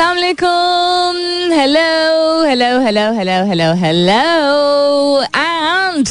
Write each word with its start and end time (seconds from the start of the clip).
अस्सलाम 0.00 0.16
वालेकुम 0.16 1.52
hello 1.52 2.44
hello 2.44 2.68
hello 2.80 3.02
hello 3.16 3.34
hello 3.48 3.66
hello 3.80 5.22
and 5.36 6.08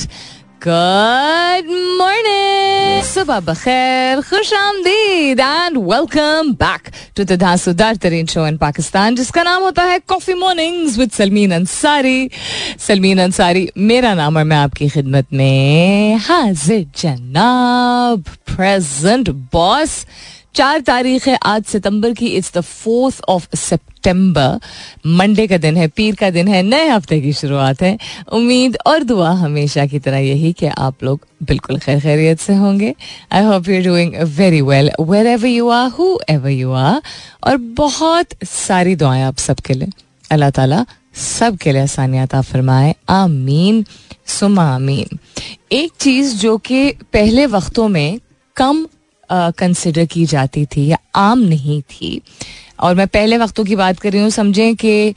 good 0.65 1.72
morning 1.98 3.02
सुबह 3.06 3.40
बखैर 3.48 4.22
खुश 4.30 4.54
आमदीद 4.54 5.40
and 5.40 5.78
welcome 5.90 6.54
back 6.62 6.92
to 7.17 7.24
the 7.24 7.40
धांसूदार 7.42 7.96
तरीन 8.05 8.25
शो 8.34 8.46
इन 8.48 8.57
पाकिस्तान 8.68 9.16
जिसका 9.16 9.44
नाम 9.44 9.62
होता 9.64 9.84
है 9.92 10.00
coffee 10.08 10.34
mornings 10.46 10.98
with 11.00 11.12
Salmeen 11.18 11.52
Ansari 11.62 12.30
Salmeen 12.88 13.21
Ansari 13.21 13.70
मेरा 13.92 14.14
नाम 14.21 14.38
और 14.38 14.44
मैं 14.54 14.58
आपकी 14.58 14.90
खिदमत 14.90 15.34
में 15.34 16.18
हाजिर 16.28 16.86
जनाब 17.02 18.24
प्रेजेंट 18.56 19.30
बॉस 19.54 20.06
चार 20.55 20.79
तारीख 20.79 21.27
है 21.27 21.38
आज 21.43 21.63
सितंबर 21.63 22.13
की 22.13 22.27
it's 22.27 22.54
the 22.54 22.61
fourth 22.61 23.21
of 23.29 23.55
September 23.55 24.59
Monday 25.07 25.48
का 25.48 25.57
दिन 25.57 25.77
है, 25.77 25.88
पीर 25.88 26.16
का 26.16 26.30
दिन 26.30 26.48
है, 26.48 26.62
नए 26.63 26.88
हफ़्ते 26.90 27.21
की 27.21 27.34
शुरुआत 27.34 27.81
है। 27.81 27.98
उम्मीद 28.34 28.77
और 28.85 29.04
दुआ 29.04 29.31
हमेशा 29.31 29.85
की 29.85 29.99
तरह 29.99 30.17
यही 30.17 30.54
कि 30.54 30.66
आप 30.66 31.04
लोग 31.04 31.27
बिल्कुल 31.43 31.80
खैर 31.80 31.99
खैरियत 31.99 32.40
से 32.40 32.55
होंगे। 32.55 32.93
I 33.31 33.43
hope 33.43 33.70
you 33.70 33.84
doing 33.84 34.16
very 34.16 34.62
well 34.62 34.91
wherever 35.27 35.48
you 35.48 35.70
are 35.70 35.90
whoever 36.30 36.49
you 36.49 36.71
are 36.71 37.02
और 37.43 37.57
बहुत 37.57 38.27
सारी 38.43 38.95
दुआएँ 38.95 39.23
आप 39.23 39.38
सबके 39.38 39.73
लिए। 39.73 39.90
अल्लाह 40.31 40.49
ताला 40.49 40.85
सब 41.16 41.57
के 41.57 41.71
लिए 41.71 41.81
आसानियात 41.81 42.35
फरमाए। 42.35 42.95
आमीन। 43.09 43.85
सुमा 44.26 44.63
आमीन। 44.76 45.20
एक 45.71 45.91
चीज़ 45.99 46.35
जो 46.38 46.57
कि 46.57 46.91
पहले 47.13 47.45
वक्तों 47.45 47.88
में 47.88 48.20
कम 48.55 48.88
कंसिडर 49.32 50.06
की 50.06 50.26
जाती 50.26 50.66
थी, 50.66 50.86
या 50.88 50.98
आम 51.16 51.40
नहीं 51.40 51.82
थी। 51.84 52.22
और 52.80 52.96
मैं 52.96 53.08
पहले 53.08 53.38
वक्तों 53.38 53.64
की 53.66 53.76
बात 53.76 54.00
कर 54.00 54.12
रही 54.12 54.22
हूँ, 54.22 54.30
समझें 54.30 54.76
कि 54.76 55.14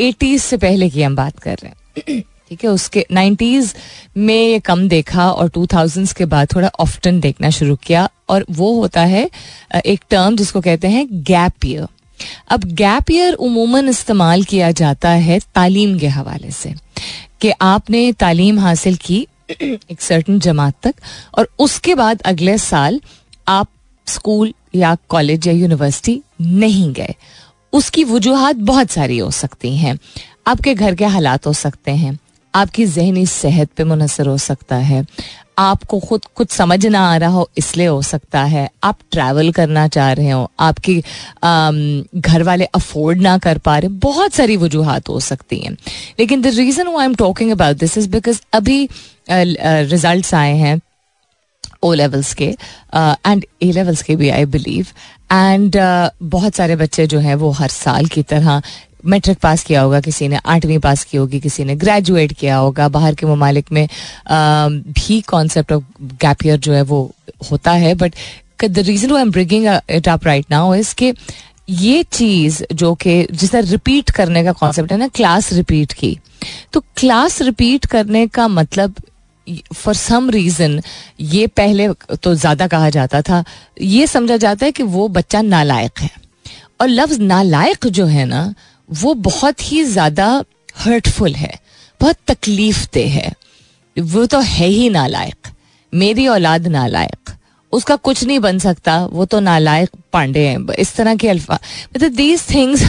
एटीज़ 0.00 0.42
से 0.42 0.56
पहले 0.56 0.88
की 0.90 1.02
हम 1.02 1.16
बात 1.16 1.38
कर 1.38 1.56
रहे 1.56 1.68
हैं। 1.68 2.22
ठीक 2.48 2.64
है, 2.64 2.70
उसके 2.70 3.04
नाइन्टीज़ 3.12 3.74
में 4.16 4.34
ये 4.34 4.58
कम 4.60 4.88
देखा 4.88 5.30
और 5.30 5.48
टू 5.48 5.66
थाउजेंड्स 5.66 6.12
के 6.12 6.24
बाद 6.26 6.48
थोड़ा 6.54 6.70
ऑफ्टन 6.80 7.20
देखना 7.20 7.50
शुरू 7.50 7.76
किया। 7.76 8.08
और 8.28 8.44
वो 8.50 8.72
होता 8.74 9.04
है 9.04 9.28
एक 9.76 10.00
टर्म 10.10 10.36
जिसको 10.36 10.60
कहते 10.60 10.88
हैं 10.88 11.06
गैप 11.24 11.66
ईयर 11.66 11.86
अब 12.50 12.64
गैप 12.74 13.10
ईयर 13.10 13.34
उमूमन 13.34 13.88
इस्तेमाल 13.88 14.42
किया 14.44 14.70
जाता 14.72 15.10
है 15.10 15.38
तालीम 15.54 15.98
के 15.98 16.08
हवाले 16.08 16.50
से, 16.50 16.74
कि 17.40 17.52
आपने 17.62 18.12
तालीम 18.12 18.58
हासिल 18.58 18.96
की 18.96 19.26
एक 19.50 20.00
सर्टन 20.00 20.38
जमात 20.38 20.74
तक। 20.82 20.94
और 21.34 21.48
उसके 21.58 21.94
बाद 21.94 22.22
अगले 22.22 22.58
साल 22.58 23.00
आप 23.48 23.68
स्कूल 24.06 24.54
या 24.74 24.96
कॉलेज 25.08 25.46
या 25.46 25.52
यूनिवर्सिटी 25.52 26.22
नहीं 26.40 26.92
गए। 26.92 27.14
उसकी 27.72 28.04
वजूहत 28.04 28.56
बहुत 28.56 28.90
सारी 28.90 29.18
हो 29.18 29.30
सकती 29.30 29.76
हैं। 29.76 29.98
आपके 30.46 30.74
घर 30.74 30.94
के 30.94 31.04
हालात 31.04 31.46
हो 31.46 31.52
सकते 31.52 31.90
हैं। 31.90 32.18
आपकी 32.54 32.86
जहनी 32.86 33.26
सेहत 33.26 33.70
पे 33.76 33.84
मुनसर 33.84 34.26
हो 34.26 34.38
सकता 34.38 34.76
है। 34.76 35.06
आपको 35.58 35.98
खुद, 36.00 36.24
कुछ 36.34 36.50
समझ 36.50 36.86
ना 36.86 37.00
आ 37.00 37.16
रहा 37.16 37.30
हो, 37.30 37.50
इसलिए 37.58 37.86
हो 37.86 38.02
सकता 38.02 38.42
है। 38.44 38.70
आप 38.84 38.98
ट्रैवल 39.10 39.52
करना 39.52 39.88
चाह 39.88 40.12
रहे 40.12 40.30
हो। 40.30 40.50
आपकी 40.60 41.02
घर 42.20 42.42
वाले 42.42 42.64
अफोर्ड 42.64 43.20
ना 43.20 43.38
कर 43.38 43.58
पा 43.58 43.78
रहे। 43.78 43.88
बहुत 43.88 44.34
सारी 44.34 44.56
वजूहत 44.56 45.08
हो 45.08 45.20
सकती 45.20 45.58
हैं। 45.58 45.76
लेकिन 46.20 46.42
द 46.42 46.46
रीज़न 46.46 46.86
वो 46.86 46.98
I 46.98 47.06
am 47.06 47.14
talking 47.14 47.50
about 47.50 47.76
this 47.76 47.98
is 47.98 48.08
because 48.08 48.40
अभी 48.52 48.88
रिजल्ट्स 49.30 50.34
आए 50.34 50.56
हैं 50.56 50.80
ओ 51.84 51.92
लेवल्स 51.94 52.32
के 52.34 52.46
एंड 52.46 53.44
ए 53.62 53.70
लेवल्स 53.72 54.02
के 54.02 54.16
भी 54.16 54.28
आई 54.30 54.44
बिलीव 54.46 54.86
एंड 55.32 55.76
बहुत 56.22 56.54
सारे 56.54 56.76
बच्चे 56.76 57.06
जो 57.06 57.18
हैं 57.18 57.34
वो 57.34 57.50
हर 57.52 57.68
साल 57.70 58.06
की 58.06 58.22
तरह 58.22 58.62
मैट्रिक 59.06 59.38
पास 59.38 59.62
किया 59.64 59.80
होगा, 59.80 60.00
किसी 60.00 60.28
ने 60.28 60.38
आठवीं 60.46 60.78
पास 60.78 61.02
की 61.04 61.16
होगी, 61.16 61.38
किसी 61.40 61.64
ने 61.64 61.74
ग्रेजुएट 61.76 62.32
किया 62.32 62.56
होगा, 62.56 62.88
बाहर 62.88 63.14
के 63.14 63.26
ममालिक 63.26 63.70
में 63.72 63.86
भी 64.92 65.20
कॉन्सेप्ट 65.28 65.72
ऑफ़ 65.72 65.82
गैप 66.22 66.44
ईयर 66.46 66.56
जो 66.58 66.72
है 66.72 66.82
वो 66.82 67.00
होता 67.50 67.72
है. 67.72 67.94
But 67.94 68.14
the 68.64 68.78
reason 68.78 69.14
I 69.16 69.22
am 69.22 69.30
bringing 69.30 69.66
it 69.66 70.08
up 70.08 70.26
right 70.26 70.46
now 70.50 70.74
is 70.74 70.94
के 70.94 71.12
ये 71.70 72.02
चीज़ 72.12 72.62
जो 72.72 72.94
कि 72.94 73.26
जिसे 73.32 73.60
रिपीट 73.60 74.10
करने 74.10 74.44
का 74.44 74.52
कॉन्सेप्ट 74.52 74.92
है 74.92 74.98
ना 74.98 75.08
क्लास 75.14 75.52
रिपीट 75.52 75.92
की 75.92 76.18
तो 76.72 76.80
क्लास 76.96 77.40
रिपीट 77.42 77.86
करने 77.86 78.26
का 78.26 78.48
मतलब 78.48 78.94
फॉर 79.74 79.94
सम 79.94 80.30
रीजन 80.30 80.80
ये 81.20 81.46
पहले 81.46 81.88
तो 82.14 82.34
ज़्यादा 82.34 82.66
कहा 82.66 82.90
जाता 82.90 83.20
था, 83.22 83.44
ये 83.80 84.06
समझा 84.06 84.36
जाता 84.36 84.66
है 84.66 84.72
कि 84.72 84.82
वो 84.84 85.08
बच्चा 85.08 85.42
नालायक 85.42 85.98
है। 86.00 86.10
और 86.80 86.88
लफ्ज 86.88 87.18
नालायक 87.20 87.86
जो 87.88 88.06
है 88.06 88.24
ना, 88.24 88.54
वो 88.88 89.14
बहुत 89.14 89.70
ही 89.72 89.84
ज़्यादा 89.84 90.44
हर्टफुल 90.78 91.34
है, 91.34 91.52
बहुत 92.00 92.16
तकलीफ़ 92.26 92.86
दे 92.94 93.04
है। 93.06 93.32
वो 93.96 94.26
तो 94.26 94.40
है 94.40 94.66
ही 94.66 94.88
नालायक, 94.90 95.48
मेरी 95.92 96.26
औलाद 96.28 96.66
नालायक। 96.68 97.30
उसका 97.72 97.96
कुछ 97.96 98.24
नहीं 98.24 98.38
बन 98.40 98.58
सकता 98.58 99.04
वो 99.06 99.24
तो 99.24 99.40
नालायक 99.40 99.90
पांडे 100.12 100.46
हैं। 100.46 100.72
इस 100.74 100.94
तरह 100.96 101.14
के 101.16 101.28
अल्फ़ा। 101.28 101.58
मतलब 101.96 102.12
these 102.14 102.44
things 102.50 102.84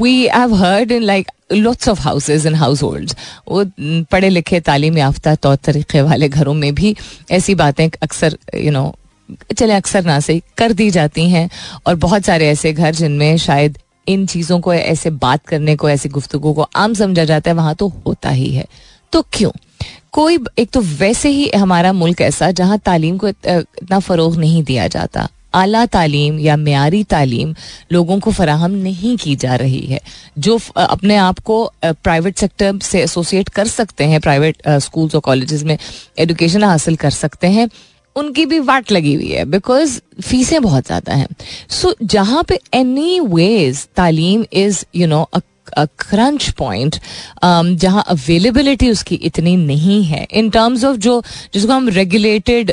we 0.00 0.14
have 0.26 0.54
heard 0.54 0.92
in 0.92 1.02
like 1.02 1.30
lots 1.52 1.88
of 1.88 2.00
houses 2.00 2.46
and 2.46 2.56
household 2.82 3.12
वो 3.48 3.64
पढ़े 4.12 4.28
लिखे 4.28 4.60
तालीम 4.60 4.98
याफ्ता 4.98 5.34
तौर 5.34 5.56
तरीके 5.56 6.02
वाले 6.02 6.28
घरों 6.28 6.54
में 6.54 6.74
भी 6.74 6.96
ऐसी 7.30 7.54
बातें 7.54 7.88
अक्सर 8.02 8.38
यू 8.54 8.62
you 8.62 8.72
नो 8.72 8.82
know, 8.82 9.54
चले 9.58 9.72
अक्सर 9.72 10.04
ना 10.04 10.18
से 10.20 10.40
कर 10.58 10.72
दी 10.72 10.90
जाती 10.90 11.28
हैं। 11.30 11.48
और 11.86 11.94
बहुत 11.94 12.24
सारे 12.24 12.48
ऐसे 12.48 12.72
घर 12.72 12.94
जिनमें 12.94 13.36
शायद 13.36 13.78
इन 14.08 14.26
चीज़ों 14.26 14.60
को 14.60 14.74
ऐसे 14.74 15.10
बात 15.10 15.46
करने 15.46 15.76
को 15.76 15.88
ऐसी 15.90 16.08
गुफ्तु 16.08 16.38
को 16.38 16.68
आम 16.76 16.94
समझा 16.94 17.24
जाता 17.24 17.50
है 17.50 17.54
वहाँ 17.56 17.74
तो 17.74 17.88
होता 18.06 18.30
ही 18.30 18.52
है। 18.54 18.66
तो 19.12 19.22
क्यों? 19.32 19.50
कोई 20.14 20.38
एक 20.58 20.70
तो 20.70 20.80
वैसे 20.80 21.28
ही 21.28 21.50
हमारा 21.50 21.92
मुल्क 21.92 22.20
ऐसा 22.20 22.50
जहाँ 22.52 22.78
तालीम 22.78 23.16
को 23.18 23.28
इतना 23.28 23.98
फ़रोग 24.00 24.36
नहीं 24.36 24.62
दिया 24.62 24.86
जाता। 24.88 25.28
आला 25.54 25.84
तालीम 25.86 26.38
या 26.40 26.56
म्यारी 26.56 27.02
तालीम 27.04 27.54
लोगों 27.92 28.18
को 28.20 28.30
फराहम 28.32 28.70
नहीं 28.72 29.16
की 29.16 29.34
जा 29.36 29.54
रही 29.56 29.80
है। 29.86 30.00
जो 30.38 30.58
अपने 30.76 31.16
आप 31.16 31.38
को 31.40 31.64
प्राइवेट 31.82 32.38
सेक्टर 32.38 32.78
से 32.82 33.02
एसोसिएट 33.02 33.48
कर 33.48 33.66
सकते 33.68 34.04
हैं 34.04 34.20
प्राइवेट 34.20 34.68
स्कूल्स 34.68 35.14
और 35.14 35.20
कॉलेजेस 35.20 35.62
में 35.62 35.76
एजुकेशन 36.18 36.64
हासिल 36.64 36.96
कर 36.96 37.10
सकते 37.12 37.46
हैं 37.48 37.68
उनकी 38.16 38.44
भी 38.46 38.58
वाट 38.60 38.92
लगी 38.92 39.14
हुई 39.14 39.28
है 39.28 39.44
बिकॉज़ 39.46 40.00
फीसें 40.22 40.60
बहुत 40.62 40.86
ज़्यादा 40.86 41.14
हैं। 41.14 41.28
सो 41.70 41.88
so, 41.88 41.94
जहाँ 42.02 42.42
पे 42.48 42.58
एनी 42.74 43.20
वेज 43.20 43.86
तालीम 43.96 44.44
is 44.52 44.84
you 44.96 45.06
know 45.06 45.22
a 45.24 45.38
crunch 45.78 46.48
point 46.50 46.96
जहाँ 47.44 48.04
अवेलेबिलिटी 48.08 48.90
उसकी 48.90 49.14
इतनी 49.14 49.56
नहीं 49.56 50.02
है। 50.04 50.26
इन 50.30 50.50
टर्म्स 50.50 50.84
ऑफ़ 50.84 50.96
जो 50.96 51.20
जिसको 51.54 51.72
हम 51.72 51.88
रेगुलेटेड 51.88 52.72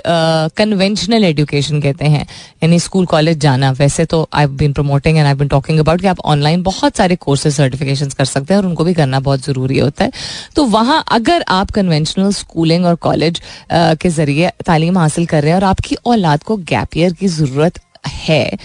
कन्वेंशनल 0.57 1.23
एजुकेशन 1.23 1.81
कहते 1.81 2.05
हैं 2.05 2.27
यानी 2.63 2.79
स्कूल 2.79 3.05
कॉलेज 3.05 3.37
जाना 3.39 3.71
वैसे 3.71 4.05
तो 4.05 4.27
I 4.33 4.45
been 4.45 4.73
promoting 4.73 5.17
and 5.17 5.27
I 5.27 5.33
been 5.33 5.47
talking 5.47 5.79
about 5.79 6.01
कि 6.01 6.07
आप 6.07 6.19
ऑनलाइन 6.25 6.63
बहुत 6.63 6.97
सारे 6.97 7.15
कोर्सेज 7.15 7.53
सर्टिफिकेशन 7.53 8.09
कर 8.09 8.25
सकते 8.25 8.53
हैं 8.53 8.61
और 8.61 8.67
उनको 8.67 8.83
भी 8.83 8.93
करना 8.93 9.19
बहुत 9.19 9.45
ज़रूरी 9.45 9.79
होता 9.79 10.03
है। 10.03 10.11
तो 10.55 10.63
वहाँ 10.67 11.03
अगर 11.11 11.43
आप 11.49 11.71
कन्वेंशनल 11.71 12.31
स्कूलिंग 12.33 12.85
और 12.85 12.95
कॉलेज 12.95 13.39
uh, 13.39 13.97
के 14.01 14.09
ज़रिए 14.09 14.51
तालीम 14.65 14.97
हासिल 14.97 15.25
कर 15.25 15.41
रहे 15.41 15.51
हैं 15.51 15.57
और 15.57 15.63
आपकी 15.63 15.95
औलाद 16.05 16.43
को 16.43 16.57
गैप 16.57 16.97
ईयर 16.97 17.13
की 17.13 17.27
ज़रूरत 17.27 17.79
है 18.07 18.57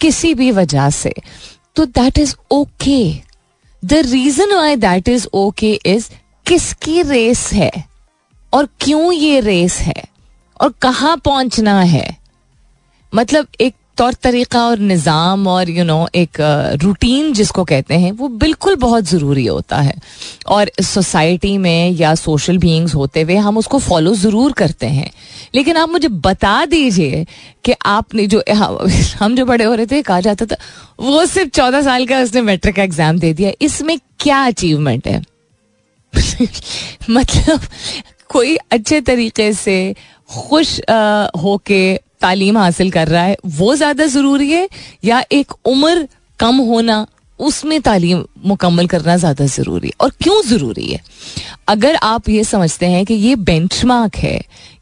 किसी 0.00 0.32
भी 0.34 0.50
वजह 0.50 0.88
से 0.90 1.12
तो 1.76 1.84
that 1.86 2.18
is 2.18 2.34
okay 2.50 3.29
the 3.84 3.92
reason 3.92 4.54
why 4.54 4.76
that 4.76 5.08
is 5.08 5.26
okay 5.34 5.80
is 5.86 6.10
किसकी 6.46 7.02
रेस 7.02 7.52
है? 7.52 7.84
और 8.52 8.68
क्यों 8.80 9.12
ये 9.12 9.40
रेस 9.40 9.78
है? 9.78 10.04
और 10.60 10.74
कहाँ 10.82 11.16
पहुँचना 11.16 11.80
है? 11.80 12.16
मतलब 13.14 13.46
एक 13.60 13.74
तौर 14.00 14.14
तरीका 14.14 14.64
और 14.66 14.78
निज़ाम 14.78 15.46
और 15.46 15.70
यू 15.70 15.84
नो 15.84 16.08
एक 16.14 16.38
रूटीन 16.82 17.32
जिसको 17.32 17.64
कहते 17.64 17.94
हैं, 17.94 18.12
वो 18.12 18.28
बिल्कुल 18.28 18.76
बहुत 18.76 19.04
ज़रूरी 19.04 19.44
होता 19.46 19.76
है। 19.76 19.94
और 20.48 20.70
सोसाइटी 20.82 21.56
में 21.58 21.90
या 21.90 22.14
सोशल 22.14 22.58
बींग्स 22.58 22.94
होते 22.94 23.22
हुए 23.22 23.36
हम 23.36 23.58
उसको 23.58 23.78
फॉलो 23.78 24.14
ज़रूर 24.14 24.52
करते 24.52 24.86
हैं। 24.86 25.10
लेकिन 25.54 25.76
आप 25.76 25.88
मुझे 25.88 26.08
बता 26.08 26.64
दीजिए 26.64 27.24
कि 27.64 27.74
आपने 27.86 28.26
जो 28.26 28.42
हम 29.20 29.36
जो 29.36 29.44
बड़े 29.46 29.64
हो 29.64 29.74
रहे 29.74 29.86
थे, 29.86 30.02
कहा 30.02 30.20
जाता 30.20 30.46
था, 30.46 30.56
वो 31.00 31.26
सिर्फ़ 31.26 31.50
चौदह 31.50 31.82
साल 31.82 32.06
का 32.06 32.20
उसने 32.20 32.42
मेट्रिक 32.42 32.76
का 32.76 32.82
एग्ज़ाम 32.82 33.18
दे 33.18 33.32
दिया। 33.32 33.52
इसमें 33.62 33.98
क्या 34.20 34.44
अचीवमेंट 34.46 35.08
है? 35.08 35.22
मतलब 37.10 37.60
कोई 38.28 38.56
अच्छे 38.56 39.00
तरीके 39.00 39.52
से 39.52 39.94
खुश 40.30 40.80
होके 41.42 42.09
तालीम 42.20 42.58
हासिल 42.58 42.90
कर 42.90 43.08
रहा 43.08 43.22
है, 43.22 43.36
वो 43.46 43.74
ज़्यादा 43.76 44.06
ज़रूरी 44.06 44.50
है 44.50 44.68
या 45.04 45.22
एक 45.32 45.52
उम्र 45.64 46.08
कम 46.40 46.56
होना, 46.56 47.06
उसमें 47.40 47.80
तालीम 47.80 48.24
मुकम्मल 48.46 48.86
करना 48.86 49.16
ज़्यादा 49.16 49.46
ज़रूरी 49.46 49.88
है? 49.88 49.92
और 50.00 50.10
क्यों 50.22 50.42
ज़रूरी 50.42 50.86
है? 50.86 51.00
अगर 51.68 51.96
आप 51.96 52.28
ये 52.28 52.44
समझते 52.44 52.86
हैं 52.86 53.04
कि 53.06 53.14
ये 53.14 53.36
बेंचमार्क 53.36 54.16
है, 54.16 54.40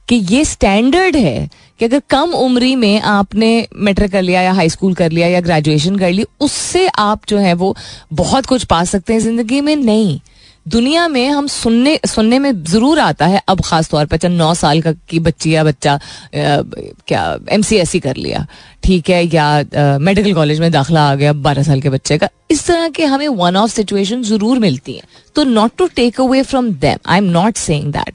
कि 0.08 0.16
ये 0.16 0.44
स्टैंडर्ड 0.44 1.16
है, 1.16 1.48
कि 1.78 1.84
अगर 1.84 2.02
कम 2.10 2.30
उम्री 2.30 2.74
में 2.76 3.00
आपने 3.00 3.68
मेट्रिक 3.76 4.10
कर 4.12 4.22
लिया 4.22 4.42
या 4.42 4.52
हाई 4.52 4.68
स्कूल 4.68 4.94
कर 4.94 5.10
लिया 5.10 5.28
या 5.28 5.40
ग्रेजुएशन 5.40 5.96
कर 5.96 6.10
ली, 6.10 6.24
उससे 6.40 6.86
आप 6.88 7.20
जो 7.28 7.38
है 7.38 7.54
वो 7.54 7.76
बहुत 8.12 8.46
कुछ 8.46 8.64
पा 8.64 8.84
सकते 8.84 9.12
हैं 9.12 9.20
ज़िंदगी 9.20 9.60
में? 9.60 9.76
नहीं। 9.76 10.20
दुनिया 10.68 11.06
में 11.08 11.28
हम 11.28 11.46
सुनने 11.46 11.98
सुनने 12.06 12.38
में 12.38 12.64
ज़रूर 12.64 12.98
आता 12.98 13.26
है, 13.26 13.42
अब 13.48 13.60
खास 13.64 13.88
तौर 13.90 14.06
पर 14.06 14.16
चंद 14.16 14.38
नौ 14.38 14.52
साल 14.54 14.80
का 14.82 14.92
की 15.08 15.18
बच्ची 15.20 15.54
या 15.54 15.64
बच्चा 15.64 15.98
क्या 16.34 17.38
एम 17.52 17.62
सी 17.62 17.76
एस 17.76 17.90
सी 17.90 18.00
कर 18.00 18.16
लिया, 18.16 18.46
ठीक 18.84 19.10
है, 19.10 19.22
या 19.26 19.98
मेडिकल 20.00 20.34
कॉलेज 20.34 20.60
में 20.60 20.70
दाखला 20.72 21.08
आ 21.10 21.14
गया, 21.14 21.32
बारह 21.32 21.62
साल 21.62 21.80
के 21.80 21.90
बच्चे 21.90 22.18
का, 22.18 22.28
इस 22.50 22.66
तरह 22.66 22.88
के 22.88 23.04
हमें 23.04 23.28
वन 23.28 23.56
ऑफ़ 23.56 23.70
सिचुएशन 23.70 24.22
ज़रूर 24.24 24.58
मिलती 24.58 24.92
हैं। 24.92 25.06
तो 25.36 25.44
not 25.44 25.76
to 25.78 25.86
take 25.96 26.20
away 26.20 26.42
from 26.42 26.70
them 26.74 26.98
I 27.06 27.18
am 27.18 27.24
not 27.32 27.56
saying 27.56 27.92
that 27.92 28.14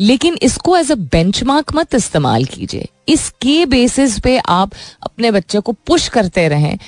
लेकिन 0.00 0.36
इसको 0.42 0.76
एज 0.76 0.90
अ 0.92 0.94
बेंचमार्क 0.94 1.72
मत 1.74 1.94
इस्तेमाल 1.94 2.44
कीजिए। 2.44 2.86
इसके 3.08 3.64
बेसिस 3.66 4.18
पे 4.20 4.36
आप 4.38 4.72
अपने 5.02 5.30
बच्चे 5.30 5.60
को 5.60 5.72
पुश 5.86 6.08
करते 6.08 6.46
रहें। 6.48 6.78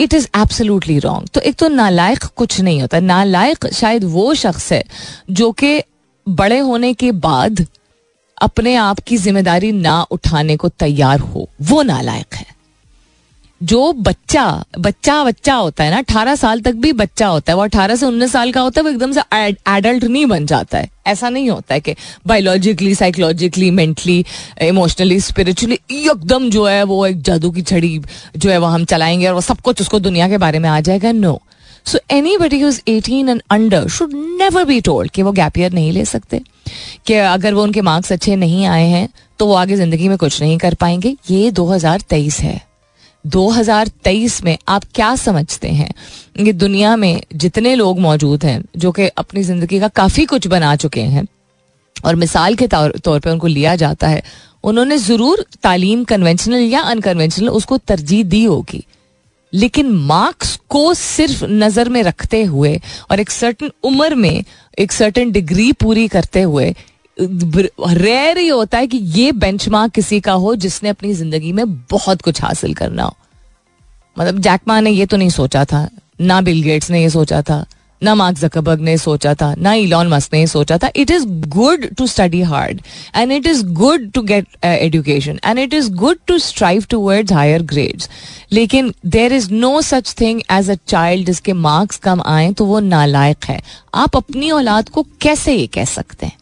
इट 0.00 0.14
इज़ 0.14 0.26
एब्सोल्युटली 0.36 0.98
रॉन्ग 0.98 1.28
तो 1.34 1.40
एक 1.40 1.56
तो 1.56 1.68
नालायक 1.68 2.24
कुछ 2.36 2.60
नहीं 2.60 2.80
होता। 2.80 3.00
नालायक 3.00 3.66
शायद 3.72 4.04
वो 4.04 4.34
शख्स 4.34 4.72
है 4.72 4.82
जो 5.30 5.50
कि 5.52 5.82
बड़े 6.26 6.58
होने 6.58 6.92
के 6.94 7.12
बाद 7.12 7.66
अपने 8.36 8.74
आप 8.76 8.98
की 8.98 9.16
ज़िम्मेदारी 9.16 9.72
ना 9.72 10.00
उठाने 10.10 10.56
को 10.56 10.68
तैयार 10.68 11.20
हो। 11.20 11.48
वो 11.62 11.82
नालायक 11.82 12.34
है। 12.34 12.46
जो 13.60 13.92
बच्चा 13.92 14.44
बच्चा 14.78 15.22
बच्चा 15.24 15.54
होता 15.54 15.84
है 15.84 15.90
ना, 15.90 15.96
अठारह 15.98 16.34
साल 16.34 16.60
तक 16.60 16.74
भी 16.74 16.92
बच्चा 16.92 17.26
होता 17.26 17.52
है, 17.52 17.56
वो 17.56 17.62
अठारह 17.62 17.96
से 17.96 18.06
उन्नीस 18.06 18.32
साल 18.32 18.52
का 18.52 18.60
होता 18.60 18.80
है, 18.80 18.84
वो 18.84 18.90
एकदम 18.90 19.12
से 19.12 19.20
एडल्ट 19.68 20.04
नहीं 20.04 20.26
बन 20.26 20.46
जाता 20.46 20.78
है। 20.78 20.88
ऐसा 21.06 21.28
नहीं 21.28 21.50
होता 21.50 21.74
है 21.74 21.80
कि 21.80 21.94
biologically 22.26 22.94
psychologically 22.94 23.70
mentally 23.70 24.24
emotionally 24.62 25.20
spiritually 25.20 25.78
एकदम 25.90 26.48
जो 26.50 26.66
है 26.66 26.82
वो 26.82 27.06
एक 27.06 27.20
जादू 27.22 27.50
की 27.50 27.62
छड़ी 27.62 28.00
जो 28.36 28.50
है 28.50 28.58
वो 28.58 28.66
हम 28.66 28.84
चलाएँगे 28.84 29.26
और 29.26 29.34
वो 29.34 29.40
सब 29.40 29.60
कुछ 29.60 29.80
उसको 29.80 30.00
दुनिया 30.00 30.28
के 30.28 30.38
बारे 30.38 30.58
में 30.58 30.68
आ 30.70 30.80
जाएगा 30.80 31.12
no 31.12 31.40
so 31.86 31.98
anybody 32.36 32.62
is 32.66 32.80
eighteen 32.88 33.28
and 33.28 33.42
under 33.50 33.88
should 33.88 34.12
never 34.14 34.64
be 34.64 34.80
told 34.80 35.10
कि 35.10 35.22
वो 35.22 35.32
गैप 35.32 35.58
ईयर 35.58 35.72
नहीं 35.72 35.92
ले 35.92 36.04
सकते। 36.04 36.40
कि 37.06 37.14
अगर 37.14 37.54
वो 37.54 37.62
उनके 37.62 37.80
मार्क्स 37.80 38.12
अच्छे 38.12 38.36
नहीं 38.36 38.66
आए 38.66 38.86
हैं 38.86 39.08
तो 39.38 39.46
वो 39.46 39.54
आगे 39.54 39.76
ज़िंदगी 39.76 40.08
में 40.08 40.16
कुछ 40.18 40.40
नहीं 40.42 40.58
कर 40.58 40.74
पाएँगे। 40.74 41.16
ये 41.30 41.50
2023 41.50 42.40
है। 42.40 42.69
2023 43.26 44.44
में 44.44 44.58
आप 44.68 44.82
क्या 44.94 45.16
समझते 45.16 45.68
हैं? 45.68 45.90
कि 46.44 46.52
दुनिया 46.52 46.96
में 46.96 47.22
जितने 47.34 47.74
लोग 47.74 48.00
मौजूद 48.00 48.44
हैं, 48.44 48.64
जो 48.76 48.92
कि 48.92 49.06
अपनी 49.06 49.42
ज़िंदगी 49.42 49.80
का 49.80 49.88
काफ़ी 49.88 50.24
कुछ 50.24 50.46
बना 50.46 50.76
चुके 50.76 51.00
हैं, 51.00 51.26
और 52.04 52.14
मिसाल 52.14 52.54
के 52.54 52.66
तौर 52.66 52.98
तौर 53.04 53.20
पे 53.20 53.30
उनको 53.30 53.46
लिया 53.46 53.76
जाता 53.76 54.08
है, 54.08 54.22
उन्होंने 54.64 54.98
ज़रूर 54.98 55.46
तालीम 55.62 56.04
कन्वेंशनल 56.04 56.60
या 56.60 56.80
अनकन्वेंशनल 56.80 57.48
उसको 57.48 57.78
तरजीह 57.78 58.24
दी 58.24 58.44
होगी। 58.44 58.86
लेकिन 59.54 59.90
मार्क्स 59.90 60.60
को 60.68 60.94
सिर्फ़ 60.94 61.44
नज़र 61.44 61.88
में 61.88 62.02
रखते 62.02 62.44
हुए 62.44 62.80
और 63.10 63.20
एक 63.20 63.30
सर्टन 63.30 63.70
उम्र 63.84 64.14
में 64.14 64.44
एक 64.78 64.92
सर्टन 64.92 65.30
डिग्री 65.30 65.72
पूरी 65.72 66.08
करते 66.08 66.42
हुए 66.42 66.74
रेयर 67.20 68.38
ही 68.38 68.46
होता 68.48 68.78
है 68.78 68.86
कि 68.86 68.98
ये 69.14 69.32
बेंचमार्क 69.34 69.92
किसी 69.92 70.20
का 70.20 70.32
हो 70.34 70.54
जिसने 70.56 70.88
अपनी 70.88 71.12
ज़िंदगी 71.14 71.52
में 71.52 71.64
बहुत 71.90 72.22
कुछ 72.22 72.42
हासिल 72.42 72.74
करना 72.74 73.02
हो। 73.02 73.16
मतलब 74.16 74.38
जैकमा 74.38 74.80
ने 74.80 74.90
ये 74.90 75.06
तो 75.06 75.16
नहीं 75.16 75.30
सोचा 75.30 75.64
था, 75.64 75.88
ना 76.20 76.40
बिल 76.40 76.62
गेट्स 76.62 76.90
ने 76.90 77.02
ये 77.02 77.10
सोचा 77.10 77.42
था, 77.42 77.64
ना 78.02 78.14
मार्क 78.14 78.38
जकबर्ग 78.38 78.80
ने 78.80 78.96
सोचा 78.98 79.34
था, 79.34 79.54
ना 79.54 79.72
इलॉन 79.74 80.08
मस्क 80.08 80.34
ने 80.34 80.46
सोचा 80.46 80.78
था। 80.78 80.90
It 80.96 81.10
is 81.10 81.26
good 81.48 81.86
to 81.94 82.06
study 82.06 82.40
hard 82.42 82.80
and 83.16 83.32
it 83.32 83.46
is 83.46 83.64
good 83.74 84.10
to 84.12 84.22
get 84.22 84.64
education 84.64 85.38
and 85.44 85.58
it 85.58 85.74
is 85.74 85.90
good 85.94 86.18
to 86.26 86.38
strive 86.38 86.84
towards 87.00 87.32
higher 87.32 87.62
grades 87.64 88.08
लेकिन 88.52 88.92
there 89.06 89.32
is 89.32 89.50
no 89.52 89.80
such 89.82 90.14
thing 90.20 90.40
as 90.50 90.70
a 90.70 90.74
child 90.86 91.26
जिसके 91.26 91.52
marks 91.52 91.96
कम 91.98 92.22
आए 92.26 92.52
तो 92.52 92.64
वो 92.64 92.80
नालायक 92.80 93.44
है। 93.44 93.60
आप 93.94 94.16
अपनी 94.16 94.50
औलाद 94.50 94.88
को 94.88 95.06
कैसे 95.20 95.54
ये 95.54 95.66
कह 95.66 95.84
सकते 95.86 96.26
हैं? 96.26 96.38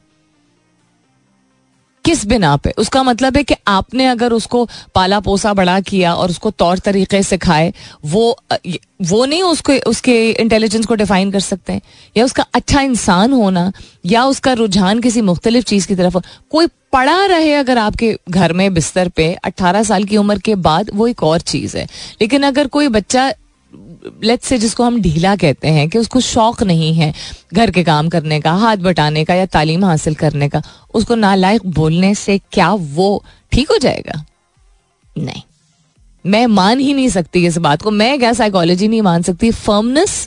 किस 2.08 2.26
बिना 2.26 2.56
पे? 2.56 2.70
उसका 2.78 3.02
मतलब 3.02 3.36
है 3.36 3.42
कि 3.42 3.54
आपने 3.66 4.06
अगर 4.06 4.32
उसको 4.32 4.68
पाला 4.94 5.20
पोसा 5.20 5.52
बड़ा 5.52 5.80
किया 5.80 6.14
और 6.14 6.30
उसको 6.30 6.50
तौर 6.50 6.78
तरीके 6.78 7.22
सिखाए, 7.22 7.74
वो 8.04 8.36
वो 9.02 9.24
नहीं 9.24 9.42
उसको, 9.42 9.72
उसके 9.72 10.30
इंटेलिजेंस 10.30 10.86
को 10.86 10.94
डिफाइन 10.94 11.30
कर 11.30 11.40
सकते 11.40 11.72
हैं। 11.72 11.80
या 12.16 12.24
उसका 12.24 12.46
अच्छा 12.54 12.80
इंसान 12.80 13.32
होना, 13.32 13.72
या 14.06 14.24
उसका 14.24 14.52
रुझान 14.52 15.00
किसी 15.00 15.20
मुख्तलिफ़ 15.20 15.64
चीज़ 15.64 15.86
की 15.86 15.94
तरफ़ 15.94 16.18
कोई 16.50 16.66
पड़ा 16.66 17.26
रहे 17.26 17.54
अगर 17.54 17.78
आपके 17.78 18.18
घर 18.30 18.52
में 18.52 18.74
बिस्तर 18.74 19.08
पे 19.08 19.36
18 19.44 19.82
साल 19.82 20.04
की 20.04 20.16
उम्र 20.16 20.38
के 20.38 20.54
बाद 20.54 20.90
वो 20.94 21.06
एक 21.06 21.22
और 21.22 21.40
चीज़ 21.40 21.76
है। 21.76 21.84
लेकिन 22.20 22.42
अगर 22.42 22.66
कोई 22.66 22.88
बच्चा 22.88 23.32
लेट 24.24 24.42
से 24.42 24.58
जिसको 24.58 24.84
हम 24.84 25.00
ढीला 25.00 25.34
कहते 25.36 25.68
हैं 25.68 25.88
कि 25.88 25.98
उसको 25.98 26.20
शौक 26.20 26.62
नहीं 26.62 26.92
है 26.94 27.12
घर 27.54 27.70
के 27.70 27.82
काम 27.84 28.08
करने 28.08 28.40
का, 28.40 28.52
हाथ 28.52 28.76
बटाने 28.76 29.24
का 29.24 29.34
या 29.34 29.46
तालीम 29.46 29.84
हासिल 29.84 30.14
करने 30.14 30.48
का, 30.48 30.62
उसको 30.94 31.14
नालायक 31.14 31.66
बोलने 31.66 32.14
से 32.14 32.38
क्या 32.52 32.72
वो 32.72 33.24
ठीक 33.52 33.70
हो 33.70 33.78
जाएगा? 33.78 34.24
नहीं। 35.16 35.42
मैं 36.24 36.46
मान 36.46 36.80
ही 36.80 36.92
नहीं 36.94 37.08
सकती 37.08 37.44
इस 37.46 37.58
बात 37.58 37.82
को। 37.82 37.90
मैं 37.90 38.18
क्या 38.18 38.32
साइकोलॉजी 38.32 38.88
नहीं 38.88 39.02
मान 39.02 39.22
सकती। 39.22 39.50
फर्मनेस 39.50 40.26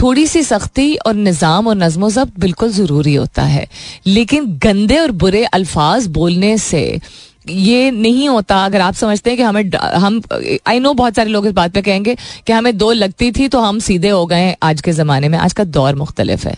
थोड़ी 0.00 0.26
सी 0.26 0.42
सख्ती 0.42 0.94
और 0.96 1.14
निज़ाम 1.14 1.66
और 1.66 1.76
नज्म 1.76 2.08
जब्त 2.10 2.38
बिल्कुल 2.40 2.70
ज़रूरी 2.72 3.14
होता 3.14 3.42
है। 3.42 3.66
लेकिन 4.06 4.46
गंदे 4.58 4.98
और 4.98 5.10
बुरे 5.12 5.44
अल्फाज 5.44 6.06
बोलने 6.08 6.56
से 6.58 7.00
ये 7.48 7.90
नहीं 7.90 8.28
होता 8.28 8.64
अगर 8.64 8.80
आप 8.80 8.94
समझते 8.94 9.30
हैं 9.30 9.36
कि 9.36 9.42
हमें 9.42 9.70
हम 9.96 10.20
आई 10.66 10.78
नो 10.80 10.92
बहुत 10.94 11.14
सारे 11.14 11.30
लोग 11.30 11.46
इस 11.46 11.52
बात 11.52 11.72
पे 11.72 11.82
कहेंगे 11.82 12.14
कि 12.46 12.52
हमें 12.52 12.76
दो 12.78 12.90
लगती 12.92 13.30
थी 13.32 13.48
तो 13.48 13.60
हम 13.60 13.78
सीधे 13.78 14.08
हो 14.08 14.24
गए 14.26 14.54
आज 14.62 14.80
के 14.80 14.92
ज़माने 14.92 15.28
में। 15.28 15.38
आज 15.38 15.52
का 15.52 15.64
दौर 15.66 15.94
मुख्तलिफ़ 15.94 16.46
है। 16.48 16.56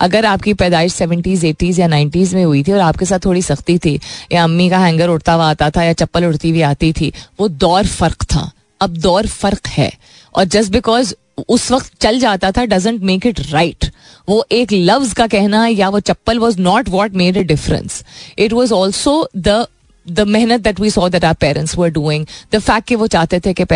अगर 0.00 0.26
आपकी 0.26 0.54
पैदाइश 0.54 0.94
सेवेंटीज 0.94 1.44
एटीज 1.44 1.80
या 1.80 1.86
नाइन्टीज 1.86 2.34
में 2.34 2.44
हुई 2.44 2.62
थी 2.62 2.72
और 2.72 2.80
आपके 2.80 3.04
साथ 3.04 3.24
थोड़ी 3.24 3.42
सख्ती 3.42 3.78
थी 3.78 3.98
या 4.32 4.44
अम्मी 4.44 4.68
का 4.70 4.78
हैंगर 4.78 5.08
उड़ता 5.08 5.32
हुआ 5.32 5.50
आता 5.50 5.70
था 5.70 5.82
या 5.82 5.92
चप्पल 5.92 6.24
उड़ती 6.24 6.50
हुई 6.50 6.62
आती 6.62 6.92
थी, 6.92 7.12
वो 7.40 7.48
दौर 7.48 7.86
फ़र्क 7.86 8.24
था। 8.24 8.50
अब 8.80 8.96
दौर 8.98 9.26
फ़र्क 9.26 9.66
है 9.68 9.92
और 10.34 10.44
जस्ट 10.44 10.72
बिकॉज़ 10.72 11.14
उस 11.48 11.70
वक्त 11.72 11.92
चल 12.00 12.18
जाता 12.20 12.50
था 12.52 12.64
डजेंट 12.64 13.02
मेक 13.02 13.26
इट 13.26 13.40
राइट 13.50 13.84
वो 14.28 14.44
एक 14.52 14.72
लफ्ज 14.72 15.12
का 15.12 15.26
कहना 15.26 15.66
या 15.66 15.88
वो 15.88 16.00
चप्पल 16.00 16.38
was 16.38 16.58
not 16.60 16.88
what 16.88 17.14
made 17.14 17.38
a 17.38 17.42
difference 17.42 18.02
it 18.38 18.52
was 18.52 18.72
also 18.72 19.14
the 19.36 19.64
the 20.06 20.20
मेहनत 20.28 20.60
that 20.60 20.80
we 20.80 20.90
saw 20.90 21.08
that 21.08 21.24
our 21.24 21.34
parents 21.40 21.76
were 21.78 21.90
doing 21.90 22.26
the 22.52 22.58
fact 22.58 22.88
कि 22.88 22.94
वो 22.94 23.06
चाहते 23.06 23.40
थे 23.40 23.52
कि 23.60 23.66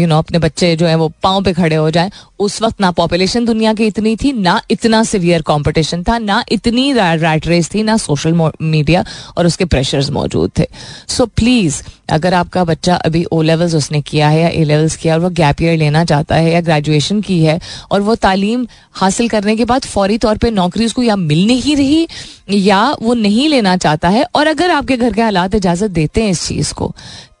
यू 0.00 0.06
नो 0.06 0.18
अपने 0.18 0.38
बच्चे 0.38 0.74
जो 0.76 0.86
है 0.86 0.94
वो 0.94 1.08
पाँव 1.22 1.42
पे 1.44 1.52
खड़े 1.52 1.76
हो 1.76 1.90
जाए, 1.90 2.10
उस 2.40 2.60
वक्त 2.62 2.80
ना 2.80 2.90
पॉपुलेशन 2.90 3.44
दुनिया 3.44 3.72
की 3.74 3.86
इतनी 3.86 4.14
थी, 4.16 4.32
ना 4.32 4.60
इतना 4.70 5.02
सिवियर 5.04 5.42
कॉम्पिटिशन 5.42 6.02
था, 6.02 6.18
ना 6.18 6.44
इतनी 6.52 6.92
रैट 6.92 7.46
रेस 7.46 7.70
थी, 7.74 7.82
ना 7.82 7.96
सोशल 7.96 8.32
मीडिया 8.62 9.04
और 9.36 9.46
उसके 9.46 9.64
प्रेशर्स 9.64 10.10
मौजूद 10.10 10.50
थे। 10.58 10.66
सो 11.08 11.26
प्लीज़ 11.26 11.82
अगर 12.12 12.34
आपका 12.34 12.64
बच्चा 12.64 12.94
अभी 12.96 13.24
ओ 13.32 13.40
लेवल्स 13.42 13.74
उसने 13.74 14.00
किया 14.02 14.28
है 14.28 14.40
या 14.40 14.48
ए 14.48 14.64
लेवल्स 14.64 14.96
किया 14.96 15.14
और 15.14 15.20
वो 15.20 15.28
गैप 15.32 15.62
ईयर 15.62 15.76
लेना 15.78 16.04
चाहता 16.04 16.34
है 16.36 16.52
या 16.52 16.60
ग्रेजुएशन 16.60 17.20
की 17.20 17.38
है 17.44 17.58
और 17.90 18.00
वो 18.00 18.14
तालीम 18.24 18.66
हासिल 18.94 19.28
करने 19.28 19.56
के 19.56 19.64
बाद 19.64 19.84
फौरी 19.84 20.18
तौर 20.18 20.38
पर 20.38 20.50
नौकरी 20.52 20.86
उसको 20.86 21.02
या 21.02 21.16
मिल 21.16 21.46
नहीं 21.46 21.76
रही 21.76 22.06
या 22.50 22.82
वो 23.02 23.14
नहीं 23.14 23.48
लेना 23.48 23.76
चाहता 23.76 24.08
है 24.08 24.24
और 24.34 24.46
अगर 24.46 24.70
आपके 24.70 24.96
घर 24.96 25.12
के 25.12 25.22
हालात 25.22 25.54
इजाज़त 25.74 25.90
देते 25.90 26.22
हैं 26.22 26.30
इस 26.30 26.46
चीज़ 26.48 26.72
को। 26.74 26.92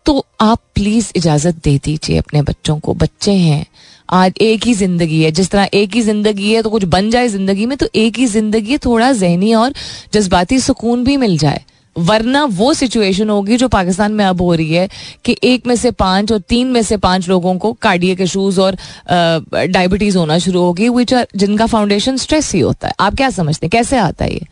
तो 0.06 0.24
आप 0.40 0.58
प्लीज़ 0.74 1.10
इजाज़त 1.16 1.60
दे 1.64 1.78
दीजिए 1.84 2.16
अपने 2.18 2.42
बच्चों 2.42 2.78
को। 2.78 2.94
बच्चे 2.94 3.32
हैं। 3.32 3.64
आज 4.08 4.32
एक 4.40 4.66
ही 4.66 4.74
ज़िंदगी 4.74 5.22
है। 5.22 5.30
जिस 5.32 5.50
तरह 5.50 5.68
एक 5.74 5.94
ही 5.94 6.02
ज़िंदगी 6.02 6.52
है 6.54 6.62
तो 6.62 6.70
कुछ 6.70 6.84
बन 6.86 7.10
जाए 7.10 7.28
ज़िंदगी 7.28 7.66
में 7.66 7.76
तो 7.78 7.86
एक 7.94 8.18
ही 8.18 8.26
ज़िंदगी 8.26 8.78
थोड़ा 8.78 9.12
जहनी 9.12 9.54
और 9.54 9.72
जज्बाती 10.14 10.58
सुकून 10.60 11.04
भी 11.04 11.16
मिल 11.16 11.38
जाए। 11.38 11.62
वरना 11.96 12.44
वो 12.52 12.72
सिचुएशन 12.74 13.30
होगी 13.30 13.56
जो 13.56 13.68
पाकिस्तान 13.68 14.12
में 14.12 14.24
अब 14.24 14.40
हो 14.40 14.54
रही 14.54 14.72
है 14.72 14.88
कि 15.24 15.36
एक 15.44 15.66
में 15.66 15.74
से 15.76 15.90
पाँच 15.92 16.32
और 16.32 16.38
तीन 16.48 16.66
में 16.66 16.82
से 16.82 16.96
पाँच 16.96 17.28
लोगों 17.28 17.56
को 17.58 17.72
कार्डियक 17.82 18.20
इशूज 18.20 18.58
और 18.58 18.76
डायबिटीज़ 19.10 20.18
होना 20.18 20.38
शुरू 20.38 20.60
होगी 20.60 20.88
विच 20.88 21.14
जिनका 21.14 21.66
फाउंडेशन 21.66 22.16
स्ट्रेस 22.16 22.52
ही 22.54 22.60
होता 22.60 22.88
है। 22.88 22.94
आप 23.00 23.14
क्या 23.14 23.30
समझते 23.30 23.66
हैं? 23.66 23.70
कैसे 23.70 23.98
आता 23.98 24.24
है 24.24 24.32
ये? 24.32 24.46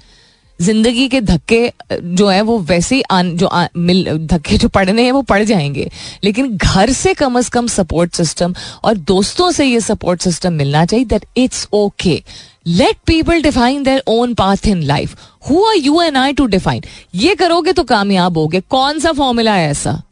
ज़िंदगी 0.63 1.09
के 1.09 1.21
धक्के 1.21 1.73
जो 1.93 2.29
है 2.29 2.41
वो 2.43 2.59
वैसे 2.61 2.97
ही 2.97 3.03
आन, 3.03 3.37
जो 3.37 3.47
आ, 3.47 3.67
मिल 3.77 4.27
धक्के 4.27 4.59
जो 4.59 4.69
पड़ने 4.69 5.03
हैं 5.03 5.13
वो 5.13 5.23
पड़ 5.25 5.43
जाएँगे। 5.43 5.91
लेकिन 6.25 6.57
घर 6.57 6.93
से 6.93 7.15
कम 7.15 7.39
अज 7.39 7.49
कम 7.49 7.67
सपोर्ट 7.69 8.15
सिस्टम 8.15 8.55
और 8.85 8.97
दोस्तों 9.09 9.51
से 9.51 9.67
ये 9.67 9.81
सपोर्ट 9.81 10.23
सिस्टम 10.23 10.53
मिलना 10.53 10.85
चाहिए 10.87 11.05
that 11.07 11.27
it's 11.37 11.67
okay 11.73 12.23
let 12.67 12.97
people 13.07 13.43
define 13.43 13.83
their 13.83 14.03
own 14.09 14.35
path 14.35 14.67
in 14.67 14.83
life 14.85 15.17
who 15.49 15.65
are 15.65 15.77
you 15.77 16.01
and 16.03 16.17
I 16.17 16.33
to 16.33 16.47
define 16.47 16.83
ये 17.15 17.35
करोगे 17.35 17.73
तो 17.73 17.85
कामयाब 17.85 18.39
होगे। 18.39 18.61
कौन 18.61 18.99
सा 18.99 19.13
फॉर्मूला 19.13 19.55
है 19.55 19.71
ऐसा? 19.71 20.03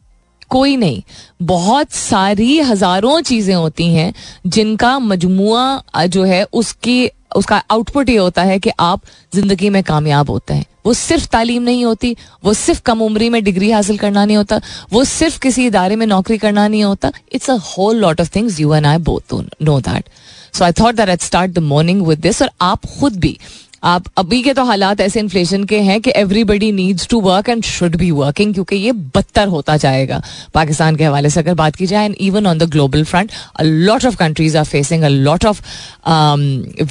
कोई 0.50 0.76
नहीं। 0.76 1.02
बहुत 1.42 1.92
सारी 1.92 2.58
हज़ारों 2.60 3.20
चीज़ें 3.20 3.54
होती 3.54 3.86
हैं 3.94 4.12
जिनका 4.46 4.98
मजमुआ 4.98 6.06
जो 6.06 6.24
है 6.24 6.44
उसकी 6.52 7.10
उसका 7.36 7.62
आउटपुट 7.70 8.08
ये 8.08 8.16
होता 8.16 8.42
है 8.42 8.58
कि 8.58 8.70
आप 8.80 9.00
ज़िंदगी 9.34 9.70
में 9.70 9.82
कामयाब 9.82 10.30
होते 10.30 10.54
हैं। 10.54 10.64
वो 10.86 10.92
सिर्फ़ 10.94 11.26
तालीम 11.32 11.62
नहीं 11.62 11.84
होती, 11.84 12.16
वो 12.44 12.52
सिर्फ़ 12.54 12.80
कम 12.82 13.02
उम्री 13.02 13.28
में 13.30 13.42
डिग्री 13.44 13.70
हासिल 13.70 13.98
करना 13.98 14.24
नहीं 14.24 14.36
होता, 14.36 14.60
वो 14.92 15.04
सिर्फ़ 15.04 15.38
किसी 15.40 15.66
इदारे 15.66 15.96
में 15.96 16.06
नौकरी 16.06 16.38
करना 16.38 16.66
नहीं 16.68 16.84
होता। 16.84 17.12
It's 17.32 17.50
a 17.50 17.56
whole 17.68 17.96
lot 17.96 18.20
of 18.20 18.30
things 18.36 18.60
you 18.60 18.74
and 18.74 18.86
I 18.86 18.98
both 19.08 19.34
know 19.62 19.80
that 19.80 20.08
so 20.54 20.64
I 20.64 20.72
thought 20.80 20.94
that 20.94 21.08
I 21.08 21.16
start 21.20 21.50
the 21.50 21.58
morning 21.64 22.06
with 22.06 22.20
this 22.20 22.42
और 22.42 22.50
आप 22.60 22.86
खुद 23.00 23.16
भी 23.16 23.38
आप, 23.82 24.04
अभी 24.18 24.42
के 24.42 24.52
तो 24.54 24.64
हालात 24.64 25.00
ऐसे 25.00 25.20
इन्फ्लेशन 25.20 25.64
के 25.64 25.78
हैं 25.80 26.00
कि 26.00 26.12
everybody 26.16 26.70
needs 26.72 27.06
to 27.08 27.20
work 27.20 27.48
and 27.48 27.62
should 27.64 27.96
be 27.96 28.10
working 28.10 28.52
क्योंकि 28.54 28.76
ये 28.76 28.92
बदतर 28.92 29.48
होता 29.48 29.76
जाएगा। 29.76 30.20
पाकिस्तान 30.54 30.96
के 30.96 31.04
हवाले 31.04 31.30
से 31.30 31.40
अगर 31.40 31.54
बात 31.54 31.76
की 31.76 31.86
जाए 31.86 32.04
and 32.04 32.14
even 32.20 32.46
on 32.46 32.58
the 32.58 32.68
global 32.70 33.04
front 33.04 33.30
a 33.56 33.62
lot 33.62 34.04
of 34.06 34.16
countries 34.16 34.58
are 34.58 34.64
facing 34.64 35.02
a 35.02 35.08
lot 35.08 35.44
of 35.46 35.62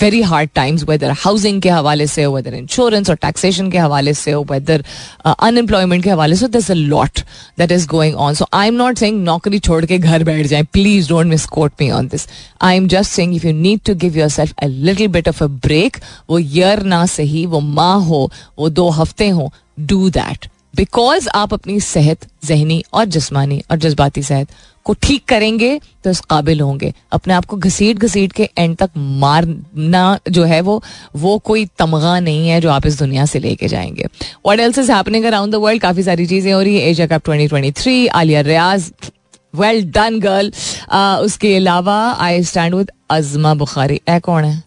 very 0.01 0.21
hard 0.21 0.49
times 0.55 0.83
whether 0.89 1.11
housing 1.25 1.61
के 1.61 1.69
हवाले 1.69 2.07
से 2.07 2.23
हो 2.23 2.35
वेदर 2.35 2.53
इंश्योरेंस 2.53 3.09
और 3.09 3.15
टैक्सेशन 3.21 3.69
के 3.71 3.77
हवाले 3.77 4.13
से 4.13 4.31
हो 4.31 4.43
वेदर 4.51 4.83
अनएम्प्लॉयमेंट 5.25 6.03
के 6.03 6.09
हवाले 6.09 6.35
से 6.35 6.47
this 6.47 6.71
a 6.71 6.75
lot 6.75 7.19
that 7.59 7.71
is 7.71 7.87
going 7.87 8.15
on 8.15 8.33
so 8.33 8.47
I 8.53 8.67
am 8.67 8.73
not 8.73 8.97
saying 8.97 9.23
नौकरी 9.23 9.59
छोड़ 9.59 9.83
के 9.85 9.97
घर 9.97 10.23
बैठ 10.23 10.45
जाए। 10.47 10.63
Please 10.73 11.09
don't 11.09 11.27
misquote 11.45 11.71
me 11.81 11.89
on 11.91 12.07
this 12.07 12.27
I 12.61 12.77
am 12.77 12.87
just 12.87 13.11
saying 13.11 13.35
if 13.35 13.47
you 13.47 13.53
need 13.53 13.79
to 13.85 13.95
give 13.95 14.17
yourself 14.29 14.53
a 14.63 14.67
little 14.67 15.07
bit 15.07 15.29
of 15.29 15.43
a 15.43 15.47
break 15.47 15.97
वो 16.29 16.39
year 16.39 16.77
ना 16.83 17.05
सही, 17.07 17.45
वो 17.45 17.59
माँ 17.59 17.99
हो, 18.01 18.29
वो 18.59 18.69
दो 18.69 18.89
हफ़्ते 18.91 19.29
हो 19.29 19.51
डू 19.79 20.09
दैट 20.11 20.47
बिकॉज़ 20.73 21.27
आप 21.35 21.53
अपनी 21.53 21.79
सेहत, 21.79 22.25
जहनी 22.45 22.83
और 22.93 23.05
जिसमानी 23.05 23.61
और 23.71 23.77
जज्बाती 23.77 24.23
सेहत 24.23 24.47
को 24.85 24.93
ठीक 25.03 25.23
करेंगे 25.27 25.79
तो 26.03 26.09
इस 26.09 26.19
काबिल 26.21 26.61
होंगे। 26.61 26.93
अपने 27.11 27.33
आप 27.33 27.45
को 27.45 27.57
घसीट 27.57 27.97
घसीट 27.97 28.31
के 28.31 28.49
एंड 28.57 28.75
तक 28.77 28.89
मारना 28.97 30.19
जो 30.29 30.43
है 30.43 30.59
वो 30.61 30.81
वो 31.15 31.37
कोई 31.39 31.65
तमगा 31.79 32.19
नहीं 32.19 32.47
है 32.49 32.59
जो 32.61 32.69
आप 32.69 32.85
इस 32.85 32.99
दुनिया 32.99 33.25
से 33.25 33.39
लेके 33.39 33.67
जाएँगे। 33.67 34.05
What 34.47 34.59
else 34.59 34.77
is 34.79 34.91
happening 34.91 35.25
around 35.25 35.53
the 35.53 35.55
world 35.55 35.81
काफ़ी 35.81 36.03
सारी 36.03 36.25
चीज़ें 36.25 36.51
हो 36.53 36.61
रही 36.61 36.75
है। 36.75 36.89
Asia 36.89 37.07
cup 37.07 37.29
2023 37.29 38.07
Aliya 38.09 38.41
Riaz 38.41 38.91
well 39.53 39.83
done 39.91 40.19
girl 40.19 40.51
उसके 41.25 41.55
अलावा 41.55 41.99
आई 42.13 42.43
स्टैंड 42.43 42.75
विद 42.75 42.91
अजमा 43.09 43.53
बुखारी 43.53 44.01
ए 44.09 44.19
कौन 44.19 44.43
है? 44.43 44.63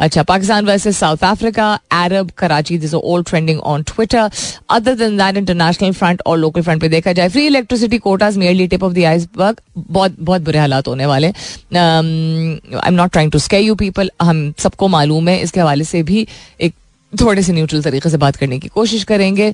अच्छा 0.00 0.22
Pakistan 0.22 0.64
versus 0.66 0.98
South 0.98 1.24
Africa 1.24 1.72
Arab 1.92 2.30
Karachi 2.38 2.78
this 2.78 2.94
old 2.94 3.26
trending 3.28 3.60
on 3.60 3.82
Twitter 3.82 4.30
other 4.70 4.94
than 4.94 5.16
that 5.18 5.36
international 5.36 5.92
front 5.92 6.22
और 6.26 6.38
लोकल 6.38 6.62
फ्रंट 6.62 6.80
पे 6.80 6.88
देखा 6.88 7.12
जाए 7.12 7.28
free 7.28 7.46
electricity 7.46 7.98
quotas 7.98 8.36
merely 8.36 8.66
tip 8.66 8.84
of 8.84 8.92
the 8.92 9.04
iceberg 9.06 9.60
बहुत 9.78 10.16
बहुत 10.20 10.42
बुरे 10.42 10.58
हालात 10.58 10.88
होने 10.88 11.06
वाले 11.06 11.26
I 11.26 12.88
am 12.88 12.94
not 12.94 13.10
trying 13.12 13.32
to 13.32 13.38
scare 13.38 13.58
you 13.58 13.74
people 13.74 14.10
हम 14.22 14.52
सबको 14.58 14.88
मालूम 14.88 15.28
है, 15.28 15.40
इसके 15.42 15.60
हवाले 15.60 15.84
से 15.84 16.02
भी 16.02 16.26
एक 16.60 16.74
थोड़े 17.12 17.42
से 17.42 17.52
न्यूट्रल 17.52 17.82
तरीके 17.82 18.10
से 18.10 18.16
बात 18.16 18.36
करने 18.36 18.58
की 18.58 18.68
कोशिश 18.68 19.04
करेंगे। 19.04 19.52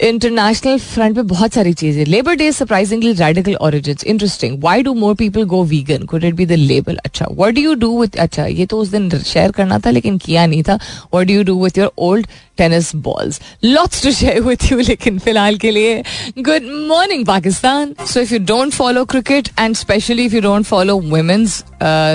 इंटरनेशनल 0.00 0.78
फ्रंट 0.78 1.14
पे 1.16 1.22
बहुत 1.22 1.52
सारी 1.52 1.72
चीज़ें। 1.74 2.04
Labour 2.06 2.34
day 2.36 2.50
surprisingly 2.52 3.12
radical 3.12 3.54
origin 3.56 3.96
interesting 4.06 4.58
why 4.62 4.82
do 4.82 4.92
more 4.94 5.14
people 5.14 5.44
go 5.52 5.62
vegan 5.64 6.04
could 6.10 6.24
it 6.24 6.34
be 6.34 6.46
the 6.46 6.52
label 6.52 6.96
अच्छा 7.04 7.26
what 7.30 7.54
do 7.54 7.60
you 7.60 7.74
do 7.74 8.00
with 8.00 8.16
अच्छा 8.20 8.44
ये 8.46 8.66
तो 8.66 8.78
उस 8.80 8.88
दिन 8.88 9.08
शेयर 9.10 9.50
करना 9.52 9.78
था, 9.78 9.90
लेकिन 9.90 10.18
किया 10.18 10.46
नहीं 10.46 10.62
था। 10.62 10.74
What 10.74 11.26
do 11.26 11.34
you 11.34 11.42
do 11.44 11.62
with 11.64 11.78
your 11.78 11.90
old 11.98 12.26
tennis 12.58 12.94
balls 12.96 13.40
lots 13.64 14.02
to 14.02 14.12
share 14.12 14.40
with 14.42 14.70
you 14.72 14.78
लेकिन 14.78 15.18
फ़िलहाल 15.18 15.56
के 15.58 15.70
लिए 15.70 16.02
good 16.38 16.68
morning 16.88 17.26
Pakistan 17.26 17.94
so 18.06 18.20
if 18.20 18.34
you 18.34 18.38
don't 18.46 18.72
follow 18.74 19.04
cricket 19.06 19.48
and 19.58 19.76
specially 19.76 20.24
if 20.24 20.34
you 20.34 20.40
don't 20.42 20.64
follow 20.66 20.98
women's 21.00 21.62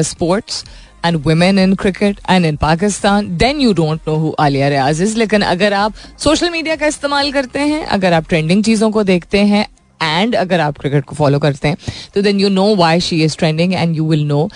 sports 0.10 0.64
and 1.06 1.18
women 1.26 1.60
in 1.60 1.74
cricket 1.76 2.20
and 2.30 2.46
in 2.46 2.56
Pakistan 2.56 3.36
then 3.38 3.60
you 3.62 3.74
don't 3.74 4.08
know 4.08 4.16
who 4.16 4.34
Aliya 4.40 4.68
Riaz 4.68 5.02
is 5.02 5.18
लेकिन 5.18 5.42
अगर 5.44 5.74
आप 5.74 5.94
social 6.20 6.50
media 6.50 6.76
का 6.76 6.88
इस्तेमाल 6.88 7.32
करते 7.32 7.60
हैं 7.62 7.86
अगर 7.88 8.14
आप 8.14 8.28
trending 8.30 8.64
चीज़ों 8.64 8.92
को 8.92 9.04
देखते 9.04 9.40
हैं 9.46 9.66
एंड 10.00 10.36
अगर 10.36 10.60
आप 10.60 10.78
क्रिकेट 10.78 11.06
को 11.06 11.16
फॉलो 11.16 11.40
करते 11.40 11.68
हैं 11.68 11.78
तो 12.16 12.22
then 12.22 12.40
you 12.40 12.50
know 12.50 12.74
why 12.76 13.00
she 13.00 13.24
is 13.24 13.38
trending 13.38 13.74
and 13.74 13.96
you 13.98 14.10
will 14.10 14.26
know 14.28 14.50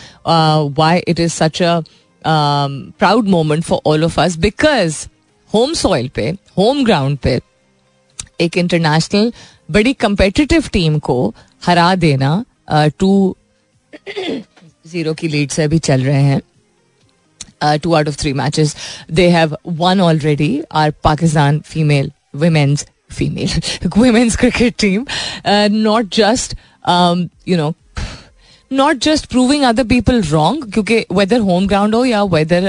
why 0.78 0.98
it 1.08 1.20
is 1.20 1.34
such 1.34 1.62
a 1.62 1.82
proud 2.24 3.28
moment 3.28 3.64
for 3.64 3.80
all 3.86 4.04
of 4.04 4.20
us 4.22 4.38
because 4.38 5.06
home 5.52 5.74
soil 5.76 6.10
पे 6.16 6.30
होम 6.58 6.84
ग्राउंड 6.86 7.18
पे 7.18 7.40
एक 8.42 8.58
इंटरनेशनल 8.58 9.32
बड़ी 9.72 9.94
कंपेटिटिव 9.96 10.68
टीम 10.74 10.98
को 11.00 11.34
हरा 11.62 11.94
देना 11.96 12.44
टू 13.00 13.36
uh, 13.94 14.57
ज़ीरो 14.92 15.14
की 15.14 15.28
lead 15.28 15.50
से 15.52 15.64
अभी 15.64 15.80
चल 15.80 16.04
रहे 16.04 16.22
हैं। 16.24 16.42
Two 17.84 17.94
out 17.94 18.08
of 18.08 18.16
three 18.20 18.34
matches 18.34 18.76
they 19.12 19.28
have 19.30 19.58
won 19.80 20.02
already 20.02 20.50
our 20.82 20.92
Pakistan 21.04 21.60
female 21.66 22.12
women's 22.36 22.86
female 23.18 23.62
women's 23.98 24.36
cricket 24.36 24.76
team 24.80 25.06
not 25.74 26.16
just 26.16 26.56
you 27.48 27.58
know 27.58 27.74
not 28.72 28.98
just 29.04 29.26
proving 29.26 29.64
other 29.64 29.84
people 29.88 30.22
wrong 30.22 30.72
क्योंकि 30.74 30.96
whether 31.12 31.40
home 31.40 31.68
ground 31.68 31.96
हो 31.96 32.04
या 32.06 32.24
weather 32.34 32.66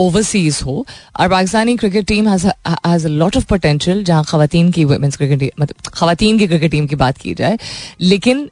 overseas 0.00 0.58
हो 0.64 0.74
और 1.20 1.28
Pakistani 1.28 1.76
cricket 1.76 2.06
team 2.06 2.28
has 2.28 2.46
a 2.46 3.08
lot 3.08 3.36
of 3.36 3.46
potential 3.48 4.02
जहाँ 4.04 4.24
खातन 4.28 4.70
की 4.70 4.84
women's 4.84 5.16
cricket 5.16 5.52
मतलब 5.60 5.92
खातन 5.94 6.38
की 6.38 6.46
क्रिकेट 6.46 6.70
टीम 6.70 6.86
की 6.86 6.96
बात 6.96 7.18
की 7.18 7.34
जाए 7.34 7.58
लेकिन 8.00 8.48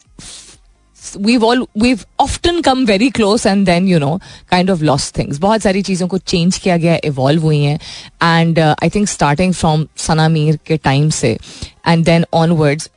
we've 1.00 1.44
all 1.44 1.62
we've 1.82 2.04
often 2.20 2.62
come 2.62 2.84
very 2.86 3.10
close 3.10 3.46
and 3.46 3.68
then 3.68 3.86
you 3.88 4.00
know 4.00 4.14
kind 4.52 4.70
of 4.74 4.82
lost 4.82 5.14
things. 5.18 5.38
बहुत 5.38 5.60
सारी 5.60 5.82
चीज़ों 5.82 6.08
को 6.08 6.18
चेंज 6.18 6.58
किया 6.58 6.76
गया 6.76 6.98
इवॉल्व 7.04 7.42
हुई 7.42 7.62
हैं. 7.62 7.78
And 8.22 8.58
I 8.58 8.90
think 8.90 9.08
starting 9.08 9.52
from 9.54 9.86
Sana 9.96 10.28
Mir 10.28 10.58
के 10.66 10.76
टाइम 10.76 11.10
से 11.10 11.38
then 11.88 12.24
onwards 12.34 12.90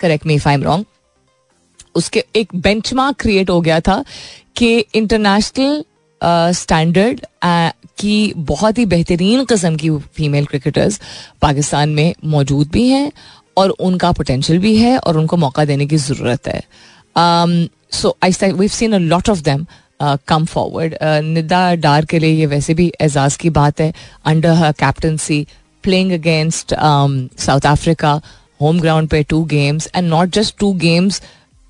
correct 0.00 0.26
me 0.26 0.34
if 0.34 0.48
I 0.48 0.54
am 0.54 0.62
wrong 0.62 0.84
उसके 1.94 2.24
एक 2.36 2.48
बेंचमार्क 2.56 3.16
क्रिएट 3.20 3.50
हो 3.50 3.60
गया 3.60 3.80
था 3.80 4.04
कि 4.56 4.78
इंटरनेशनल 4.94 5.84
स्टैंडर्ड 6.52 7.20
uh, 7.20 7.72
की 7.98 8.32
बहुत 8.36 8.78
ही 8.78 8.86
बेहतरीन 8.86 9.44
कस्म 9.44 9.76
की 9.76 9.90
फीमेल 9.90 10.46
क्रिकेटर्स 10.46 11.00
पाकिस्तान 11.42 11.88
में 11.88 12.14
मौजूद 12.24 12.68
भी 12.68 12.88
हैं 12.88 13.12
और 13.56 13.70
उनका 13.70 14.12
पोटेंशियल 14.12 14.58
भी 14.58 14.76
है 14.76 14.98
और 14.98 15.18
उनको 15.18 15.36
मौका 15.36 15.64
देने 15.64 15.86
की 15.86 15.96
ज़रूरत 15.96 16.48
है। 16.48 16.60
So 17.18 18.16
I've 18.52 18.68
seen 18.68 18.92
a 18.92 18.98
lot 18.98 19.28
of 19.30 19.42
them 19.42 19.66
come 20.28 20.44
forward 20.44 20.94
Nida 21.24 21.74
Dar 21.74 22.04
के 22.04 22.18
लिए 22.18 22.30
ये 22.30 22.46
वैसे 22.46 22.74
भी 22.74 22.92
एजाज 23.02 23.36
की 23.36 23.50
बात 23.50 23.80
है. 23.80 23.92
Under 24.24 24.52
her 24.54 24.72
captaincy 24.80 25.46
playing 25.84 26.12
against 26.12 26.74
South 27.40 27.66
Africa 27.66 28.20
home 28.60 28.80
ground 28.80 29.08
पे 29.08 29.22
two 29.22 29.42
games 29.46 29.88
and 29.94 30.08
not 30.08 30.28
just 30.34 30.58
two 30.58 30.72
games 30.84 31.22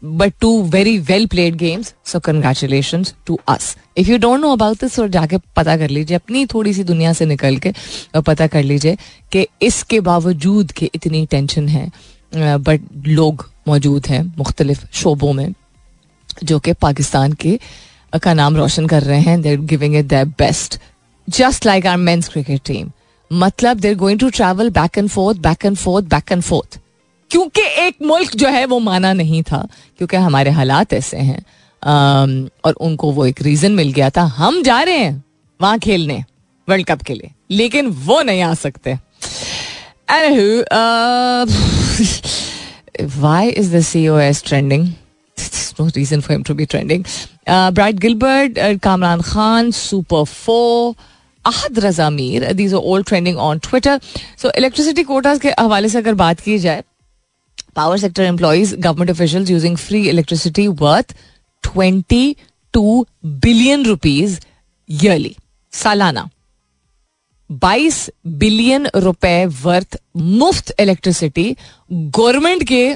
but 0.03 0.33
two 0.41 0.51
very 0.71 0.99
well 0.99 1.27
played 1.27 1.55
games 1.57 1.95
so 2.07 2.21
congratulation 2.21 3.05
to 3.27 3.39
us 3.49 3.77
if 3.99 4.11
you 4.11 4.19
don't 4.19 4.41
know 4.41 4.53
about 4.53 4.81
this 4.81 4.99
और 5.01 5.09
जाके 5.09 5.39
पता 5.57 5.77
कर 5.77 5.91
लीजिए. 5.91 6.17
अपनी 6.17 6.45
थोड़ी 6.47 6.73
सी 6.75 6.85
दुनिया 6.85 7.13
से 7.13 7.27
निकल 7.27 7.57
के 7.57 7.71
और 8.15 8.23
पता 8.23 8.47
कर 8.47 8.63
लीजिए 8.63 8.97
कि 9.33 9.47
इसके 9.63 10.01
बावजूद 10.01 10.73
कि 10.73 10.91
इतनी 10.95 11.27
टेंशन 11.27 11.69
है 11.69 11.91
बट 12.35 12.81
लोग 13.07 13.51
मौजूद 13.69 14.07
हैं 14.07 14.23
मुख्तलिफ़ 14.39 14.85
शोबों 14.93 15.33
में, 15.33 15.53
जो 16.45 16.59
कि 16.59 16.73
पाकिस्तान 16.73 17.33
के 17.33 17.59
का 18.23 18.35
नाम 18.35 18.57
रोशन 18.57 18.87
कर 18.87 19.03
रहे 19.03 19.21
हैं। 19.21 19.41
They're 19.43 19.61
giving 19.61 19.97
it 19.97 20.05
their 20.05 20.25
best 20.25 20.79
just 21.29 21.67
like 21.67 21.87
our 21.87 21.97
men's 21.97 22.29
cricket 22.29 22.61
team 22.65 22.91
मतलब 23.33 23.77
they're 23.77 23.95
going 23.95 24.21
to 24.21 24.31
travel 24.31 24.71
back 24.71 24.99
and 24.99 25.09
forth 25.09 25.39
back 25.39 25.65
and 25.65 25.77
forth 25.77 26.07
back 26.07 26.33
and 26.33 26.43
forth 26.43 26.79
क्योंकि 27.31 27.61
एक 27.61 27.97
मुल्क 28.03 28.37
जो 28.37 28.49
है 28.49 28.65
वो 28.65 28.79
माना 28.79 29.13
नहीं 29.13 29.43
था, 29.43 29.67
क्योंकि 29.99 30.17
हमारे 30.17 30.51
हालात 30.51 30.93
ऐसे 30.93 31.17
हैं। 31.17 31.45
और 32.65 32.73
उनको 32.73 33.13
वो 33.13 33.27
एक 33.27 33.43
रीजन 33.43 33.73
मिल 33.73 33.93
गया 33.93 34.11
था। 34.11 34.23
हम 34.23 34.63
जा 34.63 34.83
रहे 34.83 34.99
हैं 34.99 35.25
वहाँ 35.61 35.79
खेलने 35.79 36.25
वर्ल्ड 36.69 36.87
कप 36.87 37.03
के 37.03 37.15
लिए। 37.15 37.31
लेकिन 37.51 37.87
वो 37.87 38.23
नहीं 38.23 38.43
आ 38.43 38.55
सकते। 38.55 38.99
why 43.20 43.46
is 43.46 43.72
the 43.72 43.82
COS 43.82 44.42
trending? 44.42 44.96
There's 45.36 45.80
no 45.80 45.90
reason 45.96 46.22
for 46.22 46.34
him 46.34 46.44
to 46.44 46.54
be 46.54 46.66
trending. 46.66 47.06
Uh, 47.48 47.72
Brad 47.72 48.00
Gilbert, 48.00 48.58
uh, 48.58 48.78
Kamran 48.78 49.22
Khan, 49.22 49.72
Super 49.72 50.26
4, 50.26 50.96
Ahad 51.46 51.76
Raza 51.76 52.14
Mir, 52.14 52.54
these 52.54 52.74
are 52.74 52.78
all 52.78 53.04
trending 53.04 53.38
on 53.38 53.60
Twitter. 53.60 54.00
So 54.36 54.52
electricity 54.56 55.04
quotas 55.04 55.40
के 55.40 55.54
हवाले 55.60 55.90
से 55.90 55.98
अगर 55.98 56.14
बात 56.14 56.40
की 56.40 56.60
जाए 56.60 56.84
power 57.74 57.98
sector 57.98 58.24
employees, 58.24 58.76
government 58.76 59.10
officials 59.10 59.50
using 59.50 59.76
free 59.76 60.10
electricity 60.10 60.68
worth 60.68 61.14
22 61.64 63.08
billion 63.40 63.84
rupees 63.84 64.40
yearly, 64.88 65.36
सालाना 65.74 66.30
22 67.51 68.11
billion 68.27 68.89
रुपए 68.97 69.47
worth 69.47 70.01
मुफ़्त 70.17 70.75
इलेक्ट्रिसिटी 70.81 71.57
गवर्नमेंट 71.93 72.65
के 72.65 72.95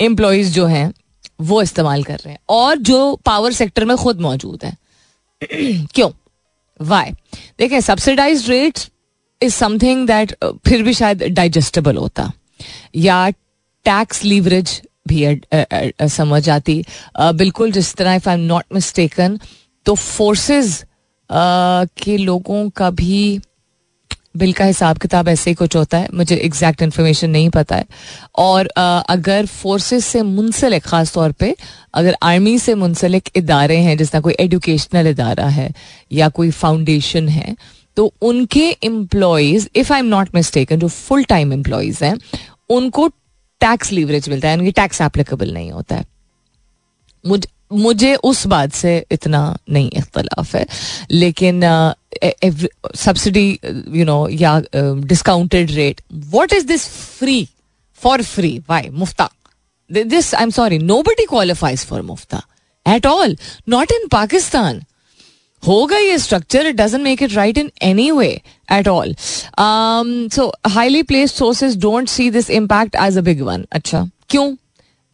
एम्प्लॉयज़ 0.00 0.52
जो 0.52 0.66
हैं, 0.66 0.92
वो 1.40 1.62
इस्तेमाल 1.62 2.04
कर 2.04 2.16
रहे 2.16 2.30
हैं। 2.30 2.40
और 2.48 2.78
जो 2.78 3.16
पावर 3.16 3.52
सेक्टर 3.52 3.84
में 3.84 3.96
खुद 3.96 4.20
मौजूद 4.20 4.64
है। 4.64 4.76
क्यों? 5.86 6.10
वाई 6.80 7.10
देखें 7.58 7.80
subsidize 7.80 8.50
rate 8.50 8.78
is 9.42 9.54
something 9.54 10.06
that 10.06 10.34
फिर 10.44 10.82
भी 10.82 10.92
शायद 10.94 11.22
डाइजेस्टेबल 11.22 11.96
होता। 11.96 12.32
या 12.96 13.30
टैक्स 13.84 14.24
लीवरेज 14.24 14.82
भी 15.08 15.40
समझ 16.08 16.48
आती। 16.50 16.84
बिल्कुल, 17.20 17.72
जिस 17.72 17.94
तरह 17.94 18.14
if 18.14 18.28
I 18.28 18.34
am 18.34 18.40
not 18.40 18.64
mistaken 18.74 19.40
तो 19.86 19.94
फोर्सेस 19.94 20.84
के 22.02 22.16
लोगों 22.16 22.70
का 22.70 22.90
भी 22.90 23.40
बिल 24.34 24.52
का 24.52 24.64
हिसाब 24.64 24.98
किताब 24.98 25.28
ऐसे 25.28 25.50
ही 25.50 25.54
कुछ 25.54 25.76
होता 25.76 25.98
है, 25.98 26.08
मुझे 26.14 26.36
एग्जैक्ट 26.36 26.82
इन्फॉर्मेशन 26.82 27.30
नहीं 27.30 27.48
पता 27.50 27.76
है। 27.76 27.84
और 28.38 28.66
अगर 28.66 29.46
फोर्सेस 29.46 30.04
से 30.06 30.22
मुंसलिक, 30.24 30.82
ख़ास 30.84 31.12
तौर 31.14 31.32
पे, 31.32 31.54
अगर 31.94 32.16
आर्मी 32.22 32.58
से 32.58 32.74
मुंसलिक 32.76 33.30
इदारे 33.36 33.76
हैं, 33.78 33.96
जिस 33.96 34.10
तरह 34.12 34.20
कोई 34.20 34.34
एजुकेशनल 34.40 35.06
इदारा 35.06 35.46
है, 35.48 35.70
या 36.12 36.28
कोई 36.30 36.50
फाउंडेशन 36.52 37.28
है 37.28 37.56
तो 37.96 38.12
उनके 38.22 38.68
employees 38.84 39.68
if 39.76 39.92
I 39.92 39.98
am 39.98 40.06
not 40.06 40.28
mistaken 40.34 40.78
जो 40.80 40.88
फुल 40.88 41.24
टाइम 41.24 41.52
एम्प्लॉयज़ 41.52 42.04
हैं, 42.04 42.16
उनको 42.70 43.08
टैक्स 43.60 43.92
लीवरेज 43.92 44.28
मिलता 44.28 44.48
है, 44.48 44.56
यानी 44.56 44.70
टैक्स 44.72 45.00
एप्लीकेबल 45.00 45.52
नहीं 45.54 45.70
होता 45.72 45.96
है। 45.96 46.04
मुझ 47.24 47.46
मुझे 47.72 48.14
उस 48.24 48.46
बात 48.46 48.72
से 48.74 48.94
इतना 49.12 49.40
नहीं 49.70 49.90
इख्तलाफ 49.96 50.54
है, 50.54 50.66
लेकिन 51.10 51.62
सब्सिडी 52.96 53.58
यू 53.64 54.04
नो 54.04 54.26
या 54.30 54.60
discounted 54.74 55.70
rate 55.70 56.00
what 56.12 56.52
is 56.52 56.66
this 56.66 56.88
free 57.18 57.46
for 58.00 58.22
free 58.22 58.58
why 58.70 58.88
मुफ्ता। 58.92 59.28
This 59.90 60.34
I 60.34 60.42
am 60.42 60.50
sorry 60.50 60.78
nobody 61.02 61.26
qualifies 61.30 61.84
for 61.86 62.02
मुफ्ता 62.02 62.42
at 62.86 63.06
all 63.06 63.36
not 63.68 63.92
in 63.92 64.08
Pakistan 64.12 64.82
होगा 65.62 65.98
ये 65.98 66.18
structure 66.18 66.66
it 66.66 66.76
doesn't 66.76 67.02
make 67.02 67.22
it 67.22 67.34
right 67.34 67.58
in 67.58 67.70
any 67.82 68.10
way 68.10 68.28
at 68.72 68.88
all 68.88 69.14
so 70.34 70.52
highly 70.70 71.02
placed 71.02 71.34
sources 71.34 71.76
don't 71.80 72.08
see 72.08 72.30
this 72.30 72.50
impact 72.50 72.96
as 73.02 73.18
a 73.18 73.20
big 73.20 73.42
one 73.42 73.64
अच्छा 73.72 74.08
क्यों? 74.28 74.54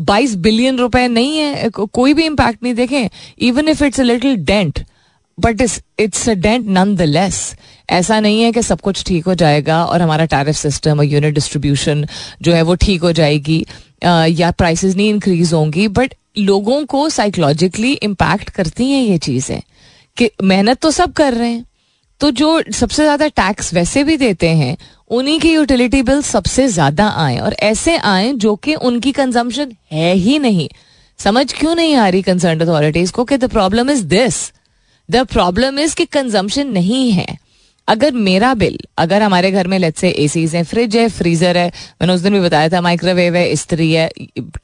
बाईस 0.01 0.35
billion 0.35 0.79
रुपए 0.79 1.09
नहीं 1.09 1.39
है 1.39 1.71
कोई 1.71 2.15
भी 2.15 2.25
इम्पैक्ट 2.25 2.63
नहीं 2.63 2.75
देखें 2.75 3.09
even 3.39 3.69
if 3.69 3.85
it's 3.85 4.01
a 4.01 4.03
little 4.03 4.37
dent 4.37 4.85
but 5.39 5.63
it's 5.99 6.29
a 6.29 6.33
dent 6.33 6.67
nonetheless 7.03 7.57
ऐसा 7.91 8.21
नहीं 8.21 8.43
है 8.43 8.53
कि 8.53 8.63
सब 8.63 8.81
कुछ 8.81 9.05
ठीक 9.05 9.25
हो 9.25 9.35
जाएगा 9.35 9.85
और 9.85 10.03
हमारा 10.03 10.25
टैरिफ 10.25 10.57
सिस्टम 10.57 10.99
और 10.99 11.05
यूनिट 11.05 11.35
डिस्ट्रीब्यूशन 11.35 12.07
जो 12.43 12.53
है 12.53 12.63
वो 12.63 12.75
ठीक 12.75 13.03
हो 13.03 13.13
जाएगी 13.13 13.67
या 14.41 14.51
प्राइसेस 14.51 14.97
नहीं 14.97 15.09
इंक्रीज 15.09 15.53
होंगी 15.53 15.89
बट 15.89 16.15
लोगों 16.39 16.85
को 16.87 17.09
साइकोलॉजिकली 17.09 17.93
इम्पैक्ट 17.93 18.51
करती 18.51 18.91
हैं 18.91 19.03
ये 19.03 19.19
चीज़ें 19.19 19.61
कि 20.17 20.31
मेहनत 20.43 20.79
तो 20.79 20.91
सब 20.91 21.13
कर 21.13 21.35
रहे 21.35 21.51
हैं। 21.51 21.65
तो 22.21 22.31
जो 22.31 22.63
सबसे 22.73 23.03
ज़्यादा 23.03 23.29
टैक्स 23.29 23.75
वैसे 23.75 24.05
भी 24.05 24.17
देते 24.17 24.49
हैं 24.49 24.77
उन्हीं 25.11 25.39
की 25.41 25.53
यूटिलिटी 25.53 26.03
बिल 26.03 26.21
सबसे 26.23 26.67
ज़्यादा 26.69 27.09
आए 27.19 27.39
और 27.39 27.55
ऐसे 27.63 27.97
आए 27.97 28.33
जो 28.35 28.55
कि 28.57 28.75
उनकी 28.77 29.13
कंजम्पशन 29.13 29.73
है 29.93 30.13
ही 30.15 30.39
नहीं। 30.39 30.69
समझ 31.19 31.53
क्यों 31.53 31.75
नहीं 31.75 31.95
आ 31.97 32.09
रही 32.09 32.23
कंसर्न 32.23 32.61
अथॉरिटीज 32.61 33.11
को 33.11 33.25
कि 33.25 33.37
the 33.37 33.51
problem 33.51 33.91
is 33.91 34.05
this 34.07 34.41
the 35.09 35.25
problem 35.27 35.79
is 35.79 35.95
कि 35.97 36.05
कंजम्पशन 36.07 36.69
नहीं 36.69 37.11
है। 37.13 37.27
अगर 37.89 38.13
मेरा 38.15 38.53
बिल 38.55 38.79
अगर 38.99 39.23
हमारे 39.23 39.51
घर 39.51 39.67
में 39.67 39.79
लेट्स 39.79 40.01
से 40.01 40.09
एसीज 40.19 40.55
है 40.57 40.63
फ्रिज 40.65 40.97
है 40.97 41.09
फ्रीजर 41.09 41.57
है, 41.57 41.67
मैंने 42.01 42.15
उस 42.15 42.21
दिन 42.21 42.33
भी 42.33 42.41
बताया 42.41 42.69
था 42.69 42.81
माइक्रोवेव 42.81 43.37
है, 43.37 43.49
इस्त्री 43.51 43.93
है 43.93 44.09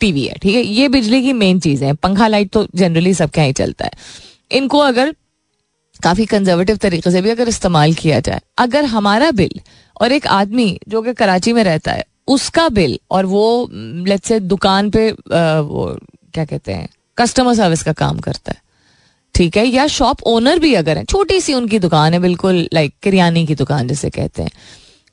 टीवी 0.01 0.25
है, 0.25 0.35
ठीक 0.43 0.55
है? 0.55 0.63
ये 0.63 0.89
बिजली 0.89 1.23
की 1.23 1.33
मेन 1.33 1.61
चीज़ 1.61 1.85
है। 1.85 1.93
पंखा 1.95 2.27
लाइट 2.29 2.51
तो 2.51 2.67
जनरली 2.75 3.15
सबके 3.15 3.41
यहाँ 3.41 3.47
ही 3.47 3.53
चलता 3.55 3.85
है। 3.85 3.91
इनको 4.51 4.79
अगर 4.81 5.15
काफ़ी 6.03 6.27
कंजर्वेटिव 6.27 6.77
तरीके 6.77 7.11
से 7.11 7.23
भी 7.23 7.31
अगर 7.31 7.49
इस्तेमाल 7.49 7.95
किया 7.95 8.21
जाए, 8.21 8.41
अगर 8.59 8.85
हमारा 8.87 9.31
बिल 9.33 9.61
और 10.01 10.13
एक 10.13 10.27
आदमी 10.29 10.79
जो 10.89 11.03
कि 11.03 11.13
कराची 11.15 11.53
में 11.53 11.63
रहता 11.65 11.93
है, 11.93 12.05
उसका 12.29 12.69
बिल 12.71 12.99
और 13.11 13.27
वो 13.27 13.69
लेट्स 13.73 14.29
से 14.29 14.39
दुकान 14.43 14.91
पे 14.91 15.11
वो, 15.11 15.97
क्या 16.35 16.45
कहते 16.45 16.73
हैं 16.73 16.89
कस्टमर 17.19 17.55
सर्विस 17.55 17.83
का 17.83 17.93
काम 17.95 18.19
करता 18.19 18.53
है। 18.53 18.63
ठीक 19.35 19.57
है? 19.57 19.67
या 19.67 19.87
शॉप 19.89 20.23
ओनर 20.27 20.59
भी 20.59 20.75
अगर 20.75 20.99
है, 20.99 21.05
छोटी 21.05 21.41
सी 21.41 21.55
उनकी 21.55 21.79
दुकान 21.81 22.13
है, 22.13 22.19
बिल्कुल 22.21 22.69
लाइक 22.75 22.95
किरियानी 23.03 23.47
की 23.47 23.55
दुकान 23.55 23.89
जिसे 23.89 24.11
कहते 24.11 24.43
हैं 24.43 24.51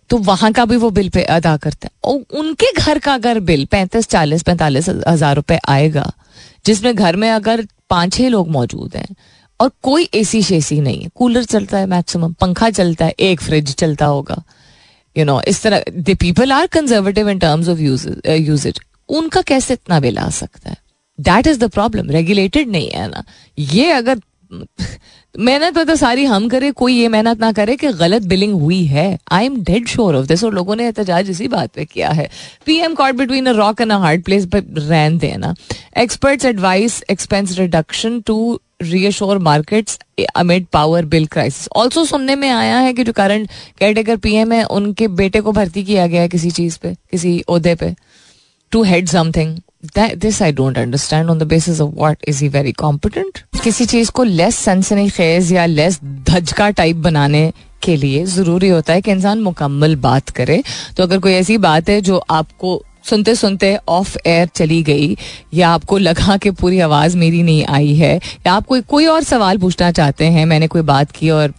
तो 0.09 0.17
वहाँ 0.19 0.51
का 0.51 0.63
भी 0.65 0.75
वो 0.75 0.89
बिल 0.91 1.09
पे 1.09 1.23
अदा 1.25 1.55
करता 1.57 1.87
है। 1.87 1.91
और 2.03 2.39
उनके 2.39 2.71
घर 2.73 2.99
का 2.99 3.13
अगर 3.13 3.39
बिल 3.41 3.65
पैंतीस, 3.65 4.07
चालीस, 4.07 4.41
पैंतालीस 4.43 4.89
हज़ार 4.89 5.35
रुपए 5.35 5.59
आएगा, 5.69 6.11
जिसमें 6.65 6.95
घर 6.95 7.15
में 7.15 7.29
अगर 7.29 7.65
पाँच, 7.89 8.13
छह 8.13 8.27
लोग 8.29 8.49
मौजूद 8.49 8.95
हैं 8.95 9.15
और 9.59 9.71
कोई 9.83 10.09
एसी 10.13 10.41
शेसी 10.43 10.79
नहीं 10.81 11.01
है। 11.01 11.09
कूलर 11.15 11.43
चलता 11.45 11.77
है 11.77 11.85
मैक्सिमम, 11.87 12.33
पंखा 12.33 12.69
चलता 12.71 13.05
है, 13.05 13.11
एक 13.11 13.41
फ्रिज 13.41 13.73
चलता 13.73 14.05
होगा। 14.05 14.41
यू 15.15 15.25
नो 15.25 15.41
इस 15.47 15.61
तरह 15.63 15.83
the 15.89 16.15
people 16.19 16.51
are 16.51 16.67
conservative 16.73 17.29
in 17.29 17.39
terms 17.39 17.69
of 17.69 17.79
usage 17.79 18.79
उनका 19.09 19.41
कैसे 19.41 19.73
इतना 19.73 19.99
बिल 19.99 20.17
आ 20.17 20.29
सकता 20.31 20.69
है? 20.69 20.77
That 21.19 21.47
is 21.47 21.59
the 21.59 21.69
problem 21.69 22.09
regulated 22.11 22.69
नहीं 22.69 22.89
है 22.89 23.07
ना। 23.09 23.23
ये 23.59 23.91
अगर, 23.91 24.19
मेहनत 25.35 25.77
तो 25.79 25.95
सारी 25.95 26.23
हम 26.25 26.47
करे, 26.49 26.71
कोई 26.71 26.93
ये 26.93 27.07
मेहनत 27.07 27.39
ना 27.39 27.51
करे 27.51 27.75
कि 27.75 27.91
गलत 27.93 28.21
बिलिंग 28.21 28.53
हुई 28.61 28.83
है। 28.85 29.17
I 29.31 29.45
am 29.45 29.55
dead 29.63 29.87
sure 29.87 30.15
of 30.15 30.25
this 30.27 30.43
और 30.43 30.53
लोगों 30.53 30.75
ने 30.75 30.85
एहतजाज 30.85 31.29
इसी 31.29 31.47
बात 31.47 31.71
पे 31.75 31.85
किया 31.85 32.09
है। 32.09 32.29
P 32.65 32.77
M 32.77 32.93
caught 32.95 33.15
between 33.15 33.45
a 33.45 33.51
rock 33.51 33.81
and 33.81 33.91
a 33.91 33.97
hard 33.97 34.23
place 34.23 34.45
पर 34.45 34.63
रहन 34.77 35.17
देना। 35.17 35.53
Experts 35.97 36.45
advise 36.45 37.03
expense 37.11 37.57
reduction 37.59 38.19
to 38.21 38.59
reassure 38.81 39.37
markets 39.39 39.99
amid 40.35 40.65
power 40.73 41.05
bill 41.05 41.25
crisis 41.27 41.67
also 41.75 42.05
सुनने 42.05 42.35
में 42.35 42.49
आया 42.49 42.77
है 42.77 42.93
कि 42.93 43.03
जो 43.03 43.13
करंट 43.13 43.49
केयर 43.79 43.93
टेकर 43.93 44.17
पीएम 44.17 44.51
है, 44.51 44.63
उनके 44.63 45.07
बेटे 45.09 45.41
को 45.41 45.51
भर्ती 45.51 45.83
किया 45.83 46.07
गया 46.07 46.21
है 46.21 46.29
किसी 46.29 46.51
चीज़ 46.51 46.77
पे, 46.81 46.93
किसी 47.11 47.43
ओहदे 47.47 47.75
पे 47.75 47.93
to 48.71 48.83
head 48.83 49.07
something 49.07 49.57
this 49.97 50.41
I 50.41 50.51
don't 50.51 50.77
understand 50.77 51.29
on 51.29 51.39
the 51.39 51.43
basis 51.43 51.81
of 51.81 51.95
what 51.95 52.25
is 52.27 52.43
he 52.43 52.47
very 52.49 52.71
competent 52.71 53.39
किसी 53.63 53.85
चीज़ 53.85 54.11
को 54.11 54.23
लेस 54.23 54.55
सनसनी 54.55 55.09
खेज 55.09 55.51
या 55.53 55.65
लेस 55.65 55.99
धजका 56.03 56.69
टाइप 56.69 56.95
बनाने 56.97 57.51
के 57.83 57.95
लिए 57.95 58.23
ज़रूरी 58.25 58.69
होता 58.69 58.93
है 58.93 59.01
कि 59.01 59.11
इंसान 59.11 59.39
मुकम्मल 59.41 59.95
बात 59.97 60.29
करे। 60.29 60.61
तो 60.97 61.03
अगर 61.03 61.19
कोई 61.19 61.33
ऐसी 61.33 61.57
बात 61.57 61.89
है 61.89 61.99
जो 62.01 62.17
आपको 62.29 62.81
सुनते 63.03 63.35
सुनते 63.35 63.77
ऑफ़ 63.89 64.17
एयर 64.27 64.47
चली 64.55 64.81
गई। 64.83 65.15
या 65.53 65.69
आपको 65.69 65.97
लगा 65.97 66.37
कि 66.37 66.51
पूरी 66.51 66.79
आवाज़ 66.79 67.17
मेरी 67.17 67.43
नहीं 67.43 67.65
आई 67.65 67.93
है? 67.95 68.15
या 68.47 68.53
आप 68.53 68.65
कोई 68.65 68.81
कोई 68.81 69.05
और 69.05 69.23
सवाल 69.23 69.57
पूछना 69.57 69.91
चाहते 69.91 70.25
हैं? 70.25 70.45
मैंने 70.45 70.67
कोई 70.67 70.81
बात 70.81 71.11
की 71.11 71.29
और 71.29 71.53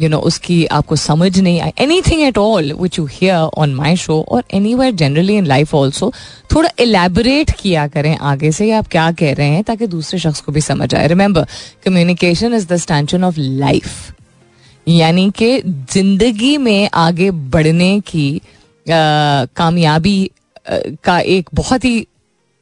यू 0.00 0.08
नो 0.08 0.18
उसकी 0.20 0.64
आपको 0.66 0.96
समझ 0.96 1.38
नहीं 1.38 1.60
आई। 1.60 1.72
Anything 2.02 2.20
at 2.22 2.38
all 2.38 2.72
which 2.72 2.98
you 2.98 3.04
hear 3.12 3.34
on 3.34 3.74
my 3.74 3.96
show 3.96 4.20
और 4.28 4.42
anywhere 4.74 4.92
generally 4.94 5.36
in 5.36 5.46
life 5.46 5.74
also 5.74 6.12
थोड़ा 6.54 6.70
एलेबरेट 6.80 7.50
किया 7.60 7.86
करें 7.86 8.16
आगे 8.16 8.52
से। 8.52 8.70
आप 8.72 8.88
क्या 8.88 9.10
कह 9.12 9.32
रहे 9.32 9.48
हैं? 9.48 9.62
ताकि 9.64 9.86
दूसरे 9.86 10.18
शख्स 10.20 10.40
को 10.40 10.52
भी 10.52 10.60
समझ 10.60 10.94
आए। 10.94 11.06
Remember 11.08 11.46
communication 11.84 12.54
is 12.54 12.66
the 12.66 12.76
stanchion 12.76 13.24
of 13.24 13.34
life 13.38 14.14
यानी 14.86 15.30
कि 15.38 15.60
ज़िंदगी 15.92 16.56
में 16.58 16.88
आगे 16.94 17.30
बढ़ने 17.30 17.98
की 18.00 18.40
कामयाबी 18.90 20.30
का 21.04 21.18
एक 21.20 21.50
बहुत 21.54 21.84
ही 21.84 22.06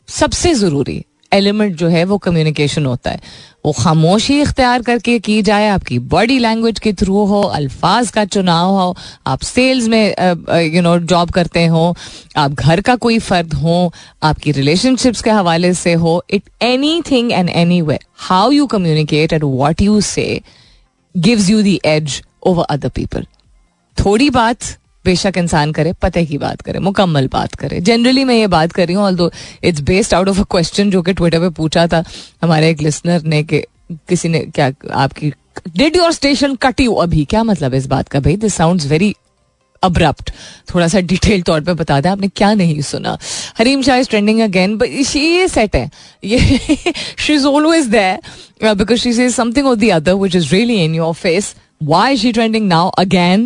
सबसे 0.09 0.55
ज़रूरी 0.55 1.05
एलिमेंट 1.33 1.75
जो 1.77 1.89
है 1.89 2.05
वो 2.05 2.17
कम्युनिकेशन 2.19 2.87
होता 2.87 3.11
है। 3.11 3.21
वो 3.65 3.73
खामोशी 3.73 4.41
इख्तियार 4.41 4.83
करके 4.83 5.19
की 5.19 5.41
जाए, 5.43 5.69
आपकी 5.69 5.99
बॉडी 5.99 6.39
लैंग्वेज 6.39 6.79
के 6.79 6.93
थ्रू 6.93 7.25
हो, 7.27 7.41
अल्फाज 7.43 8.11
का 8.11 8.25
चुनाव 8.25 8.71
हो, 8.71 8.97
आप 9.27 9.41
सेल्स 9.43 9.89
में 9.89 10.15
यू 10.75 10.83
नो 10.83 10.99
जॉब 11.01 11.31
करते 11.31 11.65
हो, 11.67 11.95
आप 12.37 12.53
घर 12.53 12.81
का 12.81 12.97
कोई 12.97 13.19
फर्द 13.19 13.55
हो, 13.55 13.93
आपकी 14.23 14.53
रिलेशनशिप्स 14.53 15.23
के 15.23 15.31
हवाले 15.31 15.73
से 15.75 15.93
हो 15.95 16.23
it 16.31 16.51
anything 17.11 17.33
and 17.33 17.49
anyway 17.83 17.99
how 18.29 18.51
you 18.51 18.67
communicate 18.67 19.33
and 19.33 19.45
what 19.45 19.83
you 19.83 20.01
say 20.03 20.41
gives 21.15 21.51
you 21.51 21.63
the 21.63 21.79
edge 21.85 22.23
over 22.47 22.65
other 22.71 22.89
people 22.97 23.27
थोड़ी 23.97 24.31
बात 24.31 24.59
बेशक 25.07 25.39
इंसान 25.39 25.73
करे, 25.73 25.93
पते 26.03 26.25
की 26.27 26.39
बात 26.39 26.61
करे, 26.63 26.79
मुकम्मल 26.81 27.29
बात 27.33 27.55
करे। 27.55 27.81
जनरली 27.81 28.25
मैं 28.25 28.35
ये 28.35 28.47
बात 28.49 28.73
कर 28.73 28.87
रही 28.87 28.97
हूँ 28.97 29.05
although 29.17 29.31
it's 29.65 29.81
based 29.83 30.15
out 30.15 30.29
of 30.29 30.41
a 30.41 30.45
question 30.51 30.91
जो 30.91 31.03
कि 31.03 31.13
ट्विटर 31.13 31.41
पे 31.41 31.49
पूछा 31.57 31.87
था 31.87 32.05
हमारे 32.43 32.71
एक 32.71 32.83
लिसनर 32.83 33.23
ने 33.25 33.43
कि 33.45 33.65
किसी 34.09 34.29
ने 34.29 34.41
क्या 34.55 34.73
आपकी 34.95 35.33
did 35.69 35.97
your 35.97 36.13
station 36.13 36.55
cut 36.63 36.81
you 36.81 36.95
अभी? 36.95 37.25
क्या 37.25 37.43
मतलब 37.45 37.75
इस 37.75 37.87
बात 37.87 38.09
का 38.09 38.21
भाई? 38.21 38.37
दिस 38.37 38.55
साउंड 38.55 38.83
वेरी 38.89 39.15
अब्रप्ट 39.83 40.31
थोड़ा 40.75 40.87
सा 40.89 41.01
डिटेल 41.03 41.43
तौर 41.43 41.61
पे 41.61 41.73
बता 41.75 42.01
दें, 42.01 42.09
आपने 42.11 42.29
क्या 42.29 42.53
नहीं 42.55 42.81
सुना। 42.83 43.17
Hareem 43.59 43.83
Shah 43.83 43.97
is 43.97 44.09
trending 44.11 44.41
again 44.43 44.79
ये 44.85 45.49
सेट 45.49 45.77
है। 45.77 45.91
ये 46.25 46.59
she 47.19 47.35
is 47.35 47.47
always 47.47 47.89
because 48.65 48.99
she 49.01 49.13
says 49.13 49.35
something 49.35 49.67
of 49.67 49.79
the 49.79 49.91
other 49.93 50.13
which 50.15 50.37
is 50.37 50.55
really 50.55 50.83
in 50.85 50.95
your 50.95 51.15
face 51.15 51.55
is 51.83 52.21
she 52.21 52.31
trending 52.33 52.69
now? 52.69 52.85
Again 53.01 53.43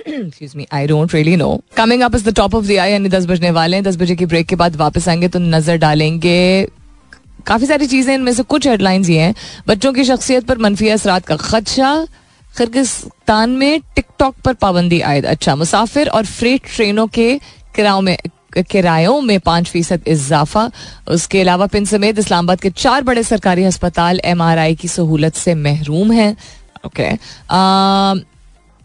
excuse 0.00 0.52
me 0.56 0.66
I 0.72 0.86
don't 0.86 1.14
really 1.14 1.36
know 1.36 1.60
coming 1.76 2.02
up 2.02 2.14
is 2.14 2.28
the 2.28 2.34
top 2.36 2.54
of 2.54 2.66
the 2.66 2.76
hour 2.78 2.92
यानी 2.92 3.08
दस 3.08 3.26
बजने 3.26 3.50
वाले 3.50 3.76
हैं। 3.76 3.84
दस 3.84 3.96
बजे 3.96 4.16
की 4.16 4.26
break 4.26 4.46
के 4.46 4.56
बाद 4.56 4.76
वापस 4.76 5.08
आएँगे 5.08 5.28
तो 5.28 5.38
नज़र 5.38 5.76
डालेंगे। 5.78 6.66
काफ़ी 7.46 7.66
सारी 7.66 7.86
चीज़ें 7.86 8.14
इनमें 8.14 8.32
से 8.32 8.42
कुछ 8.44 8.66
हेडलाइंस 8.66 9.08
ये 9.08 9.20
हैं। 9.20 9.34
बच्चों 9.68 9.92
की 9.92 10.04
शख्सियत 10.04 10.46
पर 10.46 10.58
मनफी 10.58 10.88
असरात 10.88 11.26
का 11.26 11.36
खदशा। 11.38 11.94
किर्गिस्तान 12.54 13.50
में 13.50 13.80
टिकटॉक 13.96 14.34
पर 14.44 14.54
पाबंदी 14.54 15.00
आयद। 15.02 15.26
अच्छा 15.26 15.54
मुसाफिर 15.56 16.08
और 16.08 16.24
फ्रेट 16.26 16.62
ट्रेनों 16.74 17.06
के 17.08 17.34
किरायों 17.76 18.00
में 18.00 18.16
किरायों 18.70 19.20
में 19.20 19.38
पाँच 19.40 19.68
फ़ीसद 19.68 20.08
इजाफा। 20.08 20.70
उसके 21.08 21.40
अलावा 21.40 21.66
पिन 21.66 21.84
समेत 21.84 22.18
इस्लामाबाद 22.18 22.60
के 22.60 22.70
चार 22.72 23.02
बड़े 23.02 23.22
सरकारी 23.22 23.64
अस्पताल 23.64 24.20
एम 24.24 24.42
आर 24.42 24.58
आई 24.58 24.74
की 24.74 24.88
सहूलत 24.88 25.34
से 25.34 25.54
महरूम 25.56 26.12
हैं। 26.12 26.36
ओके 26.86 27.08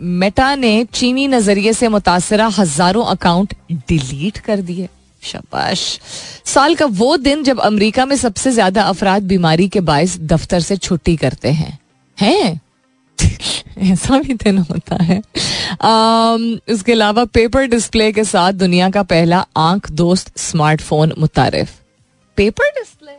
मेटा 0.01 0.55
ने 0.55 0.86
चीनी 0.93 1.27
नज़रिए 1.27 1.73
से 1.73 1.88
मुतासरा 1.88 2.47
हज़ारों 2.47 3.05
अकाउंट 3.05 3.53
डिलीट 3.71 4.38
कर 4.38 4.62
दिए। 4.62 4.89
शबाश। 5.21 5.99
साल 6.45 6.75
का 6.75 6.86
वो 6.86 7.17
दिन 7.17 7.43
जब 7.43 7.60
अमेरिका 7.60 8.05
में 8.05 8.15
सबसे 8.15 8.51
ज़्यादा 8.51 8.84
अफराद 8.84 9.23
बीमारी 9.23 9.67
के 9.67 9.79
बायस 9.79 10.17
दफ्तर 10.19 10.60
से 10.60 10.77
छुट्टी 10.77 11.15
करते 11.15 11.49
हैं। 11.49 11.79
हैं? 12.17 12.62
ऐसा 13.91 14.19
भी 14.19 14.34
दिन 14.34 14.58
होता 14.58 15.03
है। 15.03 15.19
उसके 16.73 16.91
अलावा 16.91 17.25
पेपर 17.25 17.65
डिस्प्ले 17.65 18.12
के 18.12 18.23
साथ 18.23 18.53
दुनिया 18.53 18.89
का 18.89 19.03
पहला 19.03 19.45
आँख 19.58 19.91
दोस्त 19.91 20.38
smartphone 20.38 21.13
मुतारिफ। 21.19 21.71
Paper 22.38 22.69
display 22.69 23.14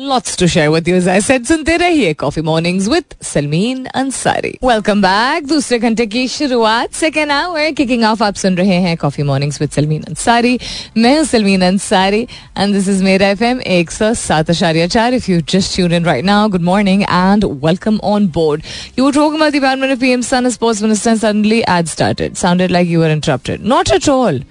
Lots 0.00 0.36
to 0.36 0.46
share 0.46 0.70
with 0.70 0.86
you 0.88 0.96
as 0.96 1.06
I 1.08 1.20
said 1.26 1.46
सुनते 1.48 1.76
रहिए 1.76 2.12
coffee 2.20 2.40
mornings 2.44 2.88
with 2.88 3.14
Salmeen 3.24 3.84
Ansari 3.96 4.48
welcome 4.64 5.02
back 5.02 5.46
दूसरे 5.48 5.78
घंटे 5.78 6.06
की 6.06 6.26
शुरुआत 6.28 6.92
सेकेंड 6.94 7.30
आवर 7.32 7.70
किकिंग 7.76 8.02
ऑफ 8.04 8.22
आप 8.22 8.34
सुन 8.36 8.56
रहे 8.56 8.74
हैं 8.86 8.96
coffee 8.96 9.22
mornings 9.22 9.60
with 9.60 9.70
Salmeen 9.70 10.02
Ansari 10.08 10.58
मैं 10.96 11.16
हूं 11.16 11.24
Salmeen 11.24 11.62
Ansari 11.64 12.20
and 12.58 12.74
this 12.74 12.88
is 12.88 13.02
मेरा 13.02 13.28
एफएम 13.28 13.60
एक 13.76 13.90
सौ 13.90 14.12
सात 14.22 14.50
आशार्य 14.50 14.88
चार 14.88 15.14
if 15.14 15.28
you 15.28 15.40
just 15.52 15.74
tune 15.74 15.92
in 15.92 16.04
right 16.04 16.24
now 16.24 16.48
good 16.48 16.62
morning 16.68 17.02
and 17.02 17.44
welcome 17.64 17.98
on 18.10 18.26
board 18.34 18.62
You 18.98 19.06
were 19.06 19.14
talking 19.18 19.40
about 19.40 19.54
the 19.54 19.60
Department 19.60 19.94
of 19.94 20.02
PM 20.02 20.26
Sun 20.26 20.50
as 20.50 20.58
Sports 20.58 20.82
Minister 20.86 21.14
and 21.14 21.22
suddenly 21.22 21.62
ad 21.76 21.88
started. 21.94 22.36
Sounded 22.42 22.76
like 22.76 22.92
you 22.92 23.00
were 23.04 23.10
interrupted. 23.14 23.64
Not 23.72 23.94
at 23.96 24.10
all. 24.16 24.42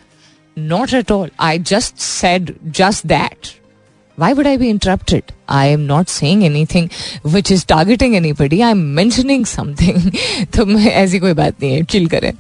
Not 0.74 0.98
at 1.02 1.14
all. 1.18 1.30
I 1.50 1.54
just 1.74 2.04
said 2.08 2.52
just 2.82 3.08
that. 3.14 3.54
Why 4.20 4.32
would 4.32 4.48
I 4.48 4.56
be 4.56 4.70
interrupted? 4.70 5.34
I 5.50 5.66
am 5.68 5.86
not 5.88 6.08
saying 6.08 6.46
anything 6.46 6.90
which 7.22 7.52
is 7.52 7.66
targeting 7.66 8.16
anybody. 8.16 8.64
I'm 8.64 8.96
mentioning 8.96 9.44
something. 9.44 10.00
तो 10.56 10.66
ऐसी 10.90 11.20
कोई 11.20 11.34
बात 11.34 11.62
नहीं 11.62 11.74
है 11.76 11.84
chill 11.84 12.08
करें 12.14 12.34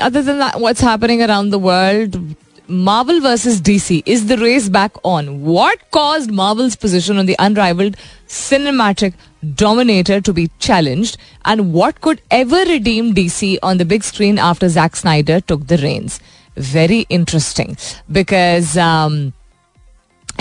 other 0.00 0.22
than 0.22 0.38
that, 0.38 0.60
what's 0.60 0.80
happening 0.80 1.22
around 1.22 1.50
the 1.50 1.58
world? 1.58 2.18
Marvel 2.66 3.20
versus 3.20 3.60
DC. 3.60 4.02
Is 4.06 4.26
the 4.26 4.36
race 4.38 4.68
back 4.68 4.92
on? 5.04 5.42
What 5.44 5.90
caused 5.90 6.30
Marvel's 6.30 6.76
position 6.76 7.18
on 7.18 7.26
the 7.26 7.36
unrivaled 7.38 7.96
cinematic 8.28 9.14
dominator 9.54 10.20
to 10.20 10.32
be 10.32 10.50
challenged? 10.58 11.16
And 11.44 11.72
what 11.72 12.00
could 12.00 12.22
ever 12.30 12.64
redeem 12.68 13.14
DC 13.14 13.58
on 13.62 13.78
the 13.78 13.84
big 13.84 14.04
screen 14.04 14.38
after 14.38 14.68
Zack 14.68 14.94
Snyder 14.96 15.40
took 15.40 15.66
the 15.66 15.78
reins? 15.78 16.20
Very 16.56 17.06
interesting 17.08 17.76
because. 18.10 18.76
Um, 18.76 19.32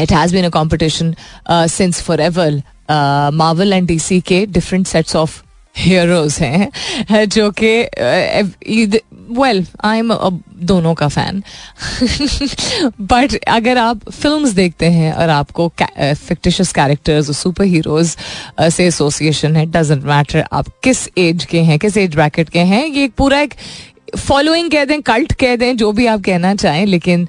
it 0.00 0.12
has 0.12 0.34
been 0.34 0.44
a 0.44 0.48
competition 0.48 1.14
since 1.50 2.02
forever 2.20 2.62
Marvel 3.34 3.72
and 3.72 3.88
D 3.88 4.20
C 4.20 4.46
different 4.46 4.86
sets 4.86 5.16
of 5.16 5.42
heroes 5.76 6.38
हैं 6.38 6.70
जो 7.24 7.52
कि 7.62 7.82
well 9.30 9.66
I 9.84 9.98
am 9.98 10.12
दोनों 10.56 10.94
का 10.94 11.08
fan 11.08 11.42
but 13.00 13.44
अगर 13.48 13.78
आप 13.78 14.10
film 14.10 14.52
देखते 14.52 14.86
हैं 14.86 15.12
और 15.12 15.28
आपको 15.28 15.72
फिक्टिशियस 16.00 16.72
कैरेक्टर्स 16.72 17.28
और 17.28 17.34
सुपर 17.34 17.64
हीरोज 17.64 18.16
से 18.60 18.86
एसोसिएशन 18.86 19.56
है 19.56 19.66
डजेंट 19.66 20.04
मैटर 20.04 20.44
आप 20.52 20.66
किस 20.82 21.08
एज 21.18 21.44
के 21.44 21.60
हैं, 21.60 21.78
किस 21.78 21.96
एज 21.96 22.14
ब्रैकेट 22.14 22.48
के 22.48 22.58
हैं, 22.58 22.86
ये 22.86 23.04
एक 23.04 23.12
पूरा 23.12 23.40
एक 23.40 23.54
फॉलोइंग 24.18 24.70
कह 24.70 24.84
दें 24.84 25.00
कल्ट 25.02 25.32
कह 25.40 25.56
दें, 25.56 25.76
जो 25.76 25.90
भी 25.92 26.06
आप 26.06 26.20
कहना 26.24 26.54
चाहें, 26.54 26.84
लेकिन 26.86 27.28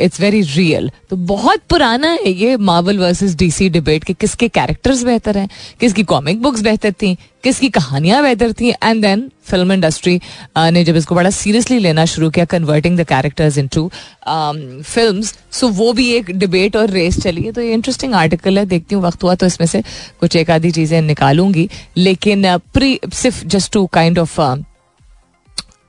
इट्स 0.00 0.20
वेरी 0.20 0.40
रियल 0.42 0.90
तो 1.10 1.16
बहुत 1.16 1.60
पुराना 1.70 2.08
है 2.10 2.30
ये 2.30 2.56
मार्वल 2.58 2.98
वर्सेस 2.98 3.34
डीसी 3.36 3.68
डिबेट 3.70 4.04
कि 4.04 4.14
किसके 4.14 4.48
कैरेक्टर्स 4.50 5.02
बेहतर 5.04 5.38
हैं, 5.38 5.48
किसकी 5.80 6.02
कॉमिक 6.04 6.40
बुक्स 6.42 6.60
बेहतर 6.62 6.92
थी, 6.92 7.16
किसकी 7.44 7.68
कहानियाँ 7.70 8.22
बेहतर 8.22 8.52
थी 8.52 8.70
एंड 8.70 9.02
देन 9.02 9.30
फ़िल्म 9.48 9.72
इंडस्ट्री 9.72 10.20
ने 10.58 10.84
जब 10.84 10.96
इसको 10.96 11.14
बड़ा 11.14 11.30
सीरियसली 11.30 11.78
लेना 11.78 12.04
शुरू 12.04 12.30
किया 12.30 12.44
converting 12.46 12.98
the 12.98 13.04
characters 13.08 13.58
into 13.74 13.88
film 14.28 15.20
so 15.52 15.68
वो 15.70 15.92
भी 15.92 16.10
एक 16.12 16.30
डिबेट 16.30 16.76
और 16.76 16.90
रेस 16.90 17.20
चली 17.22 17.42
है 17.42 17.52
तो 17.52 17.60
ये 17.60 17.72
इंटरेस्टिंग 17.72 18.14
आर्टिकल 18.14 18.58
है, 18.58 18.64
देखती 18.66 18.94
हूँ, 18.94 19.02
वक्त 19.04 19.22
हुआ 19.22 19.34
तो 19.34 19.46
इसमें 19.46 19.66
से 19.66 19.82
कुछ 20.20 20.36
एक 20.36 20.50
आधी 20.50 20.70
चीज़ें 20.70 21.00
निकालूँगी। 21.02 21.68
लेकिन 21.96 22.56
प्री 22.74 22.98
सिर्फ़ 23.12 23.44
just 23.46 23.72
to 23.72 23.86
kind 23.88 24.18
of 24.18 24.40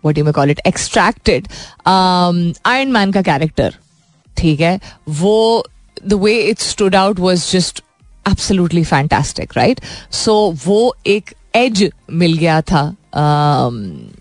what 0.06 0.18
you 0.18 0.26
may 0.26 0.32
call 0.32 0.52
it 0.52 0.62
extracted 0.68 1.48
Iron 2.66 2.92
Man 2.92 3.12
का 3.12 3.22
कैरेक्टर 3.22 3.76
ठीक 4.38 4.60
है? 4.60 4.80
वो 5.10 5.66
the 6.08 6.14
way 6.14 6.40
it 6.40 6.60
stood 6.60 6.96
out 6.96 7.20
was 7.20 7.52
just 7.52 7.84
absolutely 8.30 8.84
fantastic 8.84 9.54
right 9.58 9.82
so 10.12 10.56
वो 10.66 10.96
एक 11.08 11.34
एज 11.56 11.92
मिल 12.12 12.38
गया 12.38 12.62
था 12.62 12.96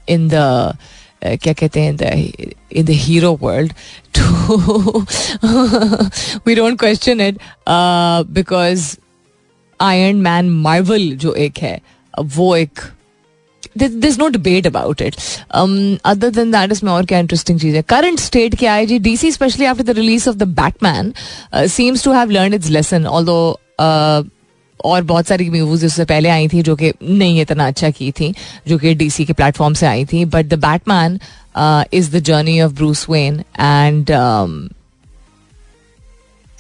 इन 0.09 0.29
द 0.29 0.75
क्या 1.25 1.53
कहते 1.53 1.81
हैं 1.81 2.29
in 2.73 2.85
the 2.85 2.91
hero 2.91 3.39
world 3.43 3.73
too 4.19 4.25
we 6.47 6.55
don't 6.55 6.79
question 6.79 7.21
it 7.21 7.39
because 8.31 8.97
Iron 9.81 10.17
Man 10.17 10.51
Marvel 10.51 11.11
जो 11.11 11.35
एक 11.35 11.59
है, 11.59 11.81
वो 12.21 12.57
एक 12.57 12.79
there's 13.75 14.19
no 14.19 14.29
debate 14.31 14.67
about 14.67 15.01
it. 15.01 15.17
Um, 15.51 15.99
other 16.05 16.31
than 16.31 16.51
that, 16.53 16.73
इसमें 16.73 16.91
और 16.93 17.07
क्या 17.07 17.19
इंटरेस्टिंग 17.19 17.61
चीज़ 17.61 17.77
है 17.77 17.83
करंट 17.89 18.21
स्टेट 18.21 18.55
क्या 18.59 18.73
है 18.75 18.87
जी 18.87 18.99
DC 18.99 19.31
specially 19.33 19.67
after 19.67 19.85
the 19.85 19.91
release 19.99 20.29
of 20.29 20.37
the 20.37 20.49
Batman 20.61 21.13
seems 21.69 22.05
to 22.05 22.13
have 22.13 22.31
learn 22.31 22.55
its 22.55 22.69
lesson 22.69 23.07
although 23.07 23.39
और 24.85 25.03
बहुत 25.03 25.27
सारी 25.27 25.49
मूवीज़ 25.51 25.87
उससे 25.87 26.05
पहले 26.05 26.29
आई 26.29 26.49
थी 26.49 26.63
जो 26.63 26.77
कि 26.77 26.93
नहीं 27.03 27.41
इतना 27.41 27.67
अच्छा 27.67 27.91
की 27.91 28.11
थी 28.21 28.35
जो 28.69 28.79
कि 28.79 28.95
डीसी 28.95 29.25
के 29.25 29.33
प्लेटफॉर्म 29.33 29.75
से 29.75 29.87
आई 29.87 30.05
थी. 30.13 30.25
But 30.25 30.47
the 30.47 30.59
Batman 30.65 31.19
is 31.93 32.11
the 32.17 32.23
journey 32.25 32.61
of 32.61 32.73
Bruce 32.75 33.07
Wayne 33.11 33.43
and 33.61 34.11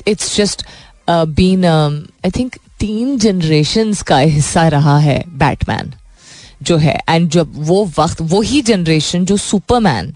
it's 0.06 0.36
just 0.36 0.66
been 1.10 1.64
I 1.64 2.30
think 2.38 2.56
तीन 2.80 3.16
जनरेशन 3.18 3.92
का 4.06 4.18
हिस्सा 4.18 4.66
रहा 4.68 4.98
है 4.98 5.22
बैटमैन 5.28 5.92
जो 6.62 6.76
है 6.76 6.98
एंड 7.08 7.28
जब 7.30 7.52
वो 7.56 7.84
वक्त, 7.98 8.20
वही 8.20 8.60
जनरेशन 8.62 9.24
जो 9.24 9.36
सुपरमैन 9.36 10.14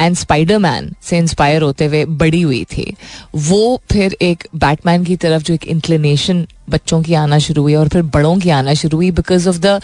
एंड 0.00 0.16
स्पाइडरमैन 0.16 0.92
से 1.02 1.18
इंस्पायर 1.18 1.62
होते 1.62 1.86
हुए 1.86 2.04
बड़ी 2.04 2.40
हुई 2.40 2.64
थी, 2.64 2.94
वो 3.36 3.80
फिर 3.92 4.16
एक 4.22 4.48
बैटमैन 4.56 5.04
की 5.04 5.16
तरफ़ 5.16 5.42
जो 5.42 5.54
एक 5.54 5.64
इंक्लिनेशन 5.64 6.46
बच्चों 6.70 7.02
की 7.02 7.14
आना 7.14 7.38
शुरू 7.38 7.62
हुई 7.62 7.74
और 7.74 7.88
फिर 7.88 8.02
बड़ों 8.02 8.36
की 8.38 8.50
आना 8.50 8.74
शुरू 8.74 8.98
हुई 8.98 9.10
because 9.10 9.48
of 9.48 9.58
the 9.58 9.80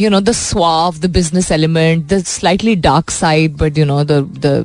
you 0.00 0.10
know 0.10 0.20
the 0.20 0.32
suave 0.32 0.98
the 0.98 1.06
business 1.06 1.50
element 1.52 2.06
the 2.06 2.22
slightly 2.24 2.74
dark 2.74 3.10
side 3.10 3.56
but 3.56 3.78
you 3.78 3.84
know 3.84 4.04
the 4.04 4.64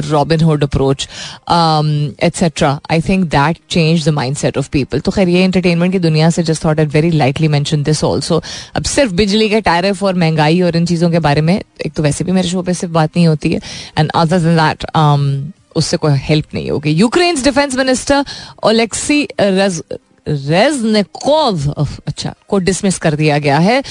Robin 0.00 0.40
Hood 0.40 0.62
approach, 0.62 1.06
um, 1.48 2.14
etc. 2.18 2.80
I 2.90 3.00
think 3.00 3.30
that 3.30 3.60
changed 3.68 4.04
the 4.04 4.12
mindset 4.12 4.56
of 4.56 4.70
people. 4.70 5.00
तो 5.00 5.10
खैर 5.10 5.28
ये 5.28 5.46
entertainment 5.48 5.92
की 5.92 5.98
दुनिया 5.98 6.30
से 6.30 6.44
just 6.44 6.62
thought 6.62 6.80
I'd 6.80 6.92
very 6.92 7.10
lightly 7.10 7.48
mention 7.48 7.82
this 7.82 8.02
also. 8.04 8.40
अब 8.74 8.84
सिर्फ़ 8.84 9.12
बिजली 9.12 9.48
के 9.48 9.60
टैरिफ 9.60 10.02
और 10.02 10.14
महँगाई 10.14 10.60
और 10.60 10.76
इन 10.76 10.86
चीज़ों 10.86 11.10
के 11.10 11.18
बारे 11.18 11.40
में 11.40 11.60
एक 11.86 11.92
तो 11.92 12.02
वैसे 12.02 12.24
भी 12.24 12.32
मेरे 12.32 12.48
शो 12.48 12.62
पे 12.62 12.74
सिर्फ़ 12.74 12.94
बात 12.94 13.16
नहीं 13.16 13.26
होती 13.26 13.52
है 13.52 13.60
एंड 13.98 14.10
अदर 14.14 14.38
देन 14.38 14.56
दैट 14.56 15.52
उससे 15.76 15.96
कोई 15.96 16.12
हेल्प 16.12 16.54
नहीं 16.54 16.70
होगी 16.70 16.90
यूक्रेन 16.90 17.42
डिफेंस 17.42 17.76
मिनिस्टर 17.76 18.24
ओलेक्सी 18.64 19.26
रज 19.40 19.82
रेजनेकोव 20.28 21.68
अच्छा 22.06 22.34
को 22.48 22.58
डिसमिस 22.58 22.98
कर 22.98 23.14
दिया 23.14 23.38
गया 23.38 23.58
है 23.58 23.82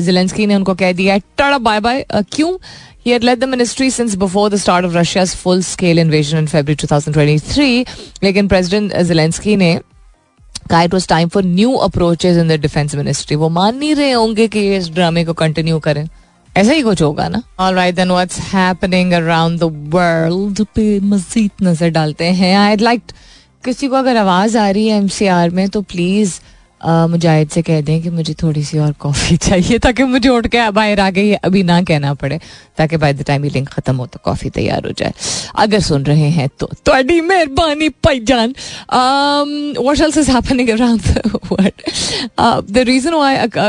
जिलेंस्की 0.00 0.46
ने 0.46 0.54
उनको 0.54 0.74
कह 0.74 0.92
दिया 0.92 1.14
है 1.14 1.20
टड़ा 1.38 1.58
बाय 1.58 1.80
बाय 1.80 2.04
क्यों 2.12 2.56
He 3.08 3.12
had 3.12 3.24
led 3.24 3.40
the 3.40 3.46
ministry 3.46 3.88
since 3.88 4.14
before 4.14 4.50
the 4.50 4.58
start 4.58 4.84
of 4.84 4.94
Russia's 4.94 5.34
full 5.34 5.62
scale 5.62 5.96
invasion 5.96 6.36
in 6.36 6.46
February 6.46 6.76
2023. 6.76 7.84
लेकिन 8.22 8.48
प्रेसिडेंट 8.48 8.92
जेलेंस्की 9.08 9.54
ने 9.56 9.70
कहा 10.70 10.82
it 10.82 10.94
was 10.94 11.06
time 11.08 11.28
for 11.28 11.44
new 11.44 11.72
approaches 11.86 12.38
in 12.38 12.48
the 12.48 12.58
defence 12.60 12.94
ministry 12.94 13.36
वो 13.36 13.48
मान 13.48 13.76
नहीं 13.76 13.94
रहे 13.94 14.10
होंगे 14.10 14.48
कि 14.48 14.66
इस 14.76 14.90
ड्रामे 14.94 15.24
को 15.24 15.32
कंटिन्यू 15.40 15.78
करें 15.88 16.04
ऐसा 16.54 16.72
ही 16.72 16.82
कुछ 16.82 17.02
होगा 17.02 17.28
ना 17.28 17.42
all 17.60 17.74
right 17.74 17.94
then 17.94 18.10
what's 18.10 18.40
happening 18.52 19.12
around 19.22 19.60
the 19.60 19.70
world 19.94 20.64
पे 20.74 20.88
मजीद 21.14 21.64
नज़र 21.68 21.90
डालते 21.90 22.30
हैं 22.42 22.54
आई 22.56 22.76
लाइक 22.82 23.12
किसी 23.64 23.88
को 23.88 23.96
अगर 23.96 24.16
आवाज़ 24.16 24.58
आ 24.58 24.68
रही 24.70 24.88
है 24.88 24.98
एमसीआर 24.98 25.50
में 25.50 25.68
तो 25.68 25.82
प्लीज़ 25.94 26.40
मुजाहिद 26.86 27.48
से 27.48 27.62
कह 27.62 27.80
दें 27.80 28.02
कि 28.02 28.10
मुझे 28.10 28.34
थोड़ी 28.34 28.64
सी 28.64 28.78
और 28.78 28.92
कॉफ़ी 28.92 29.36
चाहिए 29.42 29.78
ताकि 29.78 30.02
मुझे 30.02 30.28
उठ 30.28 30.46
के 30.46 30.70
बाहर 30.70 31.00
आ 31.00 31.10
गई 31.10 31.32
अभी 31.32 31.62
ना 31.62 31.82
कहना 31.82 32.14
पड़े 32.14 32.40
ताकि 32.78 32.96
बाय 32.96 33.12
द 33.12 33.22
टाइम 33.22 33.44
लिंक 33.44 33.68
ख़त्म 33.68 33.96
हो 33.96 34.06
तो 34.06 34.20
कॉफ़ी 34.24 34.50
तैयार 34.50 34.86
हो 34.86 34.92
जाए। 34.92 35.14
अगर 35.56 35.80
सुन 35.80 36.02
रहे 36.02 36.28
हैं 36.28 36.48
तो 36.58 36.70
थोड़ी 36.88 37.20
मेहरबानी 37.20 37.88
पाई 37.88 38.20
जान 38.20 38.54
happening 40.28 40.68
around 40.68 41.02
the 42.70 42.78
region 42.78 43.12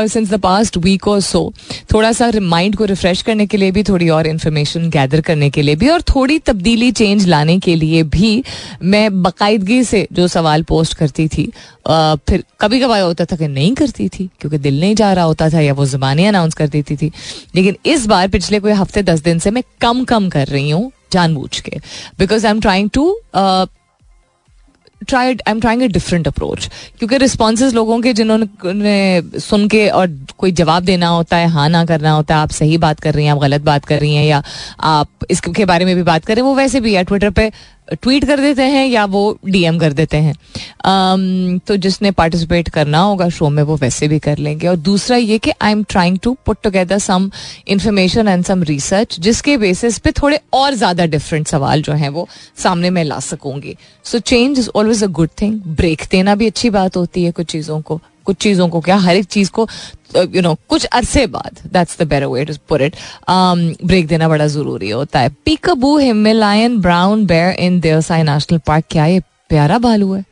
since 0.06 0.30
the 0.30 0.40
past 0.40 0.76
week 0.76 1.08
और 1.08 1.20
सो 1.20 1.52
थोड़ा 1.94 2.12
सा 2.12 2.32
माइंड 2.40 2.76
को 2.76 2.84
रिफ्रेश 2.84 3.22
करने 3.22 3.46
के 3.46 3.56
लिए 3.56 3.70
भी 3.70 3.82
थोड़ी 3.82 4.08
और 4.08 4.26
इन्फॉर्मेशन 4.26 4.90
गैदर 4.90 5.20
करने 5.20 5.50
के 5.50 5.62
लिए 5.62 5.74
भी 5.74 5.88
और 5.88 6.02
थोड़ी 6.02 6.38
तब्दीली 6.38 6.92
चेंज 6.92 7.26
लाने 7.26 7.58
के 7.58 7.74
लिए 7.74 8.02
भी 8.02 8.44
मैं 8.82 9.22
बाकायदगी 9.22 9.84
से 9.84 10.08
जो 10.12 10.28
सवाल 10.28 10.62
पोस्ट 10.62 10.94
करती 10.94 11.28
थी 11.28 11.52
uh, 11.86 12.18
फिर 12.28 12.44
कभी 12.60 12.80
कभार 12.80 12.99
होता 13.02 13.24
था 13.24 13.36
कि 13.36 13.48
नहीं 13.48 13.74
करती 13.74 14.08
थी, 14.08 14.28
क्योंकि 14.40 14.58
दिल 14.58 14.80
नहीं 14.80 14.94
जा 14.94 15.12
रहा 15.12 15.24
होता 15.24 15.48
था 15.50 15.60
या 15.60 15.72
वो 15.74 15.86
जुबानी 15.86 16.24
अनाउंस 16.26 16.54
कर 16.54 16.68
देती 16.68 16.96
थी। 16.96 17.10
लेकिन 17.54 17.76
इस 17.86 18.06
बार 18.06 18.28
पिछले 18.28 18.60
कोई 18.60 18.72
हफ़्ते 18.72 19.02
दस 19.02 19.20
दिन 19.22 19.38
से 19.38 19.50
मैं 19.50 19.62
कम 19.80 20.04
कम 20.04 20.28
कर 20.28 20.46
रही 20.46 20.70
हूँ 20.70 20.90
जानबूझ 21.12 21.60
के। 21.60 21.78
Because 22.18 22.46
I 22.46 22.50
am 22.50 22.60
trying 22.60 22.90
to 22.90 23.12
try 25.08 25.26
I 25.26 25.50
am 25.50 25.60
trying 25.60 25.82
a 25.82 25.86
different 25.88 26.26
approach 26.28 26.68
क्योंकि 26.98 27.16
रिस्पॉन्स 27.18 27.62
लोगों 27.74 28.00
के 28.00 28.12
जिन्होंने 28.12 29.40
सुन 29.40 29.66
के 29.68 29.88
और 29.88 30.06
कोई 30.40 30.52
जवाब 30.52 30.84
देना 30.84 31.08
होता 31.08 31.36
है 31.36 31.48
हाँ 31.48 31.68
ना 31.68 31.84
करना 31.86 32.12
होता 32.12 32.34
है 32.34 32.42
आप 32.42 32.50
सही 32.52 32.78
बात 32.78 33.00
कर 33.00 33.14
रही 33.14 33.24
हैं 33.24 33.32
आप 33.32 33.38
गलत 33.38 33.62
बात 33.62 33.84
कर 33.84 34.00
रही 34.00 34.14
हैं 34.14 34.24
या 34.24 34.42
आप 34.90 35.26
इसके 35.30 35.64
बारे 35.64 35.84
में 35.84 35.94
भी 35.96 36.02
बात 36.04 36.24
करें 36.24 36.42
वो 36.42 36.54
वैसे 36.54 36.80
भी 36.80 36.94
है 36.94 37.04
ट्विटर 37.04 37.30
पे 37.30 37.50
ट्वीट 37.92 38.24
कर 38.24 38.40
देते 38.40 38.62
हैं 38.62 38.86
या 38.86 39.04
वो 39.04 39.38
डीएम 39.44 39.78
कर 39.78 39.92
देते 39.92 40.16
हैं। 40.16 40.32
um, 40.32 41.60
तो 41.66 41.76
जिसने 41.76 42.10
पार्टिसिपेट 42.10 42.68
करना 42.68 42.98
होगा 42.98 43.28
शो 43.28 43.48
में 43.48 43.62
वो 43.62 43.76
वैसे 43.76 44.08
भी 44.08 44.18
कर 44.18 44.38
लेंगे। 44.38 44.68
और 44.68 44.76
दूसरा 44.78 45.16
ये 45.16 45.38
कि 45.38 45.52
I 45.52 45.72
am 45.72 45.82
trying 45.84 46.18
to 46.18 46.36
put 46.46 46.58
together 46.62 46.98
some 46.98 47.30
information 47.68 48.28
and 48.28 48.44
some 48.44 48.62
research 48.62 49.18
जिसके 49.20 49.56
बेसिस 49.56 49.98
पे 49.98 50.12
थोड़े 50.12 50.40
और 50.52 50.74
ज़्यादा 50.74 51.06
डिफरेंट 51.06 51.48
सवाल 51.48 51.82
जो 51.82 51.92
हैं 51.92 52.08
वो 52.08 52.26
सामने 52.56 52.90
मैं 52.90 53.04
ला 53.04 53.18
सकूँगी। 53.20 53.76
So 54.04 54.18
change 54.20 54.58
is 54.58 54.68
always 54.74 55.04
a 55.04 55.06
good 55.08 55.30
thing 55.42 55.60
break 55.66 56.06
देना 56.10 56.34
भी 56.34 56.46
अच्छी 56.46 56.70
बात 56.70 56.96
होती 56.96 57.24
है 57.24 57.32
कुछ 57.32 57.46
चीज़ों 57.46 57.80
को। 57.80 58.00
कुछ 58.24 58.36
चीज़ों 58.36 58.68
को 58.68 58.80
क्या? 58.80 58.96
हर 58.96 59.16
एक 59.16 59.26
चीज़ 59.26 59.50
को 59.50 59.68
यू 60.14 60.42
नो 60.42 60.54
कुछ 60.68 60.84
अरसे 60.86 61.26
बाद 61.28 61.60
that's 61.72 61.98
the 62.00 62.06
better 62.08 62.26
way 62.26 62.44
to 62.44 62.54
put 62.68 62.80
it 62.80 62.96
break 63.28 64.06
देना 64.06 64.28
बड़ा 64.28 64.46
ज़रूरी 64.48 64.90
होता 64.90 65.20
है। 65.20 65.28
Peekaboo, 65.44 65.96
Himalayan 65.98 66.80
brown 66.80 67.24
bear 67.26 67.54
in 67.60 67.78
Deosai 67.80 68.22
national 68.22 68.58
park 68.66 68.84
क्या 68.90 69.06
ये 69.06 69.20
प्यारा 69.48 69.78
भालू 69.78 70.12
है? 70.12 70.24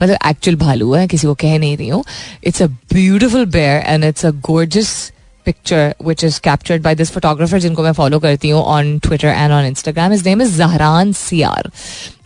मतलब 0.00 0.18
एक्चुअल 0.26 0.56
भालू 0.56 0.92
है, 0.94 1.06
किसी 1.08 1.26
को 1.26 1.34
कह 1.34 1.58
नहीं 1.58 1.76
रही 1.76 1.88
हूँ। 1.88 2.04
It's 2.46 2.62
a 2.62 2.66
beautiful 2.92 3.44
bear 3.46 3.82
and 3.82 4.04
it's 4.04 4.26
a 4.26 4.30
gorgeous 4.46 5.10
picture 5.46 5.94
which 6.04 6.24
is 6.24 6.38
captured 6.40 6.82
by 6.82 6.94
this 6.94 7.10
photographer 7.12 7.58
जिनको 7.60 7.82
मैं 7.82 7.92
फॉलो 7.92 8.18
करती 8.18 8.50
हूँ 8.50 8.62
on 8.62 8.98
Twitter 8.98 9.28
and 9.28 9.52
on 9.52 9.64
Instagram 9.64 10.12
is 10.12 10.24
name 10.28 10.42
is 10.42 10.56
Zahran 10.58 11.12
Siyar 11.12 11.70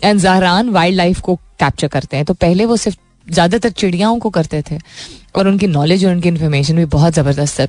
and 0.04 0.20
Zahran 0.20 0.68
wildlife 0.96 1.20
को 1.20 1.34
कैप्चर 1.60 1.88
करते 1.88 2.16
हैं। 2.16 2.24
तो 2.26 2.34
पहले 2.36 2.64
वो 2.64 2.76
सिर्फ़ 2.76 2.98
ज़्यादातर 3.26 3.70
चिड़ियाओं 3.70 4.18
को 4.18 4.30
करते 4.30 4.62
थे। 4.70 4.78
और 5.36 5.48
उनकी 5.48 5.66
नॉलेज 5.66 6.04
और 6.04 6.12
उनकी 6.12 6.28
इन्फॉर्मेशन 6.28 6.76
भी 6.76 6.84
बहुत 6.86 7.14
ज़बरदस्त 7.14 7.60
है। 7.60 7.68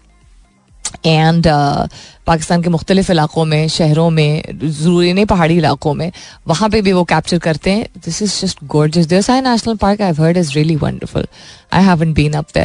एंड 1.06 1.48
uh, 1.48 1.88
पाकिस्तान 2.28 2.62
के 2.64 2.70
मुख्तलिफ़ 2.70 3.12
इलाकों 3.12 3.44
में 3.46 3.68
शहरों 3.70 4.10
में 4.10 4.44
ज़रूरी 4.62 5.12
नहीं 5.14 5.26
पहाड़ी 5.26 5.58
इलाकों 5.58 5.94
में 5.94 6.12
वहाँ 6.48 6.70
पे 6.70 6.82
भी 6.82 6.92
वो 6.94 7.04
कैप्चर 7.04 7.40
करते 7.40 7.72
हैं। 7.72 7.88
This 8.06 8.22
is 8.22 8.40
just 8.42 8.64
gorgeous 8.68 9.06
this 9.08 9.30
I 9.30 9.42
national 9.42 9.76
park 9.76 10.02
I 10.02 10.14
heard 10.20 10.38
is 10.38 10.54
really 10.54 10.76
wonderful 10.76 11.28
I 11.74 11.84
haven't 11.84 12.14
been 12.14 12.34
up 12.34 12.58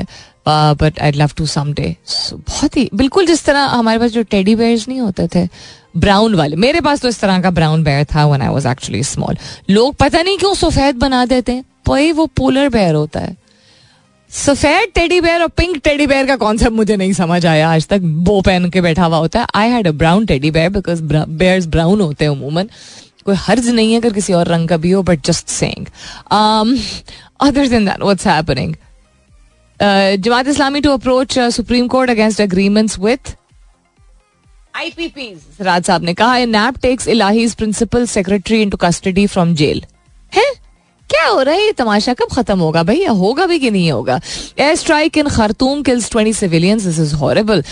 but 0.81 0.99
I 1.01 1.13
love 1.13 1.31
to 1.37 1.47
someday 1.73 1.97
बहुत 2.33 2.77
ही 2.77 2.89
बिल्कुल 2.95 3.27
जिस 3.27 3.45
तरह 3.45 3.65
हमारे 3.75 3.99
पास 3.99 4.11
जो 4.11 4.23
टेडी 4.31 4.55
बेयर्स 4.57 4.89
नहीं 4.89 5.01
होते 5.01 5.29
थे 5.35 5.49
ब्राउन 5.97 6.35
वाले। 6.35 6.57
मेरे 6.57 6.81
पास 6.81 7.01
तो 7.01 7.09
इस 7.09 7.21
तरह 7.21 7.41
का 7.43 7.51
ब्राउन 7.51 7.85
बेयर 7.85 8.05
था 8.15 8.25
one 8.27 8.43
I 8.43 8.49
was 8.49 8.69
actually 8.69 9.03
small 9.05 9.37
लोग 9.71 9.95
पता 9.95 10.23
नहीं 10.23 10.39
क्यों 10.39 10.55
सफ़ेद 10.55 10.97
बना 10.97 11.25
देते 11.27 11.53
हैं। 11.53 11.65
पर 11.87 12.13
वो 12.13 12.27
पोलर 12.27 12.69
बेयर 12.69 12.95
होता 12.95 13.21
है। 13.21 13.37
सफ़ेद 14.35 14.89
टेडी 14.95 15.21
बेयर 15.21 15.43
और 15.43 15.49
पिंक 15.49 15.77
टेडी 15.85 16.07
बेयर 16.07 16.27
का 16.27 16.37
कॉन्सेप्ट 16.37 16.73
मुझे 16.73 16.97
नहीं 16.97 17.13
समझ 17.13 17.45
आया। 17.47 17.69
आज 17.73 17.87
तक 17.89 18.01
बो 18.27 18.41
पहन 18.41 18.69
के 18.71 18.81
बैठा 18.81 19.05
हुआ 19.05 19.17
होता 19.17 19.41
है। 19.41 19.47
I 19.55 19.69
had 19.71 19.89
a 19.89 19.91
brown 19.93 20.27
teddy 20.27 20.51
bear 20.51 20.71
because 20.71 21.03
bears 21.03 21.67
brown 21.67 22.01
होते 22.01 22.25
हैं 22.25 22.33
उमूमन 22.33 22.69
कोई 23.25 23.35
हर्ज 23.39 23.69
नहीं 23.69 23.93
है 23.93 24.01
अगर 24.01 24.13
किसी 24.13 24.33
और 24.33 24.49
रंग 24.49 24.69
का 24.69 24.77
भी 24.77 24.91
हो 24.91 25.03
but 25.03 25.23
just 25.27 25.49
saying 25.49 25.87
other 27.41 27.69
than 27.69 27.87
that 27.87 28.03
what's 28.03 28.27
happening 28.27 28.75
Jamaat 30.25 30.49
Islami 30.49 30.81
to 30.81 30.91
approach 30.93 31.39
Supreme 31.55 31.87
Court 31.89 32.11
against 32.11 32.41
agreements 32.41 32.99
with 32.99 33.35
IPP 34.77 35.29
Raj 35.61 35.85
साहब 35.85 36.03
ने 36.03 36.15
कहा 36.15 36.45
NAB 36.47 36.79
takes 36.83 37.09
Elahi's 37.09 37.55
principal 37.55 38.07
secretary 38.09 38.63
into 38.63 38.77
custody 38.77 39.27
from 39.27 39.55
jail 39.55 39.85
है? 40.33 40.45
क्या 41.11 41.27
हो 41.27 41.41
रहा 41.43 41.55
है? 41.55 41.65
ये 41.65 41.73
तमाशा 41.79 42.15
कब 42.15 42.29
खत्म 42.33 42.59
होगा 42.59 42.83
भाई? 42.83 43.01
या 43.01 43.11
होगा 43.13 43.47
भी 43.47 43.59
कि 43.59 43.71
नहीं 43.71 43.91
होगा? 43.93 44.21
Air 44.59 44.75
strike 44.77 45.19
in 45.19 45.29
Khartoum 45.29 45.83
kills 45.83 46.11
twenty 46.11 46.33
civilians 46.33 46.83
this 46.85 46.99
is 47.01 47.15
horrible 47.17 47.63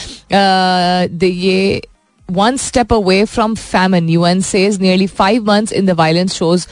ये 1.22 1.82
one 2.28 2.56
step 2.64 2.92
away 2.94 3.24
from 3.30 3.54
famine. 3.62 4.06
UN 4.10 4.38
says 4.42 4.76
nearly 4.82 5.06
five 5.16 5.48
months 5.48 5.72
in 5.78 5.88
the 5.90 5.94
violence 5.94 6.36
shows 6.36 6.62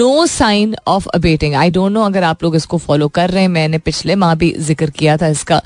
no 0.00 0.10
sign 0.32 0.76
of 0.86 1.08
abating. 1.14 1.56
I 1.62 1.64
don't 1.76 1.96
know 1.96 2.04
अगर 2.06 2.22
आप 2.24 2.42
लोग 2.42 2.56
इसको 2.56 2.78
follow 2.78 3.08
कर 3.08 3.30
रहे 3.30 3.42
हैं, 3.42 3.48
मैंने 3.48 3.78
पिछले 3.78 4.14
माह 4.14 4.34
भी 4.34 4.52
ज़िक्र 4.58 4.90
किया 4.98 5.16
था 5.16 5.28
इसका। 5.28 5.60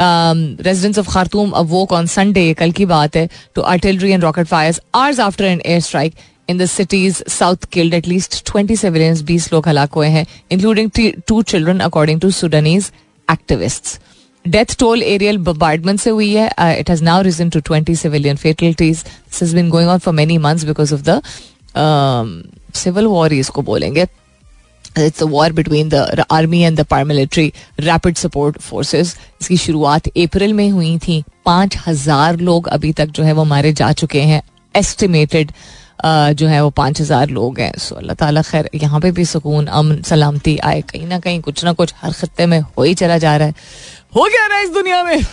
Residents 0.00 0.98
of 0.98 1.08
Khartoum 1.12 1.50
awoke 1.50 1.92
on 1.92 2.06
Sunday 2.06 2.52
कल 2.58 2.72
की 2.72 2.86
बात 2.86 3.16
है 3.16 3.28
to 3.54 3.62
artillery 3.62 4.10
and 4.12 4.22
rocket 4.24 4.46
fires 4.46 4.80
hours 4.94 5.20
after 5.20 5.44
an 5.44 5.62
air 5.66 5.80
strike 5.80 6.14
in 6.48 6.58
the 6.58 6.66
city's 6.66 7.22
south 7.30 7.64
killed 7.72 7.94
at least 7.94 8.42
twenty 8.46 8.76
civilians 8.76 9.22
बीस 9.22 9.52
लोग 9.52 9.68
हलाक 9.68 9.92
हुए 9.94 10.08
हैं 10.08 10.26
including 10.52 10.90
two 11.28 11.42
children 11.42 11.80
according 11.80 12.20
to 12.20 12.30
Sudanese 12.30 12.90
activist 13.28 13.98
death 14.44 14.78
toll 14.78 15.02
aerial 15.02 15.38
bombardment 15.40 16.00
से 16.00 16.10
हुई 16.10 16.32
है 16.34 16.48
it 16.78 16.90
has 16.90 17.04
now 17.04 17.22
risen 17.22 17.50
to 17.50 17.60
twenty 17.60 17.96
civilian 17.96 18.36
fatalities 18.36 19.02
this 19.04 19.42
has 19.42 19.54
been 19.56 19.68
going 19.70 19.90
on 19.90 19.98
for 19.98 20.14
many 20.14 20.38
months 20.38 20.64
because 20.64 20.94
of 20.94 21.02
the 21.08 21.20
civil 22.74 23.06
war 23.06 23.32
इसको 23.32 23.62
बोलेंगे. 23.62 24.06
It's 24.98 25.22
a 25.22 25.26
war 25.26 25.52
between 25.52 25.88
the 25.88 26.24
army 26.30 26.60
and 26.62 26.78
the 26.78 26.84
paramilitary 26.86 27.52
rapid 27.80 28.16
support 28.16 28.58
forces 28.60 29.16
इसकी 29.40 29.56
शुरुआत 29.56 30.08
अप्रैल 30.08 30.52
में 30.54 30.68
हुई 30.70 30.96
थी. 30.98 31.22
पाँच 31.44 31.76
हज़ार 31.86 32.36
लोग 32.40 32.68
अभी 32.68 32.92
तक 32.92 33.06
जो 33.08 33.22
है 33.22 33.32
वो 33.32 33.44
मारे 33.44 33.72
जा 33.72 33.92
चुके 33.92 34.20
हैं 34.22 34.42
एस्टिमेटेड 34.74 35.52
जो 36.04 36.46
है 36.46 36.62
वो 36.62 36.70
पाँच 36.70 37.00
हज़ार 37.00 37.28
लोग 37.30 37.58
हैं। 37.60 37.72
सो 37.78 37.94
अल्लाह 37.94 38.14
ताला 38.14 38.42
खैर, 38.42 38.68
यहाँ 38.74 39.00
पे 39.00 39.10
भी 39.10 39.24
सुकून, 39.24 39.66
अमन, 39.66 40.00
सलामती 40.02 40.56
आए। 40.58 40.80
कहीं 40.82 41.06
ना 41.06 41.18
कहीं 41.18 41.40
कुछ 41.40 41.64
ना 41.64 41.72
कुछ 41.72 41.94
हर 42.02 42.12
खत्ते 42.12 42.46
में 42.46 42.58
हो 42.60 42.82
ही 42.82 42.94
चला 42.94 43.18
जा 43.18 43.36
रहा 43.36 43.48
है। 43.48 43.54
हो 44.16 44.24
गया 44.24 44.46
रहा 44.46 44.58
है 44.58 44.64
इस 44.64 44.70
दुनिया 44.70 45.02
में। 45.02 45.24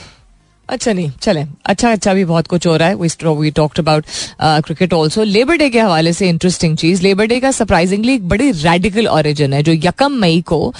अच्छा 0.70 0.94
नहीं 0.94 1.12
चले। 1.22 1.44
अच्छा 1.66 1.92
अच्छा 1.92 2.14
भी 2.14 2.24
बहुत 2.26 2.48
कुछ 2.48 2.68
हो 2.68 2.76
रहा 2.78 2.88
है। 2.88 2.96
We 2.96 3.52
talked 3.52 3.80
about 3.80 4.06
cricket 4.42 4.94
also 4.94 5.24
labour 5.24 5.58
day 5.58 5.70
के 5.70 5.80
हवाले 5.80 6.14
से 6.14 6.30
इंटरेस्टिंग 6.30 6.78
चीज़। 6.78 7.02
लेबर 7.04 7.26
डे 7.28 7.40
का 7.40 7.52
सरप्राइजिंगली 7.52 8.14
एक 8.14 8.28
बड़ी 8.30 8.52
रेडिकल 8.52 9.08
ऑरिजिन 9.08 9.54
है 9.54 9.64
जो 9.64 9.72
यकम 9.74 10.20
मई 10.22 10.42
को 10.42 10.74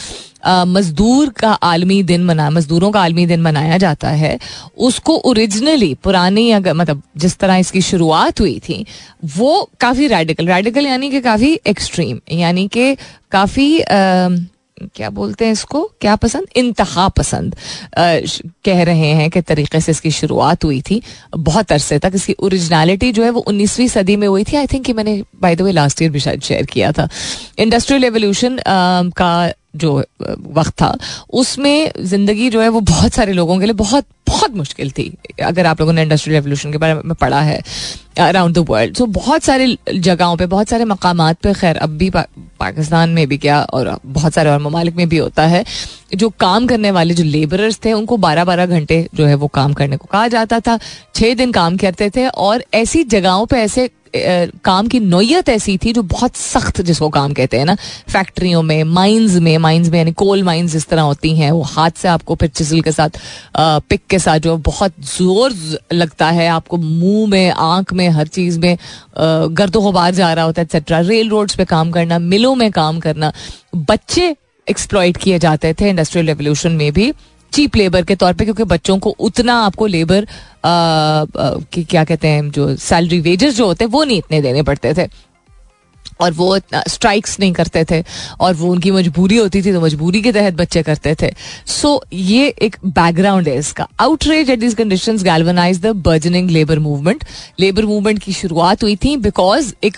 uh, 0.46 0.66
मजदूर 0.68 1.30
का 1.30 1.52
आलमी 1.52 2.02
दिन 2.04 2.24
मना 2.26 2.50
मजदूरों 2.50 2.92
का 2.92 3.02
आलमी 3.02 3.26
दिन 3.26 3.42
मनाया 3.42 3.78
जाता 3.78 4.10
है। 4.10 4.38
उसको 4.78 5.16
ओरिजिनली 5.30 5.94
पुरानी 6.04 6.50
अगर 6.52 6.74
मतलब 6.74 7.02
जिस 7.18 7.38
तरह 7.38 7.56
इसकी 7.56 7.82
शुरुआत 7.82 8.40
हुई 8.40 8.60
थी 8.60 8.86
वो 9.38 9.70
काफ़ी 9.80 10.08
रेडिकल 10.08 10.48
रेडिकल 10.48 10.86
यानी 10.86 11.10
कि 11.12 11.22
काफ़ी 11.22 11.54
एक्सट्रीम 11.68 12.20
यानी 12.32 12.68
कि 12.68 12.96
काफ़ी 13.32 13.70
uh, 13.80 14.40
क्या 14.96 15.10
बोलते 15.10 15.46
हैं 15.46 15.52
इसको? 15.52 15.84
क्या 16.02 16.16
पसंद? 16.16 16.48
इंतहा 16.56 17.08
पसंद। 17.10 17.56
आ, 17.98 18.20
कह 18.66 18.84
रहे 18.84 19.08
हैं 19.12 19.30
कि 19.30 19.42
तरीके 19.42 19.80
से 19.82 19.92
इसकी 19.92 20.12
शुरुआत 20.12 20.64
हुई 20.66 20.82
थी। 20.82 21.02
बहुत 21.38 21.72
अरसे 21.72 22.00
तक 22.00 22.12
इसकी 22.16 22.36
ओरिजिनलिटी 22.40 23.12
जो 23.12 23.24
है 23.24 23.30
वो 23.30 23.42
उन्नीसवीं 23.42 23.88
सदी 23.88 24.16
में 24.16 24.28
हुई 24.28 24.44
थी। 24.44 24.58
आई 24.58 24.68
थिंक 24.68 24.86
कि 24.86 24.94
मैंने 24.94 25.22
by 25.42 25.56
the 25.56 25.62
way 25.62 25.72
last 25.72 26.02
year 26.02 26.12
भी 26.12 26.20
शायद 26.20 26.42
शेयर 26.42 26.66
किया 26.66 26.92
था। 26.92 27.08
इंडस्ट्रियल 27.60 28.04
रेवोल्यूशन 28.04 28.60
का 29.18 29.52
जो 29.76 29.98
वक्त 30.54 30.72
था 30.82 30.96
उसमें 31.34 31.92
ज़िंदगी 32.02 32.50
जो 32.50 32.62
है 32.62 32.70
वो 32.70 32.80
बहुत 32.82 33.14
सारे 33.14 33.34
लोगों 33.34 33.60
के 33.60 33.66
लिए 33.66 33.74
बहुत 33.76 34.06
बहुत 34.30 34.56
मुश्किल 34.56 34.92
थी। 34.92 35.14
अगर 35.44 35.66
आप 35.66 35.80
लोगों 35.82 35.94
ने 35.94 36.02
इंडस्ट्रियल 36.02 36.36
रेवोल्यूशन 36.36 36.72
के 36.72 36.78
बारे 36.78 36.94
में 36.94 37.16
पढ़ा 37.16 37.42
है 37.42 37.62
अराउंड 38.20 38.56
द 38.56 38.66
वर्ल्ड 38.70 38.98
सो 38.98 39.06
बहुत 39.06 39.44
सारे 39.44 39.78
जगहों 39.96 40.36
पे 40.38 40.46
बहुत 40.46 40.70
सारे 40.70 40.86
मकाम 40.86 41.32
पे 41.34 41.54
खैर 41.54 41.78
अब 41.78 41.90
भी 41.90 42.10
पा, 42.10 42.26
पाकिस्तान 42.60 43.10
में 43.10 43.28
भी 43.28 43.38
क्या 43.38 43.62
और 43.64 44.00
बहुत 44.06 44.34
सारे 44.34 44.50
और 44.50 44.60
ममालिक 44.60 44.96
में 44.96 45.08
भी 45.10 45.18
होता 45.18 45.46
है 45.48 45.64
जो 46.16 46.30
काम 46.40 46.68
करने 46.68 46.92
वाले 46.92 47.14
जो 47.14 47.24
लेबरर्स 47.24 47.80
थे 47.86 47.94
उनको 47.94 48.18
बारह 48.18 48.46
बारह 48.46 48.66
घंटे 48.66 49.08
जो 49.16 49.26
है 49.26 49.36
वो 49.36 49.48
काम 49.48 49.74
करने 49.74 49.98
को 49.98 50.08
कहा 50.12 50.28
जाता 50.28 50.60
था। 50.60 50.80
छः 51.16 51.34
दिन 51.36 51.52
काम 51.52 51.78
करते 51.78 52.10
थे 52.10 52.28
और 52.28 52.64
ऐसी 52.74 53.04
जगहों 53.04 53.46
पर 53.46 53.58
ऐसे 53.58 53.90
काम 54.66 54.88
की 54.88 55.00
नोयत 55.00 55.50
ऐसी 55.50 55.78
थी 55.78 55.92
जो 55.94 56.02
बहुत 56.04 56.36
सख्त 56.36 56.82
जिसको 56.82 57.10
काम 57.10 57.34
कहते 57.34 57.58
हैं 57.58 57.66
ना 57.66 57.76
फैक्ट्रियों 58.10 58.62
में 58.62 58.84
माइंस 58.84 59.36
में 59.36 59.58
माइंस 59.58 59.90
में 59.90 59.98
यानी 59.98 60.12
कोल 60.12 60.44
माइंस 60.44 60.72
जिस 60.72 60.88
तरह 60.88 61.02
होती 61.02 61.36
हैं 61.38 61.52
वो 61.52 61.62
हाथ 61.62 61.92
से 61.92 62.08
आपको 62.08 62.36
फिर 62.36 62.50
चिसल 62.50 62.82
के 62.82 62.92
साथ 62.92 63.20
पिक 63.58 64.02
के 64.10 64.19
साथ 64.20 64.40
जो 64.40 64.56
बहुत 64.60 64.94
ज़ोर 65.08 65.54
लगता 65.94 66.30
है 66.30 66.48
आपको 66.50 66.78
मुँह 66.78 67.30
में, 67.30 67.50
आँख 67.52 67.94
में, 67.94 68.08
हर 68.10 68.28
चीज़ 68.30 68.60
में 68.60 68.78
गर्द 69.18 69.76
गुबार 69.78 70.14
जा 70.16 70.34
रहा 70.34 70.46
होता 70.46 70.62
है 70.62 70.66
एक्सेट्रा 70.66 71.00
रेल 71.02 71.30
रोड्स 71.30 71.56
पे 71.56 71.66
काम 71.66 71.92
करना, 71.92 72.20
मिलों 72.20 72.56
में 72.56 72.70
काम 72.72 73.00
करना, 73.00 73.32
बच्चे 73.76 74.36
एक्सप्लॉइट 74.68 75.18
किए 75.18 75.40
जाते 75.40 75.74
थे 75.74 75.90
इंडस्ट्रियल 75.90 76.28
रेवोल्यूशन 76.28 76.72
में 76.74 76.92
भी 76.94 77.12
चीप 77.54 77.76
लेबर 77.76 78.04
के 78.06 78.16
तौर 78.16 78.34
पे, 78.34 78.44
क्योंकि 78.44 78.64
बच्चों 78.66 78.98
को 79.00 79.10
उतना 79.20 79.54
आपको 79.62 79.86
लेबर 79.88 80.28
की 80.66 81.84
क्या 81.84 82.04
कहते 82.04 82.28
हैं, 82.28 82.50
जो 82.52 82.76
सैलरी 82.78 83.20
वेजेस 83.22 83.56
जो 83.56 83.66
होते 83.66 83.84
हैं, 83.84 83.92
वो 83.92 84.04
नहीं 84.04 84.18
इतने 84.18 84.42
देने 84.42 84.64
पड़ते 84.64 84.94
थे। 84.94 85.08
और 86.22 86.32
वो 86.32 86.58
स्ट्राइक्स 86.88 87.40
नहीं 87.40 87.52
करते 87.54 87.84
थे 87.92 88.04
और 88.40 88.54
वो 88.54 88.72
उनकी 88.72 88.92
मजबूरी 88.92 89.38
होती 89.38 89.62
थी 89.62 89.72
तो 89.74 89.82
मजबूरी 89.82 90.22
के 90.22 90.32
तहत 90.32 90.54
बच्चे 90.54 90.84
करते 90.84 91.16
थे। 91.22 91.32
सो 91.68 91.96
so, 91.96 92.14
ये 92.14 92.48
एक 92.62 92.76
बैकग्राउंड 92.86 93.48
है 93.48 93.58
इसका। 93.58 93.88
Outrage 94.00 94.50
at 94.50 94.60
this 94.60 94.74
condition 94.76 95.18
galvanize 95.20 95.80
the 95.82 95.88
burgeoning 96.06 96.50
labour 96.50 96.80
movement 96.80 97.24
labour 97.60 97.86
movement 97.86 98.20
की 98.20 98.34
शुरुआत 98.34 98.84
हुई 98.84 98.96
थी 98.96 99.16
बिकॉज़ 99.18 99.74
एक 99.84 99.98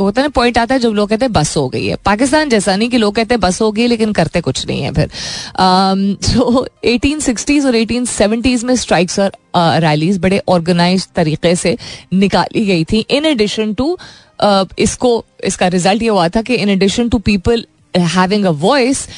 होता 0.00 0.22
ना 0.22 0.28
पॉइंट 0.30 0.58
आता 0.58 0.74
है 0.74 0.80
जब 0.80 0.92
लोग 0.92 1.08
कहते 1.08 1.24
हैं 1.24 1.32
बस 1.32 1.56
हो 1.56 1.68
गई 1.68 1.86
है। 1.86 1.96
पाकिस्तान 2.04 2.48
जैसा 2.48 2.76
नहीं 2.76 2.88
कि 2.90 2.98
लोग 2.98 3.14
कहते 3.14 3.34
हैं 3.34 3.40
बस 3.40 3.60
हो 3.62 3.70
गई 3.72 3.86
लेकिन 3.86 4.12
करते 4.12 4.40
कुछ 4.40 4.66
नहीं 4.66 4.82
है 4.82 4.92
फिर। 4.92 5.10
सो 6.24 6.66
एटीन 6.84 7.20
सिक्सटीज 7.20 7.66
और 7.66 7.76
एटीन 7.76 8.04
सेवेंटीज 8.06 8.64
में 8.64 8.74
स्ट्राइक्स 8.76 9.18
और 9.18 9.32
रैलीज 9.56 10.18
बड़े 10.18 10.40
ऑर्गेनाइज 10.48 11.06
तरीके 11.16 11.54
से 11.56 11.76
निकाली 12.14 12.64
गई 12.66 12.84
थी। 12.84 12.98
इन 13.10 13.24
एडिशन 13.26 13.72
टू 13.74 13.96
इसको 14.78 15.24
इसका 15.44 15.68
रिज़ल्ट 15.68 16.02
ये 16.02 16.08
हुआ 16.08 16.28
था 16.28 16.42
कि 16.42 16.54
in 16.54 16.68
addition 16.68 17.08
to 17.08 17.18
people 17.18 17.66
having 17.94 18.44
a 18.44 18.50
voice 18.60 19.08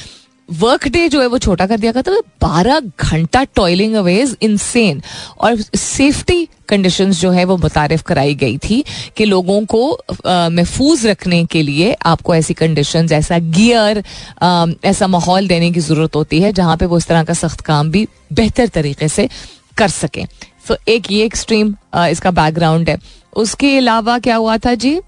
work 0.49 0.87
day 0.87 1.07
जो 1.09 1.21
है 1.21 1.27
वो 1.27 1.37
छोटा 1.37 1.65
कर 1.67 1.77
दिया 1.79 1.91
गया 1.91 2.01
था। 2.01 2.19
बारह 2.41 2.79
घंटा 2.79 3.43
टॉयलिंग 3.55 3.93
अवे 3.95 4.17
इज़ 4.21 4.35
इनसेन 4.41 5.01
और 5.39 5.61
सेफ्टी 5.75 6.47
कंडीशन 6.69 7.11
जो 7.11 7.29
है 7.31 7.45
वो 7.45 7.57
मुतारफ 7.57 8.01
कराई 8.07 8.35
गई 8.35 8.57
थी 8.57 8.83
कि 9.17 9.25
लोगों 9.25 9.59
को 9.65 9.81
महफूज 10.27 11.05
रखने 11.07 11.43
के 11.45 11.61
लिए 11.61 11.91
आपको 12.05 12.35
ऐसी 12.35 12.53
कंडीशन 12.53 13.07
ऐसा 13.13 13.37
गियर 13.39 14.03
आ, 14.41 14.65
ऐसा 14.85 15.07
माहौल 15.07 15.47
देने 15.47 15.71
की 15.71 15.79
ज़रूरत 15.79 16.15
होती 16.15 16.41
है 16.41 16.51
जहाँ 16.53 16.77
पे 16.77 16.85
वो 16.85 16.97
इस 16.97 17.07
तरह 17.07 17.23
का 17.23 17.33
सख्त 17.33 17.61
काम 17.61 17.91
भी 17.91 18.07
बेहतर 18.33 18.67
तरीके 18.67 19.07
से 19.07 19.29
कर 19.77 19.87
सकें। 19.89 20.25
तो 20.67 20.77
एक 20.87 21.11
ये 21.11 21.25
एक्सट्रीम 21.25 21.75
इसका 21.97 22.31
बैकग्राउंड 22.33 22.89
है। 22.89 22.97
उसके 23.35 23.77
अलावा 23.77 24.19
क्या 24.19 24.35
हुआ 24.35 24.57
था 24.57 24.73
जी? 24.75 24.99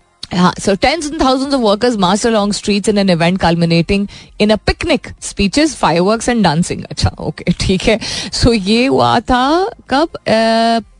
So 0.58 0.76
tens 0.76 1.06
and 1.06 1.20
thousands 1.20 1.54
of 1.54 1.62
workers 1.62 1.98
marched 1.98 2.26
along 2.26 2.54
streets 2.54 2.88
in 2.88 2.98
an 2.98 3.10
event 3.10 3.40
culminating 3.40 4.10
in 4.40 4.52
a 4.52 4.58
picnic, 4.58 5.14
speeches, 5.20 5.76
fireworks 5.76 6.28
and 6.28 6.44
dancing. 6.44 6.84
अच्छा 6.92 7.16
ओके 7.20 7.54
ठीक 7.62 7.82
है। 7.84 8.00
सो 8.34 8.54
ये 8.54 8.86
हुआ 8.86 9.20
था 9.20 9.46
कब? 9.90 10.20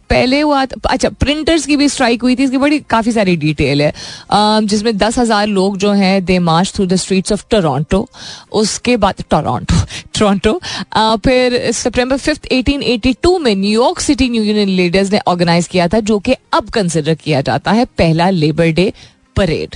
पहले 0.10 0.40
हुआ 0.40 0.62
अच्छा 0.90 1.10
प्रिंटर्स 1.10 1.66
की 1.66 1.76
भी 1.78 1.88
स्ट्राइक 1.90 2.22
हुई 2.22 2.36
थी 2.36 2.44
इसकी 2.44 2.58
बड़ी 2.58 2.80
काफ़ी 2.90 3.12
सारी 3.12 3.36
डिटेल 3.36 3.82
है। 3.82 3.94
जिसमें 4.66 4.98
दस 4.98 5.18
हज़ार 5.20 5.48
लोग 5.48 5.78
जो 5.78 5.92
हैं 5.92 6.24
they 6.26 6.38
march 6.40 6.72
through 6.76 6.86
the 6.86 6.96
streets 6.96 7.32
of 7.32 7.44
Toronto 7.52 8.08
उसके 8.62 8.98
बाद 8.98 9.24
टोरंटो 9.30 9.86
टोरंटो 10.20 10.60
फिर 11.26 11.72
सितंबर 11.72 12.18
फिफ्थ 12.18 12.48
1882 12.54 13.40
में 13.42 13.56
New York 13.56 14.00
city 14.00 14.26
union 14.26 14.70
leaders 14.70 15.12
ने 15.12 15.20
ऑर्गेनाइज 15.28 15.68
किया 15.68 15.88
था 15.88 16.00
जो 16.00 16.20
कि 16.20 16.36
अब 16.54 16.70
कंसिडर 16.70 17.16
किया 17.24 17.42
जाता 17.42 17.72
है 17.72 17.86
पहला 17.98 18.30
लेबर 18.30 18.72
डे 18.72 18.92
परेड 19.36 19.76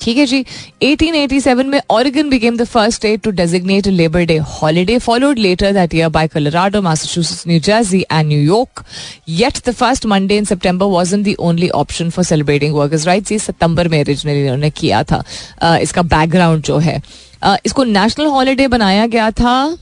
ठीक 0.00 0.16
है 0.18 0.24
जी? 0.26 0.44
1887 0.82 1.64
में 1.64 1.80
Oregon 1.90 2.28
became 2.30 2.56
the 2.56 2.64
first 2.64 2.96
state 2.96 3.20
to 3.20 3.30
designate 3.30 3.86
labour 3.86 4.24
day 4.24 4.36
holiday 4.36 4.98
followed 4.98 5.38
later 5.38 5.72
that 5.72 5.94
year 5.94 6.08
by 6.08 6.28
Colorado 6.28 6.82
Massachusetts 6.82 7.44
new 7.48 7.60
jersey 7.60 8.00
and 8.12 8.28
New York 8.28 8.84
yet 9.28 9.58
the 9.68 9.72
first 9.72 10.06
Monday 10.06 10.36
in 10.36 10.44
September 10.44 10.86
wasn't 10.86 11.26
the 11.26 11.34
only 11.38 11.68
option 11.68 12.10
for 12.10 12.24
celebrating 12.24 12.74
workers 12.74 13.06
rights 13.06 13.32
ये 13.32 13.38
सितंबर 13.38 13.88
में 13.88 14.00
originally 14.00 14.42
उन्होंने 14.42 14.70
किया 14.70 15.02
था। 15.02 15.22
uh, 15.64 15.78
इसका 15.78 16.02
background 16.02 16.62
जो 16.62 16.78
है। 16.78 17.02
uh, 17.46 17.56
इसको 17.66 17.84
नेशनल 17.84 18.26
हॉलीडे 18.26 18.68
बनाया 18.68 19.06
गया 19.06 19.30
था 19.30 19.78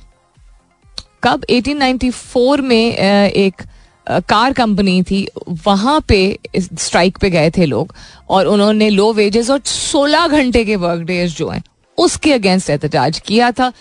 कब? 1.23 1.45
1894 1.51 2.61
में 2.61 2.93
uh, 2.93 3.37
एक 3.37 3.63
कार 4.07 4.53
कंपनी 4.53 5.03
थी, 5.03 5.27
वहाँ 5.67 6.01
पे 6.09 6.39
स्ट्राइक 6.57 7.19
पे 7.19 7.31
गए 7.31 7.51
थे 7.51 7.67
लोग 7.67 7.95
और 8.31 8.47
उन्होंने 8.47 8.89
लो 8.91 9.13
वेजेस 9.13 9.51
और 9.51 9.61
16 9.67 10.27
घंटे 10.29 10.65
के 10.65 10.77
वर्क 10.77 11.03
डेज़ 11.03 11.35
जो 11.37 11.49
हैं, 11.49 11.63
उसके 11.99 12.33
अगेंस्ट 12.33 12.71
एहतजाज 12.71 13.19
किया 13.27 13.51
था। 13.53 13.73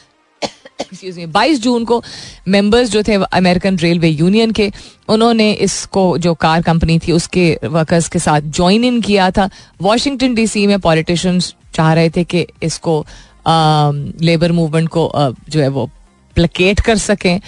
बाईस 1.03 1.62
जून 1.62 1.84
को 1.86 2.01
मेंबर्स 2.47 2.89
जो 2.89 3.01
थे 3.03 3.13
अमेरिकन 3.13 3.77
रेलवे 3.77 4.10
यूनियन 4.10 4.51
के, 4.51 4.71
उन्होंने 5.10 5.51
इसको, 5.53 6.17
जो 6.17 6.34
कार 6.34 6.62
कंपनी 6.62 6.97
थी, 6.99 7.12
उसके 7.12 7.57
वर्कर्स 7.63 8.07
के 8.10 8.19
साथ 8.19 8.41
ज्वाइन 8.47 8.84
इन 8.84 9.01
किया 9.01 9.29
था। 9.31 9.49
वॉशिंगटन 9.81 10.36
डीसी 10.36 10.65
में 10.67 10.79
पॉलिटिशियंस 10.79 11.53
चाह 11.73 11.93
रहे 11.93 12.10
थे 12.10 12.23
कि 12.23 12.45
इसको 12.63 13.05
लेबर 13.47 14.51
मूवमेंट 14.51 14.89
को 14.89 15.12
जो 15.49 15.62
है 15.62 15.67
वो 15.67 15.89
प्लकेट 16.36 16.79
कर 16.79 16.97
सकें 16.97 17.39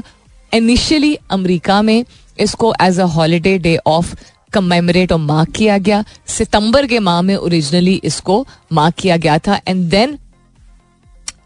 इनिशियली 0.52 1.16
अमरीका 1.30 1.80
में 1.82 2.04
इसको 2.38 2.74
as 2.82 3.00
a 3.00 3.04
holiday 3.14 3.56
day 3.58 3.76
of 3.86 4.14
commemorate 4.52 5.12
और 5.12 5.18
मार्क 5.20 5.50
किया 5.56 5.78
गया। 5.78 6.04
सितंबर 6.28 6.86
के 6.86 6.98
माह 7.00 7.20
में 7.22 7.36
ओरिजिनली 7.36 8.00
इसको 8.04 8.46
मार्क 8.72 8.94
किया 8.98 9.16
गया 9.16 9.38
था। 9.38 9.60
And 9.68 9.84
then 9.90 10.18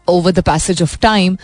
over 0.09 0.31
the 0.31 0.39
passage 0.43 0.81
of 0.83 0.97
time 1.01 1.37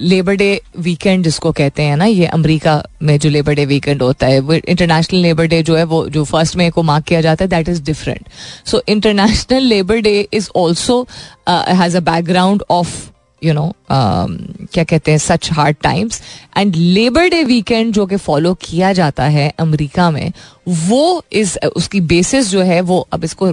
labour 0.00 0.34
day 0.36 0.60
weekend 0.78 1.24
जिसको 1.24 1.52
कहते 1.52 1.82
हैं 1.82 1.96
ना, 1.96 2.04
ये 2.04 2.26
अमेरिका 2.26 2.82
में 3.02 3.18
जो 3.18 3.30
लेबर 3.30 3.54
डे 3.54 3.64
वीकेंड 3.66 4.02
होता 4.02 4.26
है, 4.26 4.38
वो 4.40 4.52
इंटरनेशनल 4.54 5.20
लेबर 5.20 5.46
डे 5.46 5.62
जो 5.62 5.76
है, 5.76 5.84
वो 5.84 6.08
जो 6.08 6.24
फ़र्स्ट 6.24 6.56
मे 6.56 6.70
को 6.70 6.82
मार्क 6.82 7.04
किया 7.04 7.20
जाता 7.20 7.44
है 7.44 7.48
that 7.50 7.68
is 7.68 7.82
different 7.82 8.28
so 8.66 8.82
international 8.88 9.62
labour 9.64 10.00
day 10.00 10.20
is 10.32 10.48
also 10.56 11.00
has 11.48 11.96
a 11.96 12.00
background 12.02 12.62
of 12.70 13.11
you 13.44 13.52
know 13.52 13.64
um, 13.64 14.36
क्या 14.72 14.84
कहते 14.84 15.10
हैं 15.10 15.18
such 15.18 15.50
hard 15.52 15.76
times 15.82 16.20
and 16.56 16.76
labour 16.76 17.28
day 17.28 17.42
weekend 17.44 17.92
जो 17.92 18.06
कि 18.06 18.16
फॉलो 18.18 18.52
किया 18.62 18.92
जाता 18.92 19.24
है 19.28 19.48
अमेरिका 19.58 20.10
में 20.10 20.32
वो 20.80 21.02
इस 21.32 21.56
उसकी 21.76 22.00
बेसिस 22.06 22.50
जो 22.50 22.62
है 22.62 22.80
वो 22.82 23.00
अब 23.12 23.24
इसको 23.24 23.50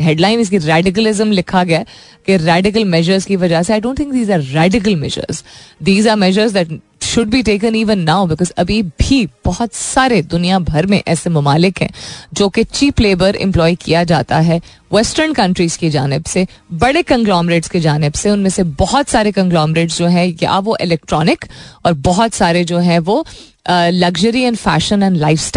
हेडलाइन 0.00 0.40
इसकी 0.40 0.58
रेडिकलिज्म 0.58 1.32
लिखा 1.32 1.64
गया 1.64 1.84
कि 2.26 2.36
रेडिकल 2.36 2.84
मेजर्स 2.86 3.24
की 3.24 3.36
वजह 3.36 3.62
से 3.62 3.72
I 3.72 3.80
don't 3.80 3.98
think 3.98 4.12
these 4.12 4.30
are 4.30 4.40
radical 4.52 4.96
measures 4.96 5.44
these 5.82 6.08
are 6.08 6.16
measures 6.16 6.52
that 6.52 6.80
should 7.10 7.28
be 7.28 7.42
taken 7.42 7.74
even 7.74 7.98
now 7.98 8.26
because 8.26 8.50
अभी 8.58 8.82
भी 8.82 9.16
बहुत 9.44 9.72
सारे 9.74 10.20
दुनिया 10.24 10.58
भर 10.58 10.86
में 10.86 11.02
ऐसे 11.08 11.30
ममालिक 11.30 11.80
हैं 11.82 11.90
जो 12.34 12.48
कि 12.48 12.64
चीप 12.64 13.00
लेबर 13.00 13.36
एम्प्लॉय 13.36 13.74
किया 13.74 14.02
जाता 14.04 14.38
है 14.38 14.60
वेस्टर्न 14.92 15.32
कंट्रीज़ 15.32 15.78
की 15.78 15.90
जानब 15.90 16.24
से, 16.24 16.46
बड़े 16.74 17.02
कंग्लॉमरेट्स 17.02 17.68
की 17.68 17.80
जानब 17.80 18.12
से, 18.12 18.30
उनमें 18.30 18.50
से 18.50 18.62
बहुत 18.62 19.08
सारे 19.08 19.32
कंग्लॉमरेट्स 19.32 19.98
जो 19.98 20.06
है, 20.06 20.28
या 20.42 20.58
वो 20.58 20.76
इलेक्ट्रॉनिक 20.80 21.44
और 21.86 21.92
बहुत 22.06 22.34
सारे 22.34 22.64
जो 22.64 22.78
हैं 22.78 22.98
वो 23.00 23.24
luxury 23.68 24.42
and 24.42 24.56
fashion 24.56 25.02
and 25.02 25.16
life 25.16 25.52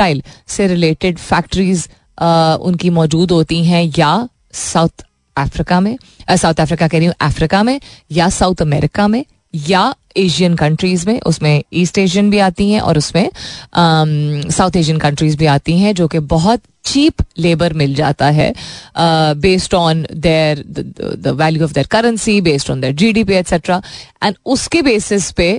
से 0.47 0.67
रिलेटेड 0.67 1.17
फैक्ट्रीज 1.19 1.87
उनकी 2.21 2.89
मौजूद 2.91 3.31
होती 3.31 3.63
हैं, 3.65 3.91
या 3.97 4.27
साउथ 4.53 5.05
अफ्रीका 5.37 5.79
में 5.79 5.97
साउथ 6.37 6.61
अफ्रीका 6.61 6.87
कह 6.87 6.97
रही 6.97 7.07
हूँ 7.07 7.15
अफ्रीका 7.21 7.63
में, 7.63 7.79
या 8.11 8.29
साउथ 8.31 8.61
अमेरिका 8.61 9.07
में, 9.07 9.23
या 9.53 9.93
एशियन 10.17 10.55
कंट्रीज़ 10.55 11.07
में, 11.07 11.19
उसमें 11.21 11.63
ईस्ट 11.73 11.97
एशियन 11.97 12.29
भी 12.29 12.39
आती 12.39 12.69
हैं 12.71 12.81
और 12.81 12.97
उसमें 12.97 13.29
साउथ 13.75 14.75
एशियन 14.75 14.97
कंट्रीज़ 14.99 15.37
भी 15.37 15.45
आती 15.47 15.77
हैं, 15.79 15.93
जो 15.93 16.07
कि 16.07 16.19
बहुत 16.19 16.61
चीप 16.85 17.23
लेबर 17.39 17.73
मिल 17.73 17.93
जाता 17.95 18.29
है 18.29 18.53
based 18.97 19.73
on 19.73 20.05
their 20.13 20.63
the 20.67 21.33
value 21.37 21.63
of 21.63 21.73
their 21.73 21.87
currency 21.91 22.39
based 22.41 22.71
on 22.71 22.81
their 22.81 22.93
GDP 22.95 23.33
etcetera 23.33 23.81
and 24.23 24.35
उसके 24.45 24.81
बेसिस 24.81 25.31
पे 25.31 25.49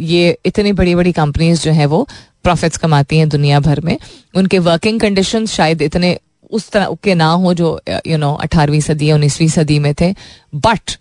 ये 0.00 0.36
इतनी 0.46 0.72
बड़ी 0.72 0.94
बड़ी 0.94 1.12
कंपनीज़ 1.12 1.62
जो 1.62 1.72
हैं 1.72 1.86
वो 1.86 2.06
प्रॉफिट्स 2.44 2.76
कमाती 2.78 3.18
हैं 3.18 3.28
दुनिया 3.28 3.60
भर 3.60 3.80
में। 3.80 3.96
उनके 4.34 4.58
वर्किंग 4.60 5.00
कंडीशन 5.00 5.46
शायद 5.46 5.82
इतने 5.82 6.18
उस 6.50 6.70
तरह 6.70 6.96
के 7.04 7.14
ना 7.14 7.30
हो 7.32 7.54
जो 7.54 7.68
यू 8.06 8.16
नो 8.18 8.32
अठारहवीं 8.34 8.80
सदी 8.80 9.08
या 9.08 9.14
उन्नीसवीं 9.14 9.48
सदी 9.48 9.78
में 9.78 9.92
थे। 10.00 10.12
But 10.54 10.96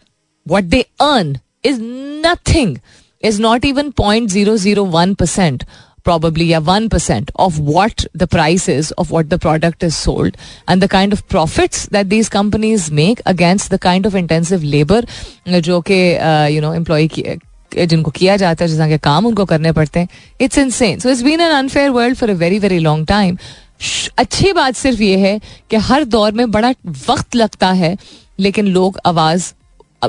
what 0.45 0.63
they 0.63 0.81
earn 1.01 1.37
is 1.65 1.79
nothing 2.27 2.77
is 3.23 3.41
not 3.41 3.65
even 3.65 3.89
point 3.97 4.29
zero 4.29 4.57
zero 4.57 4.85
one 4.97 5.13
percent 5.13 5.63
probably, 6.05 6.45
yeah 6.45 6.61
1% 6.61 7.31
of 7.37 7.59
what 7.67 8.05
the 8.13 8.27
price 8.27 8.67
is 8.69 8.91
of 9.03 9.11
what 9.11 9.31
the 9.31 9.39
product 9.39 9.83
is 9.83 9.95
sold 9.97 10.37
and 10.67 10.85
the 10.85 10.87
kind 10.87 11.17
of 11.17 11.27
profits 11.27 11.87
that 11.87 12.11
these 12.11 12.29
companies 12.29 12.91
make 12.91 13.23
against 13.25 13.71
the 13.71 13.79
kind 13.79 14.05
of 14.05 14.19
intensive 14.21 14.63
labor 14.75 15.01
जो 15.67 15.81
कि 15.89 15.99
you 16.55 16.61
know 16.61 16.73
employ 16.73 17.07
जिनको 17.85 18.11
किया 18.11 18.35
जाता 18.37 18.63
है 18.63 18.69
जिसके 18.69 18.97
काम 19.05 19.25
उनको 19.25 19.45
करने 19.45 19.71
पड़ते 19.71 19.99
हैं 19.99 20.07
it's 20.41 20.57
in 20.57 20.69
so 20.69 21.09
it's 21.09 21.21
been 21.23 21.41
an 21.41 21.51
unfair 21.51 21.89
world 21.89 22.17
for 22.17 22.29
a 22.29 22.33
very 22.43 22.59
very 22.59 22.79
long 22.79 23.07
time 23.07 23.37
अच्छी 24.17 24.51
बात 24.53 24.75
सिर्फ़ 24.75 25.01
ये 25.01 25.17
है 25.19 25.39
कि 25.69 25.77
हर 25.89 26.03
दौर 26.15 26.31
में 26.31 26.49
बड़ा 26.51 26.73
वक्त 27.09 27.35
लगता 27.35 27.71
है 27.81 27.97
लेकिन 28.39 28.67
लोग 28.67 28.99
आवाज़ 29.05 29.51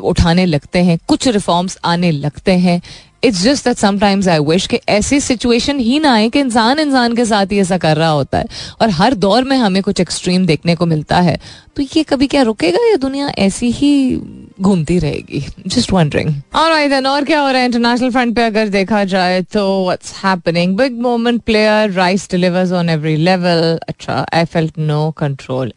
उठाने 0.02 0.46
लगते 0.46 0.78
हैं, 0.78 0.98
कुछ 1.08 1.28
रिफॉर्म्स 1.28 1.78
आने 1.84 2.10
लगते 2.10 2.52
हैं। 2.52 2.80
It's 3.24 3.42
just 3.42 3.64
that 3.64 3.76
sometimes 3.76 4.28
I 4.28 4.38
wish 4.38 4.66
कि 4.66 4.78
ऐसी 4.88 5.20
सिचुएशन 5.20 5.78
ही 5.78 5.98
ना 5.98 6.12
आए 6.14 6.28
कि 6.28 6.40
इंसान 6.40 6.78
इंसान 6.78 7.14
के 7.16 7.24
साथ 7.24 7.46
ही 7.46 7.58
ऐसा 7.58 7.78
कर 7.78 7.96
रहा 7.96 8.08
होता 8.08 8.38
है। 8.38 8.44
और 8.80 8.90
हर 8.90 9.14
दौर 9.14 9.44
में 9.44 9.56
हमें 9.56 9.82
कुछ 9.82 10.00
एक्सट्रीम 10.00 10.46
देखने 10.46 10.74
को 10.74 10.86
मिलता 10.86 11.20
है। 11.20 11.38
तो 11.76 11.82
ये 11.96 12.02
कभी 12.02 12.26
क्या 12.26 12.42
रुकेगा 12.42 12.88
या 12.90 12.96
दुनिया 12.96 13.28
ऐसी 13.38 13.70
ही 13.70 14.20
घूमती 14.60 14.98
रहेगी? 14.98 15.44
जस्ट 15.66 15.92
वंडरिंग 15.92 16.34
ऑलराइट 16.54 16.90
देन 16.90 17.06
और 17.06 17.24
क्या 17.24 17.40
हो 17.40 17.50
रहा 17.50 17.60
है? 17.60 17.64
इंटरनेशनल 17.64 18.10
फ्रंट 18.10 18.36
पे 18.36 18.42
अगर 18.42 18.68
देखा 18.68 19.04
जाए 19.04 19.40
तो 19.42 19.84
what's 19.84 20.12
happening 20.24 20.76
big 20.76 21.00
moment 21.00 21.42
player 21.42 21.90
rise 21.90 22.30
delivers 22.30 22.72
on 22.72 22.88
every 22.88 23.16
level 23.16 23.78
अच्छा 23.88 24.26
I 24.34 24.44
felt 24.44 24.78
no 24.78 25.10
control 25.10 25.72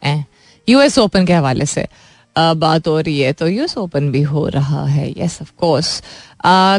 US 0.68 0.98
open 0.98 1.26
के 1.26 1.32
हवाले 1.32 1.66
से। 1.66 1.86
बात 2.36 2.88
हो 2.88 2.98
रही 3.00 3.20
है 3.20 3.32
तो 3.32 3.46
यूएस 3.48 3.76
ओपन 3.78 4.10
भी 4.12 4.22
हो 4.22 4.46
रहा 4.48 4.84
है 4.86 5.10
yes 5.18 5.38
of 5.42 5.52
course 5.58 6.02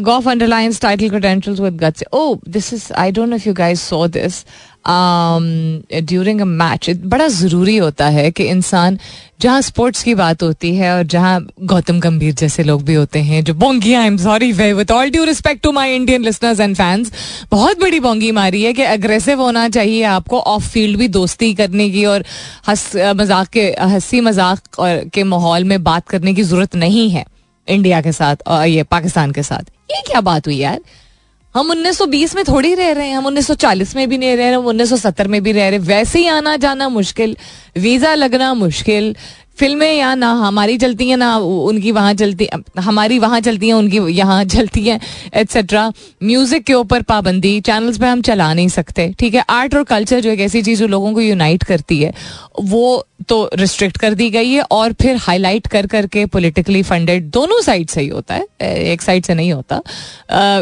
Gauff 0.04 0.28
underlines 0.28 0.82
title 0.82 1.10
credentials 1.10 1.60
with 1.60 1.78
guts 1.78 2.04
oh 2.14 2.36
this 2.48 2.74
is 2.74 2.92
I 2.94 3.12
don't 3.12 3.30
know 3.30 3.36
if 3.36 3.48
you 3.48 3.54
guys 3.54 3.82
saw 3.90 4.06
this 4.08 4.44
during 4.86 6.42
a 6.42 6.46
match 6.46 6.90
बड़ा 6.90 7.28
ज़रूरी 7.28 7.76
होता 7.78 8.08
है 8.10 8.30
कि 8.32 8.44
इंसान, 8.50 8.98
जहाँ 9.42 9.62
स्पोर्ट्स 9.62 10.04
की 10.04 10.14
बात 10.16 10.44
होती 10.44 10.74
है 10.76 10.92
और 10.94 11.04
जहाँ 11.04 11.40
गौतम 11.64 12.00
गंभीर 12.00 12.34
जैसे 12.34 12.64
लोग 12.64 12.84
भी 12.86 12.94
होते 12.94 13.20
हैं, 13.20 13.44
जो 13.44 13.54
Bongi 13.54 13.94
I 13.94 14.08
am 14.08 14.18
sorry 14.18 14.52
way 14.52 14.72
with 14.74 14.92
all 14.92 15.10
due 15.12 15.24
respect 15.24 15.62
to 15.64 15.72
my 15.72 15.96
Indian 15.96 16.24
listeners 16.24 16.60
and 16.60 16.76
fans 16.76 17.12
बहुत 17.52 17.80
बड़ी 17.82 18.00
बोंगी 18.00 18.32
मारी 18.32 18.64
है 18.64 18.74
कि 18.74 18.84
अग्रेसिव 18.84 19.42
होना 19.42 19.68
चाहिए 19.70 20.04
आपको 20.06 20.40
ऑफ़ 20.40 20.70
फ़ील्ड 20.70 20.98
भी 21.00 21.08
दोस्ती 21.10 21.54
करने 21.54 21.90
की 21.90 22.06
और 22.06 22.26
हंस, 22.68 22.92
मज़ाक 22.96 23.48
के, 23.48 23.68
हँसी 23.82 24.22
मज़ाक 24.22 24.80
और 24.80 25.04
के 25.14 25.24
माहौल 25.26 25.64
में 25.64 25.84
बात 25.84 26.08
करने 26.10 26.34
की 26.34 26.44
ज़रूरत 26.44 26.76
नहीं 26.76 27.10
है 27.10 27.26
इंडिया 27.68 28.02
के 28.02 28.12
साथ 28.12 28.36
और 28.48 28.66
ये 28.68 28.84
पाकिस्तान 28.86 29.32
के 29.32 29.44
साथ। 29.44 29.72
ये 29.92 30.02
क्या 30.08 30.22
बात 30.22 30.48
हुई 30.48 30.58
यार? 30.58 30.80
हम 31.56 31.72
1920 31.72 32.36
में 32.36 32.44
थोड़ी 32.48 32.74
रह 32.74 32.92
रहे 32.92 33.08
हैं, 33.08 33.16
हम 33.16 33.26
1940 33.28 33.96
में 33.96 34.10
भी 34.10 34.18
नहीं 34.18 34.30
रह 34.30 34.36
रहे 34.36 34.46
हैं 34.46 34.58
हम 34.58 34.66
1970 34.66 35.28
में 35.28 35.42
भी 35.44 35.52
रह 35.52 35.70
रहे 35.70 35.80
हैं। 35.80 35.86
वैसे 35.86 36.20
ही 36.20 36.28
आना 36.28 36.56
जाना 36.58 36.88
मुश्किल, 36.90 37.36
वीज़ा 37.78 38.14
लगना 38.16 38.54
मुश्किल 38.54 39.16
फ़िल्में 39.62 39.92
यहाँ 39.92 40.16
ना 40.16 40.32
हमारी 40.34 40.78
चलती 40.78 41.08
हैं, 41.10 41.18
ना 41.18 41.36
उनकी 41.38 41.92
वहाँ 41.92 42.14
चलती, 42.14 42.48
हमारी 42.80 43.20
वहाँ 43.20 43.40
चलती 43.42 43.68
हैं, 43.68 43.74
उनकी 43.74 43.98
यहाँ 44.12 44.44
चलती 44.46 44.84
हैं 44.84 45.00
एट्सट्रा 45.34 45.92
म्यूज़िक 46.24 46.64
के 46.66 46.74
ऊपर 46.74 47.02
पाबंदी 47.04 47.60
चैनल्स 47.62 48.00
पे 48.00 48.08
हम 48.08 48.22
चला 48.22 48.54
नहीं 48.54 48.68
सकते, 48.70 49.08
ठीक 49.20 49.36
है? 49.36 49.44
आर्ट 49.50 49.76
और 49.76 49.84
कल्चर 49.84 50.20
जो 50.20 50.30
एक 50.30 50.40
ऐसी 50.40 50.62
चीज़ 50.62 50.80
जो 50.80 50.88
लोगों 50.88 51.14
को 51.14 51.22
यूनाइट 51.22 51.64
करती 51.64 52.02
है, 52.02 52.14
वो 52.62 53.06
तो 53.30 53.50
रिस्ट्रिक्ट 53.54 53.98
कर 53.98 54.14
दी 54.14 54.30
गई 54.30 54.52
है 54.52 54.62
और 54.72 54.94
फिर 55.02 55.18
हाईलाइट 55.22 55.68
कर 55.68 55.88
करके 55.88 56.26
पॉलिटिकली 56.26 56.82
फंडेड 56.84 57.30
दोनों 57.32 57.62
साइड 57.62 57.90
से 57.90 58.02
ही 58.02 58.08
होता 58.08 58.36
है 58.36 58.74
एक 58.92 59.02
साइड 59.02 59.26
से 59.26 59.34
नहीं 59.34 59.52
होता। 59.54 59.82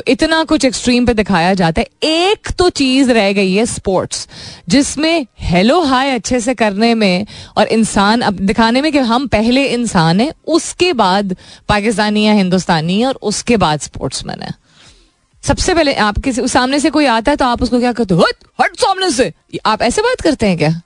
इतना 0.07 0.43
कुछ 0.43 0.65
एक्सट्रीम 0.65 1.05
पे 1.05 1.13
दिखाया 1.13 1.53
जाता 1.53 1.81
है। 1.81 1.87
एक 2.03 2.51
तो 2.59 2.69
चीज़ 2.71 3.11
रह 3.11 3.31
गई 3.33 3.53
है 3.53 3.65
स्पोर्ट्स 3.67 4.27
जिसमें 4.69 5.25
हेलो 5.41 5.79
हाय 5.81 6.11
अच्छे 6.11 6.39
से 6.39 6.53
करने 6.53 6.93
में 6.95 7.25
और 7.57 7.67
इंसान 7.69 8.21
अब 8.21 8.39
दिखाने 8.41 8.81
में 8.81 8.88
कि 8.91 8.99
हम 8.99 9.27
पहले 9.27 9.65
इंसान 9.65 10.21
हैं, 10.21 10.31
उसके 10.47 10.93
बाद 10.93 11.35
पाकिस्तानी 11.69 12.25
या 12.27 12.33
हिंदुस्तानी 12.33 13.03
और 13.03 13.19
उसके 13.21 13.57
बाद 13.57 13.79
स्पोर्ट्समैन 13.79 14.41
है। 14.41 14.53
सबसे 15.43 15.73
पहले 15.73 15.93
आप 15.93 16.17
किसी, 16.19 16.47
सामने 16.47 16.79
से 16.79 16.89
कोई 16.89 17.05
आता 17.05 17.31
है 17.31 17.35
तो 17.37 17.45
आप 17.45 17.63
उसको 17.63 17.79
क्या 17.79 17.93
कहते 17.93 18.13
हो, 18.13 18.27
हट 18.61 18.75
सामने 18.75 19.11
से। 19.11 19.33
आप 19.65 19.81
ऐसे 19.81 20.01
बात 20.01 20.21
करते 20.21 20.47
हैं 20.47 20.57
क्या? 20.57 20.81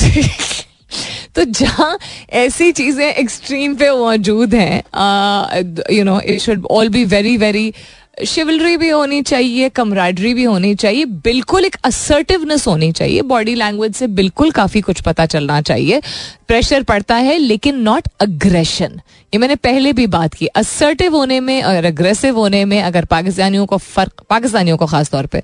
तो 1.34 1.44
जहाँ 1.44 1.98
ऐसी 2.30 2.72
चीज़ें 2.72 3.06
एक्सट्रीम 3.06 3.74
पे 3.74 3.90
मौजूद 3.90 4.54
हैं 4.54 4.82
you 5.90 6.04
know 6.04 6.20
it 6.20 6.40
should 6.40 6.66
all 6.70 6.88
be 6.88 7.04
very 7.04 7.36
very 7.36 7.74
chivalry 8.16 8.76
भी 8.76 8.88
होनी 8.88 9.20
चाहिए 9.22 9.68
कमराडरी 9.68 10.32
भी 10.34 10.44
होनी 10.44 10.74
चाहिए, 10.74 11.04
बिल्कुल 11.04 11.64
एक 11.64 11.76
असर्टिवनेस 11.84 12.66
होनी 12.66 12.90
चाहिए 12.92 13.22
बॉडी 13.24 13.54
लैंग्वेज 13.54 13.94
से 13.94 14.06
बिल्कुल 14.08 14.50
काफ़ी 14.52 14.80
कुछ 14.80 15.00
पता 15.02 15.26
चलना 15.26 15.60
चाहिए। 15.62 16.00
प्रेशर 16.48 16.82
पड़ता 16.82 17.14
है, 17.16 17.36
लेकिन 17.38 17.80
नॉट 17.82 18.08
अग्रेशन 18.20 19.00
ये 19.32 19.38
मैंने 19.38 19.54
पहले 19.56 19.92
भी 19.92 20.06
बात 20.06 20.34
की 20.34 20.46
असर्टिव 20.48 21.16
होने 21.16 21.38
में 21.40 21.62
और 21.62 21.84
अग्रेसिव 21.84 22.36
होने 22.36 22.64
में 22.64 22.80
अगर 22.82 23.04
पाकिस्तानियों 23.06 23.64
को 23.66 23.76
फ़र्क, 23.76 24.22
पाकिस्तानियों 24.30 24.76
को 24.76 24.86
खास 24.86 25.10
तौर 25.10 25.26
पे 25.26 25.42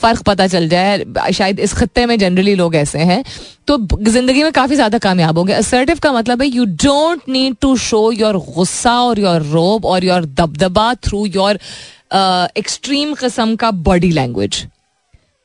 फ़र्क 0.00 0.22
पता 0.22 0.46
चल 0.46 0.68
जाए, 0.68 1.04
शायद 1.32 1.60
इस 1.60 1.72
खत्ते 1.74 2.04
में 2.06 2.18
जनरली 2.18 2.54
लोग 2.54 2.74
ऐसे 2.76 2.98
हैं 3.00 3.22
तो 3.66 3.78
ज़िंदगी 4.02 4.42
में 4.42 4.52
काफ़ी 4.52 4.74
ज़्यादा 4.74 4.98
कामयाब 4.98 5.38
होंगे। 5.38 5.52
असर्टिव 5.54 5.98
का 6.02 6.12
मतलब 6.12 6.42
है 6.42 6.48
you 6.48 6.64
don't 6.64 7.28
need 7.28 7.56
to 7.60 7.76
show 7.78 8.10
your 8.12 8.36
गुस्सा 8.48 8.92
और 9.00 9.20
योर 9.20 9.42
रोब 9.44 9.84
और 9.84 10.04
योर 10.04 10.24
दबदबा 10.26 10.92
थ्रू 10.96 11.24
योर 11.26 11.58
एक्सट्रीम 12.14 13.14
कस्म 13.14 13.56
का 13.56 13.70
बॉडी 13.88 14.10
लैंग्वेज 14.10 14.66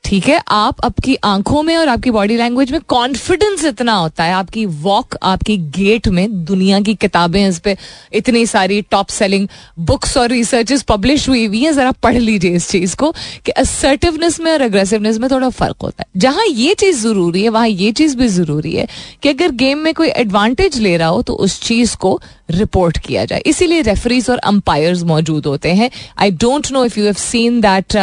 ठीक 0.08 0.28
है? 0.28 0.40
आप 0.48 0.86
आपकी 0.86 1.16
आँखों 1.26 1.62
में 1.64 1.76
और 1.78 1.88
आपकी 1.90 2.12
बॉडी 2.12 2.36
लैंग्वेज 2.38 2.72
में 2.72 2.80
कॉन्फिडेंस 2.88 3.64
इतना 3.66 3.94
होता 3.94 4.24
है, 4.24 4.34
आपकी 4.34 4.66
वॉक 4.66 5.16
आपकी 5.24 5.58
गेट 5.58 6.08
में 6.08 6.46
दुनिया 6.46 6.80
की 6.82 6.94
किताबें 6.96 7.48
इस 7.48 7.60
पे 7.60 7.76
इतनी 8.14 8.46
सारी 8.46 8.82
टॉप 8.82 9.08
सेलिंग 9.08 9.48
बुक्स 9.80 10.16
और 10.18 10.30
रिसर्चेस 10.30 10.84
पब्लिश 10.84 11.28
हुई 11.30 11.46
हुई 11.46 11.64
हैं, 11.64 11.74
जरा 11.74 11.92
पढ़ 11.94 12.16
लीजिए 12.16 12.56
इस 12.56 12.70
चीज़ 12.70 12.96
को 12.96 13.12
कि 13.46 13.52
असर्टिवनेस 13.54 14.40
में 14.40 14.52
और 14.52 14.62
अग्रेसिवनेस 14.62 15.20
में 15.20 15.30
थोड़ा 15.32 15.50
फ़र्क 15.50 15.82
होता 15.84 16.04
है। 16.04 16.20
जहाँ 16.20 16.46
ये 16.46 16.74
चीज़ 16.76 17.02
ज़रूरी 17.02 17.44
है, 17.44 17.50
वहाँ 17.50 17.68
ये 17.68 17.92
चीज़ 17.92 18.18
भी 18.18 18.28
ज़रूरी 18.30 18.74
है 18.76 18.88
कि 19.24 19.30
अगर 19.30 19.52
गेम 19.58 19.78
में 19.80 19.94
कोई 19.94 20.10
एडवांटेज 20.10 20.80
ले 20.80 20.98
रहा 20.98 21.08
हो 21.08 21.22
तो 21.22 21.34
उस 21.36 21.62
चीज़ 21.62 21.96
को 21.98 22.20
रिपोर्ट 22.52 22.98
किया 22.98 23.26
जाए। 23.26 23.42
इसीलिए 23.46 23.82
रेफरीज 23.84 24.30
और 24.30 24.38
अंपायर्स 24.38 25.04
मौजूद 25.06 25.46
होते 25.46 25.74
हैं। 25.74 25.92
I 26.18 26.32
don't 26.32 26.72
know 26.72 26.86
if 26.86 27.00
you 27.00 27.06
have 27.06 27.14
seen 27.22 27.62
that 27.62 27.98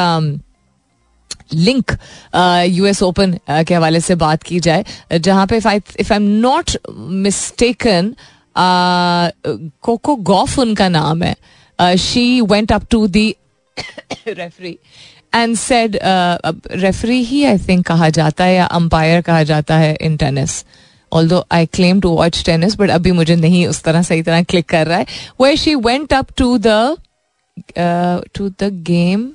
link 1.51 1.97
US 2.69 3.03
open 3.03 3.39
के 3.49 3.75
हवाले 3.75 4.01
से 4.01 4.15
बात 4.15 4.43
की 4.43 4.61
जाए, 4.61 4.85
जहाँ 5.13 5.47
पे 5.47 5.57
if 5.57 5.69
I 5.69 5.81
am 6.13 6.23
not 6.23 6.77
mistaken 6.91 8.15
Coco 9.83 10.17
Gauff 10.17 10.59
उनका 10.59 10.89
नाम 10.89 11.23
है. 11.23 11.35
She 11.99 12.41
went 12.41 12.73
up 12.73 12.87
to 12.91 13.07
the 13.09 13.35
referee 14.29 14.79
and 15.35 15.57
said 15.57 15.99
referee 16.03 17.23
he 17.25 17.45
I 17.45 17.59
think 17.59 17.87
कहा 17.87 18.09
जाता 18.11 18.45
है 18.45 18.55
या 18.55 18.65
अंपायर 18.67 19.21
कहा 19.23 19.43
जाता 19.43 19.77
है 19.77 19.97
in 20.01 20.17
tennis 20.17 20.65
although 21.29 21.45
I 21.53 21.67
claim 21.67 22.01
to 22.01 22.11
watch 22.11 22.43
tennis 22.47 22.77
but 22.77 22.91
अभी 22.91 23.13
मुझे 23.13 23.37
नहीं 23.37 23.67
उस 23.67 23.83
तरह 23.83 24.03
सही 24.03 24.23
तरह 24.23 24.43
क्लिक 24.43 24.69
कर 24.69 24.87
रहा 24.87 24.99
है. 24.99 25.07
Way 25.41 25.57
she 25.57 25.75
went 25.75 26.13
up 26.13 26.27
to 26.37 26.57
the 26.59 26.97
to 28.35 28.49
the 28.49 28.71
game 28.87 29.31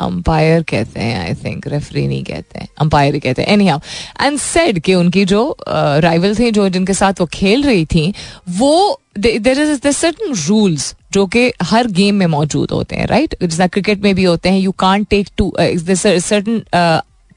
umpire 0.00 0.62
कहते 0.62 1.00
हैं 1.00 1.18
आई 1.18 1.34
थिंक 1.34 1.66
रेफरी 1.68 2.06
नहीं 2.06 2.22
कहते 2.24 2.58
हैं, 2.58 2.68
अंपायर 2.80 3.14
ही 3.14 3.20
कहते 3.20 3.42
हैं. 3.42 3.48
एनी 3.48 3.66
हाउ 3.68 3.78
एंड 4.20 4.38
सेड 4.38 4.80
कि 4.80 4.94
उनकी 4.94 5.24
जो 5.24 5.56
राइवल 5.68 6.34
थी, 6.36 6.50
जो 6.50 6.68
जिनके 6.68 6.94
साथ 6.94 7.20
वो 7.20 7.26
खेल 7.32 7.62
रही 7.62 7.84
थी, 7.86 8.12
वो 8.50 9.00
देर 9.18 9.58
इज़ 9.60 9.88
सर्टन 9.88 10.32
रूल्स 10.46 10.94
जो 11.12 11.26
कि 11.26 11.50
हर 11.62 11.86
गेम 11.90 12.14
में 12.14 12.26
मौजूद 12.28 12.70
होते 12.70 12.96
हैं 12.96 13.06
राइट 13.06 13.34
जैसा 13.42 13.66
क्रिकेट 13.66 14.02
में 14.02 14.14
भी 14.14 14.24
होते 14.24 14.48
हैं 14.48 14.58
you 14.58 14.72
can 14.78 15.04
take 15.10 15.28
to 15.36 15.52
certain 15.58 16.62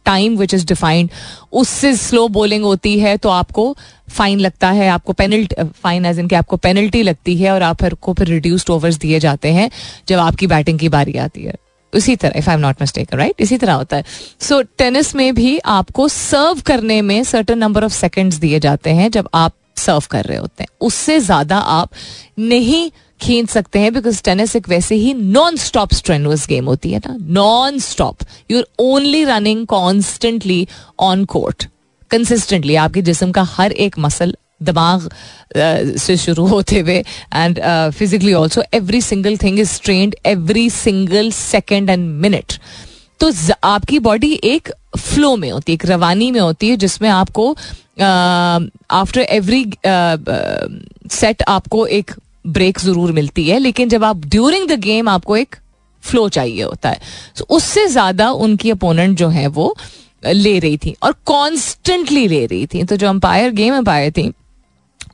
time 0.05 0.35
which 0.37 0.53
is 0.53 0.65
defined 0.67 1.09
उससे 1.53 1.95
स्लो 1.97 2.27
बॉलिंग 2.29 2.63
होती 2.63 2.97
है 2.99 3.15
तो 3.17 3.29
आपको 3.29 3.75
फाइन 4.09 4.39
लगता 4.39 4.69
है, 4.71 4.87
आपको 4.89 5.13
पेनल्टी 5.13 5.63
फाइन 5.83 6.05
एज 6.05 6.19
इनके 6.19 6.35
आपको 6.35 6.57
पेनल्टी 6.57 7.03
लगती 7.03 7.35
है 7.37 7.51
और 7.51 7.63
आप 7.63 7.83
को 8.01 8.13
फिर 8.13 8.27
रिड्यूस्ड 8.27 8.69
ओवर्स 8.69 8.97
दिए 8.97 9.19
जाते 9.19 9.49
हैं, 9.49 9.69
जब 10.07 10.19
आपकी 10.19 10.47
बैटिंग 10.47 10.79
की 10.79 10.89
बारी 10.89 11.17
आती 11.17 11.43
है. 11.43 11.53
उसी 11.95 12.15
तरह 12.15 12.37
if 12.37 12.49
I 12.49 12.55
am 12.55 12.61
not 12.61 12.81
mistake 12.81 13.13
right 13.13 13.41
इसी 13.41 13.57
तरह 13.57 13.73
होता 13.73 13.97
है। 13.97 14.03
सो 14.41 14.55
so, 14.55 14.67
टेनिस 14.77 15.15
में 15.15 15.33
भी 15.35 15.57
आपको 15.59 16.07
सर्व 16.07 16.61
करने 16.65 17.01
में 17.01 17.23
सर्टन 17.23 17.57
नंबर 17.57 17.83
ऑफ़ 17.83 17.93
सेकेंड्स 17.93 18.35
दिए 18.37 18.59
जाते 18.59 18.89
हैं 18.89 19.09
जब 19.11 19.29
आप 19.33 19.53
सर्व 19.77 20.03
कर 20.11 20.25
रहे 20.25 20.37
होते 20.37 20.63
हैं। 20.63 20.69
उससे 20.81 21.19
ज़्यादा 21.19 21.57
आप 21.57 21.89
नहीं 22.39 22.89
खींच 23.21 23.49
सकते 23.49 23.79
हैं 23.79 23.93
बिकॉज़ 23.93 24.21
टेनिस 24.23 24.55
एक 24.55 24.69
वैसे 24.69 24.95
ही 24.95 25.13
नॉन 25.13 25.55
स्टॉप 25.57 25.93
स्ट्रेनुअस 25.93 26.47
गेम 26.47 26.65
होती 26.65 26.91
है 26.91 26.99
ना। 26.99 27.15
Non 27.33 27.79
stop 27.79 28.23
you 28.51 28.57
are 28.57 28.65
only 28.79 29.23
running 29.25 29.65
constantly 29.67 30.67
on 30.99 31.25
court 31.25 31.67
consistently 32.11 32.75
आपके 32.75 33.01
जिसम 33.01 33.31
का 33.31 33.43
हर 33.49 33.71
एक 33.71 33.97
मसल 33.99 34.35
दिमाग 34.63 35.09
से 35.99 36.17
शुरू 36.17 36.45
होते 36.47 36.79
हुए 36.79 36.97
and 37.33 37.59
physically 37.97 38.33
also 38.33 38.63
every 38.73 39.01
single 39.01 39.37
thing 39.43 39.59
is 39.59 39.79
trained 39.83 40.15
every 40.25 40.69
single 40.69 41.31
second 41.31 41.89
and 41.89 42.09
minute 42.21 42.53
तो 43.19 43.31
आपकी 43.63 43.99
बॉडी 43.99 44.33
एक 44.43 44.71
फ्लो 44.97 45.35
में 45.35 45.49
होती 45.51 45.71
है 45.71 45.73
एक 45.73 45.85
रवानी 45.85 46.31
में 46.31 46.39
होती 46.39 46.69
है 46.69 46.75
जिसमें 46.77 47.09
आपको 47.09 47.51
आफ्टर 48.01 49.21
एवरी 49.21 49.65
सेट 51.11 51.43
आपको 51.47 51.85
एक 51.87 52.11
ब्रेक 52.47 52.79
ज़रूर 52.79 53.11
मिलती 53.11 53.47
है 53.49 53.59
लेकिन 53.59 53.89
जब 53.89 54.03
आप 54.03 54.25
ड्यूरिंग 54.25 54.67
द 54.69 54.79
गेम 54.81 55.09
आपको 55.09 55.37
एक 55.37 55.55
फ्लो 56.03 56.27
चाहिए 56.29 56.63
होता 56.63 56.89
है। 56.89 56.99
so, 57.37 57.45
उससे 57.49 57.87
ज़्यादा 57.87 58.29
उनकी 58.45 58.69
अपोनेंट 58.71 59.17
जो 59.17 59.27
है 59.29 59.47
वो 59.47 59.75
ले 60.25 60.57
रही 60.59 60.77
थी 60.77 60.95
और 61.03 61.15
कॉन्स्टेंटली 61.25 62.27
ले 62.27 62.45
रही 62.45 62.65
थी। 62.65 62.83
तो 62.83 62.95
जो 62.95 63.07
अंपायर 63.09 63.51
गेम 63.51 63.75
अंपायर 63.75 64.11
थी 64.11 64.31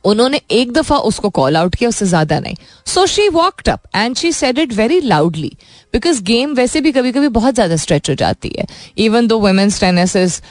उन्होंने 0.04 0.42
एक 0.52 0.72
दफ़ा 0.74 0.98
उसको 1.10 1.30
कॉल 1.30 1.58
आउट 1.58 1.76
किया 1.76 1.90
उससे 1.90 2.06
ज़्यादा 2.06 2.40
नहीं। 2.40 2.56
So 2.88 3.06
she 3.06 3.28
walked 3.30 3.70
up 3.70 3.82
and 3.96 4.16
she 4.16 4.32
said 4.32 4.60
it 4.60 4.74
very 4.74 5.00
loudly 5.02 5.52
because 5.94 6.22
game 6.24 6.54
वैसे 6.54 6.82
भी 6.82 6.92
कभी 6.92 7.12
कभी 7.12 7.28
बहुत 7.38 7.54
ज़्यादा 7.54 7.76
स्ट्रेच 7.76 8.10
हो 8.10 8.16
जाती 8.16 8.52
है। 8.60 8.66
इवन 8.98 9.28
दो 9.28 9.40
वुमेन्स 9.40 9.80
टेनिस 9.80 10.16
इज़ 10.16 10.42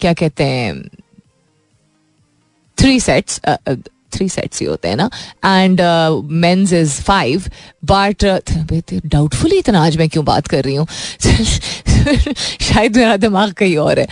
क्या 0.00 0.12
कहते 0.12 0.44
हैं 0.44 0.82
थ्री 2.78 3.00
सेट्स 3.00 3.40
थ्री 4.12 4.28
सेट्स 4.28 4.60
ही 4.60 4.66
होते 4.66 4.88
हैं 4.88 4.96
ना 4.96 5.08
and 5.44 5.80
men's 6.42 6.72
is 6.72 7.00
five 7.02 7.44
but 7.84 8.24
doubtfully 9.06 9.58
इतना 9.58 9.84
आज 9.84 9.96
मैं 9.96 10.08
क्यों 10.08 10.24
बात 10.24 10.46
कर 10.46 10.64
रही 10.64 10.74
हूँ? 10.74 10.86
शायद 12.60 12.96
मेरा 12.96 13.16
दिमाग 13.16 13.52
कहीं 13.52 13.76
और 13.76 13.98
है। 13.98 14.06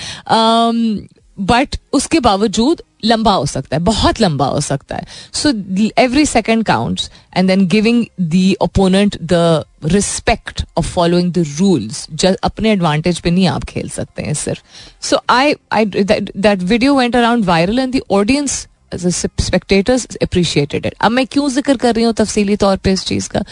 बट 1.38 1.74
um, 1.74 1.80
उसके 1.92 2.20
बावजूद 2.20 2.82
लंबा 3.04 3.32
हो 3.32 3.46
सकता 3.46 3.76
है, 3.76 3.82
बहुत 3.82 4.20
लंबा 4.20 4.46
हो 4.46 4.60
सकता 4.60 4.96
है। 4.96 5.06
So 5.34 5.52
every 5.98 6.24
second 6.26 6.64
counts 6.64 7.10
and 7.36 7.48
then 7.48 7.66
giving 7.68 8.04
the 8.20 8.54
opponent 8.62 9.16
the 9.22 9.64
respect 9.84 10.64
of 10.78 10.86
following 10.86 11.32
the 11.32 11.44
rules 11.58 12.06
अपने 12.42 12.72
एडवांटेज 12.72 13.20
पे 13.20 13.30
नहीं 13.30 13.46
आप 13.48 13.64
खेल 13.64 13.88
सकते 13.90 14.22
हैं 14.22 14.34
सिर्फ़। 14.34 14.62
So 15.06 15.22
I 15.30 15.54
I 15.72 15.84
that 15.86 16.62
video 16.62 16.94
went 16.96 17.16
around 17.16 17.44
viral 17.44 17.78
and 17.78 17.96
the 17.96 18.00
audience 18.10 18.66
spectators 18.94 20.06
appreciated 20.22 20.86
अब 21.00 21.10
मैं 21.10 21.26
क्यों 21.26 21.48
ज़िक्र 21.50 21.76
कर 21.76 21.94
रही 21.94 22.04
हूँ 22.04 22.12
तफसीली 22.14 22.56
तौर 22.56 22.76
पर 22.76 22.90
इस 22.90 23.04
चीज़ 23.06 23.28
का? 23.28 23.42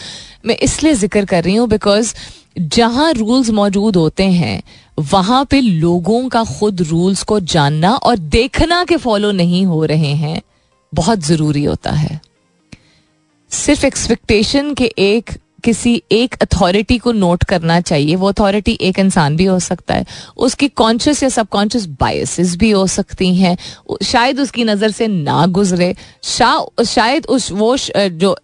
मैं 0.45 0.55
इसलिए 0.57 0.93
ज़िक्र 0.95 1.25
कर 1.25 1.43
रही 1.43 1.55
हूँ 1.55 1.67
बिकॉज़ 1.69 2.13
जहाँ 2.59 3.13
रूल्स 3.13 3.49
मौजूद 3.49 3.95
होते 3.95 4.23
हैं, 4.23 4.61
वहाँ 4.99 5.45
पे 5.45 5.61
लोगों 5.61 6.29
का 6.29 6.43
खुद 6.43 6.81
रूल्स 6.81 7.23
को 7.23 7.39
जानना 7.39 7.91
और 7.93 8.17
देखना 8.17 8.83
के 8.83 8.97
फॉलो 8.97 9.31
नहीं 9.31 9.65
हो 9.65 9.85
रहे 9.85 10.13
हैं, 10.15 10.41
बहुत 10.93 11.19
ज़रूरी 11.19 11.63
होता 11.63 11.91
है। 11.91 12.21
सिर्फ़ 13.51 13.85
एक्सपेक्टेशन 13.85 14.73
के 14.73 14.93
एक 14.97 15.31
किसी 15.63 16.01
एक 16.11 16.35
अथॉरिटी 16.41 16.97
को 16.97 17.11
नोट 17.11 17.43
करना 17.43 17.79
चाहिए। 17.81 18.15
वो 18.15 18.27
अथॉरिटी 18.27 18.77
एक 18.81 18.99
इंसान 18.99 19.35
भी 19.35 19.45
हो 19.45 19.59
सकता 19.59 19.95
है। 19.95 20.05
उसकी 20.37 20.67
कॉन्शियस 20.67 21.23
या 21.23 21.29
सबकॉन्शियस 21.29 21.85
बायसेस 21.99 22.55
भी 22.55 22.71
हो 22.71 22.85
सकती 22.87 23.35
हैं। 23.35 23.57
शायद 24.03 24.39
उसकी 24.39 24.63
नज़र 24.63 24.91
से 24.91 25.07
ना 25.07 25.45
गुजरे। 25.47 25.93
शा, 26.23 26.65
शायद 26.87 27.25
उस 27.25 27.51
वो 27.51 27.75
जो 27.77 28.35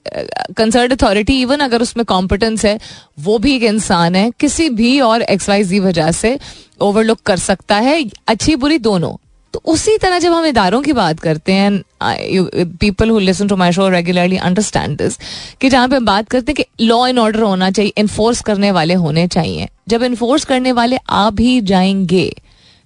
कंसर्न 0.57 0.95
अथॉरिटी 0.95 1.41
इवन 1.41 1.59
अगर 1.59 1.82
उसमें 1.82 2.05
कॉम्पिटेंस 2.05 2.65
है 2.65 2.80
वो 3.20 3.38
भी 3.38 3.55
एक 3.55 3.63
इंसान 3.63 4.15
है। 4.15 4.32
किसी 4.39 4.70
भी 4.72 4.99
और 5.01 5.22
एक्स 5.22 5.49
वाई 5.49 5.80
वजह 5.80 6.11
से 6.13 6.38
ओवरलुक 6.82 7.20
कर 7.26 7.38
सकता 7.39 7.76
है। 7.78 8.03
अच्छी 8.28 8.55
बुरी 8.55 8.78
दोनों। 8.80 9.15
तो 9.58 9.72
उसी 9.72 9.97
तरह 9.97 10.20
जब 10.20 10.34
हम 10.34 10.45
इदारों 10.45 10.82
की 10.82 10.93
बात 10.93 11.20
करते 11.20 11.53
हैं 11.53 12.66
people 12.80 13.10
who 13.10 13.20
listen 13.20 13.47
to 13.47 13.55
my 13.55 13.72
show 13.72 13.88
regularly 13.89 14.38
understand 14.38 14.97
this 14.97 15.18
कि 15.62 15.70
जहाँ 15.70 15.88
पे 15.89 15.95
हम 15.95 16.05
बात 16.05 16.28
करते 16.30 16.51
हैं 16.51 16.55
कि 16.55 16.86
लॉ 16.86 17.08
एंड 17.08 17.20
ऑर्डर 17.20 17.41
होना 17.41 17.70
चाहिए 17.72 17.93
इन्फोर्स 17.97 18.41
करने 18.41 18.72
वाले 18.72 18.93
होने 18.95 19.28
चाहिए। 19.28 19.68
जब 19.89 20.03
इन्फोर्स 20.03 20.45
करने 20.45 20.72
वाले 20.72 20.97
आ 21.10 21.30
भी 21.30 21.60
जाएँगे 21.62 22.30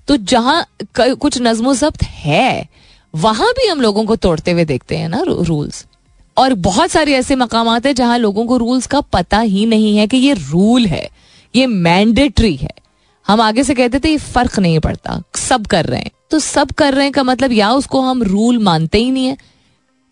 तो 0.08 0.18
जहाँ 0.18 0.66
कुछ 1.00 1.42
नज्मो 1.42 1.74
जब्त 1.76 2.04
है, 2.04 2.68
वहाँ 3.14 3.52
भी 3.52 3.68
हम 3.68 3.82
लोगों 3.82 4.06
को 4.06 4.16
तोड़ते 4.18 4.52
हुए 4.52 4.66
देखते 4.66 4.98
हैं 4.98 5.10
ना 5.10 5.22
रूल्स 5.22 5.86
और 6.38 6.54
बहुत 6.62 6.92
सारे 6.92 7.16
ऐसे 7.16 7.36
मकाम 7.36 7.70
है 7.78 7.94
जहाँ 7.94 8.18
लोगों 8.18 8.46
को 8.46 8.58
रूल्स 8.58 8.88
का 8.88 9.02
पता 9.10 9.40
ही 9.40 9.66
नहीं 9.66 9.98
है 9.98 10.08
कि 10.08 10.18
ये 10.18 10.34
रूल 10.34 10.86
है, 10.86 11.10
ये 11.56 11.68
मैंडेटरी 11.68 12.56
है। 12.56 12.74
हम 13.26 13.42
आगे 13.42 13.64
से 13.64 13.74
कहते 13.74 14.00
थे, 14.00 14.10
ये 14.10 14.18
फ़र्क 14.18 14.60
नहीं 14.60 14.80
पड़ता, 14.80 15.22
सब 15.36 15.68
कर 15.68 15.86
रहे 15.86 16.00
हैं। 16.00 16.12
तो 16.32 16.40
सब 16.40 16.72
कर 16.72 16.94
रहे 16.94 17.04
हैं 17.04 17.12
का 17.14 17.24
मतलब 17.24 17.52
या 17.52 17.72
उसको 17.74 18.02
हम 18.02 18.24
रूल 18.24 18.58
मानते 18.64 18.98
ही 18.98 19.12
नहीं 19.12 19.26
है। 19.26 19.38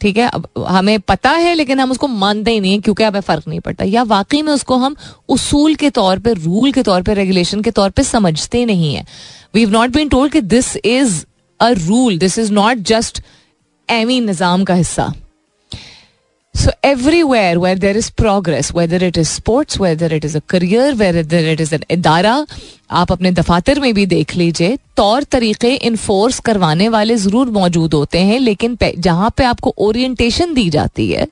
ठीक 0.01 0.17
है? 0.17 0.27
अब 0.27 0.47
हमें 0.67 0.99
पता 1.01 1.31
है, 1.31 1.53
लेकिन 1.53 1.79
हम 1.79 1.91
उसको 1.91 2.07
मानते 2.07 2.51
ही 2.51 2.59
नहीं 2.59 2.71
है 2.71 2.79
क्योंकि 2.79 3.03
हमें 3.03 3.19
फ़र्क 3.21 3.47
नहीं 3.47 3.59
पड़ता। 3.59 3.85
या 3.85 4.03
वाकई 4.05 4.41
में 4.41 4.51
उसको 4.53 4.75
हम 4.77 4.95
उसूल 5.29 5.75
के 5.75 5.89
तौर 5.89 6.19
पर 6.19 6.37
रूल 6.39 6.71
के 6.71 6.83
तौर 6.83 7.01
पर 7.01 7.15
रेगुलेशन 7.15 7.61
के 7.61 7.71
तौर 7.71 7.89
पर 7.89 8.03
समझते 8.03 8.65
नहीं 8.65 8.93
है। 8.95 9.05
We 9.55 9.61
have 9.61 9.71
not 9.71 9.89
been 9.89 10.09
told 10.09 10.31
कि 10.33 10.41
this 10.43 10.75
is 10.77 11.23
a 11.59 11.69
rule 11.79 12.17
this 12.17 12.37
is 12.39 12.51
not 12.53 12.77
just 12.87 13.21
एवी 13.89 14.19
निज़ाम 14.21 14.63
का 14.63 14.73
हिस्सा। 14.73 15.13
So 16.55 16.71
everywhere 16.83 17.57
where 17.57 17.75
there 17.75 17.95
is 17.95 18.09
progress, 18.11 18.73
whether 18.73 18.97
it 18.97 19.17
is 19.17 19.29
sports, 19.29 19.79
whether 19.79 20.07
it 20.07 20.25
is 20.25 20.35
a 20.35 20.41
career, 20.41 20.93
whether 20.93 21.19
it 21.51 21.59
is 21.61 21.71
an 21.71 21.83
इदारा 21.91 22.33
आप 22.91 23.11
अपने 23.11 23.31
दफातर 23.31 23.79
में 23.79 23.93
भी 23.93 24.05
देख 24.05 24.35
लीजिए 24.35 24.77
तौर 24.97 25.23
तरीके 25.31 25.73
इन्फोर्स 25.89 26.39
करवाने 26.45 26.89
वाले 26.89 27.15
ज़रूर 27.15 27.49
मौजूद 27.57 27.93
होते 27.93 28.19
हैं 28.19 28.39
लेकिन 28.39 28.77
जहाँ 28.97 29.29
पे 29.37 29.43
आपको 29.43 29.73
ओरिएंटेशन 29.87 30.53
दी 30.53 30.69
जाती 30.69 31.09
है 31.11 31.27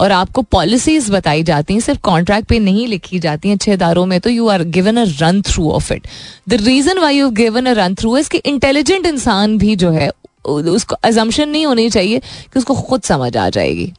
और 0.00 0.12
आपको 0.12 0.42
पॉलिसीज़ 0.52 1.10
बताई 1.12 1.42
जाती 1.42 1.74
हैं 1.74 1.80
सिर्फ़ 1.80 2.00
कॉन्ट्रैक्ट 2.10 2.48
पे 2.48 2.58
नहीं 2.58 2.86
लिखी 2.86 3.18
जाती 3.18 3.48
हैं 3.48 3.56
अच्छे 3.56 3.72
इदारों 3.72 4.06
में 4.06 4.18
तो 4.20 4.30
you 4.30 4.48
are 4.48 4.64
given 4.76 4.96
a 4.96 5.04
run 5.20 5.42
through 5.48 5.70
of 5.70 5.92
it 5.92 6.06
the 6.48 6.60
reason 6.64 6.98
why 6.98 7.18
you 7.18 7.30
given 7.42 7.66
a 7.66 7.72
run 7.82 7.94
through 7.94 8.16
is 8.16 8.28
कि 8.30 8.38
इंटेलिजेंट 8.52 9.06
इंसान 9.06 9.58
भी 9.58 9.76
जो 9.76 9.90
है 9.90 10.10
उसको 10.44 10.96
एजम्पन 11.06 11.48
नहीं 11.48 11.66
होनी 11.66 11.88
चाहिए 11.90 12.18
कि 12.18 12.58
उसको 12.58 12.74
खुद 12.74 13.02
समझ 13.02 13.36
आ 13.36 13.48
जाएगी। 13.48 13.92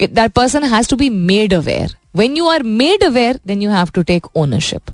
That 0.00 0.34
person 0.34 0.62
has 0.62 0.86
to 0.88 0.96
be 0.96 1.08
made 1.10 1.52
aware. 1.52 1.88
When 2.12 2.36
you 2.36 2.46
are 2.46 2.62
made 2.62 3.02
aware, 3.02 3.34
then 3.44 3.60
you 3.60 3.70
have 3.70 3.92
to 3.92 4.04
take 4.04 4.28
ownership. 4.34 4.90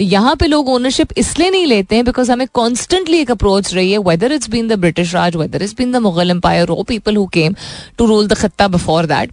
यहाँ 0.00 0.34
पे 0.36 0.46
लोग 0.46 0.68
ओनरशिप 0.68 1.12
इसलिए 1.18 1.50
नहीं 1.50 1.66
लेते 1.66 1.96
हैं 1.96 2.04
बिकॉज़ 2.04 2.30
हमें 2.32 2.46
कॉन्स्टेंटली 2.54 3.18
एक 3.20 3.30
अप्रोच 3.30 3.72
रही 3.74 3.90
है 3.92 3.98
whether 4.08 4.32
it's 4.32 4.50
been 4.50 4.68
the 4.68 4.72
British 4.80 5.14
Raj 5.14 5.36
whether 5.36 5.62
it's 5.62 5.74
been 5.78 5.92
the 5.92 5.96
Mughal 6.02 6.30
empire 6.30 6.70
oh 6.70 6.82
people 6.88 7.16
who 7.16 7.26
came 7.34 7.54
to 7.98 8.06
rule 8.06 8.28
the 8.28 8.34
खत्ता 8.34 8.68
before 8.68 9.06
that 9.06 9.32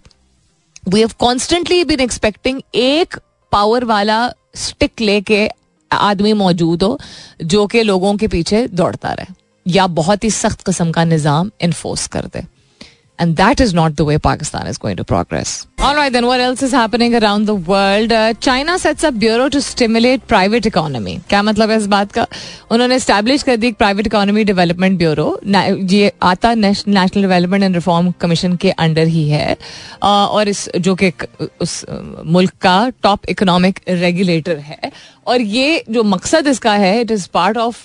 we 0.88 1.00
have 1.00 1.12
constantly 1.18 1.82
been 1.84 2.00
expecting 2.00 2.60
एक 2.74 3.18
पावर 3.52 3.84
वाला 3.84 4.18
स्टिक 4.54 5.00
लेके 5.00 5.48
आदमी 5.90 6.32
मौजूद 6.32 6.82
हो, 6.82 6.98
जो 7.44 7.66
कि 7.66 7.82
लोगों 7.82 8.16
के 8.16 8.28
पीछे 8.28 8.66
दौड़ता 8.68 9.12
रहे 9.12 9.34
या 9.66 9.86
बहुत 9.86 10.24
ही 10.24 10.30
सख्त 10.30 10.66
किस्म 10.66 10.90
का 10.92 11.04
निज़ाम 11.04 11.50
इन्फोर्स 11.62 12.06
कर 12.06 12.26
दे। 12.34 12.42
And 13.18 13.36
that 13.36 13.60
is 13.60 13.72
not 13.72 13.96
the 13.96 14.04
way 14.04 14.18
Pakistan 14.18 14.66
is 14.66 14.78
going 14.78 14.96
to 14.96 15.04
progress. 15.04 15.66
All 15.78 15.94
right, 15.94 16.12
then 16.12 16.26
what 16.26 16.40
else 16.40 16.62
is 16.62 16.72
happening 16.72 17.14
around 17.14 17.46
the 17.46 17.54
world? 17.54 18.12
Uh, 18.12 18.34
China 18.34 18.78
sets 18.78 19.04
up 19.04 19.18
bureau 19.18 19.48
to 19.48 19.60
stimulate 19.60 20.26
private 20.26 20.66
economy. 20.66 21.16
क्या 21.28 21.42
मतलब 21.42 21.70
है 21.70 21.76
इस 21.76 21.86
बात 21.86 22.12
का 22.12 22.26
उन्होंने 22.70 22.98
establish 22.98 23.42
कर 23.42 23.56
दी 23.56 23.72
private 23.72 24.06
economy 24.06 24.44
development 24.44 24.98
bureau 24.98 25.28
ये 25.44 26.12
आता 26.22 26.54
national 26.54 27.22
development 27.22 27.62
and 27.62 27.74
reform 27.74 28.10
commission 28.20 28.56
के 28.56 28.70
अंडर 28.70 29.06
ही 29.06 29.28
है 29.28 29.56
uh, 29.56 30.02
और 30.02 30.48
इस 30.48 30.68
जो 30.78 30.94
कि 30.94 31.12
उस 31.60 31.84
मुल्क 32.26 32.52
का 32.62 32.78
टॉप 33.02 33.28
इकोनॉमिक 33.28 33.80
रेगुलेटर 33.88 34.56
है 34.70 34.92
और 35.26 35.40
ये 35.40 35.84
जो 35.90 36.02
मकसद 36.04 36.46
इसका 36.46 36.72
है 36.74 37.00
it 37.00 37.10
is 37.10 37.28
part 37.34 37.58
of 37.58 37.84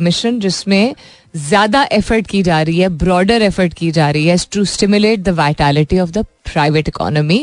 mission 0.00 0.38
जिसमें 0.40 0.94
ज़्यादा 1.36 1.82
एफर्ट 1.92 2.26
की 2.26 2.42
जा 2.42 2.60
रही 2.62 2.78
है 2.78 2.88
ब्रॉडर 2.88 3.42
एफर्ट 3.42 3.74
की 3.74 3.90
जा 3.90 4.10
रही 4.10 4.26
है 4.26 4.36
to 4.52 4.64
stimulate 4.64 5.20
the 5.20 5.28
vitality 5.28 5.98
of 5.98 6.10
the 6.10 6.24
private 6.52 6.88
economy 6.88 7.40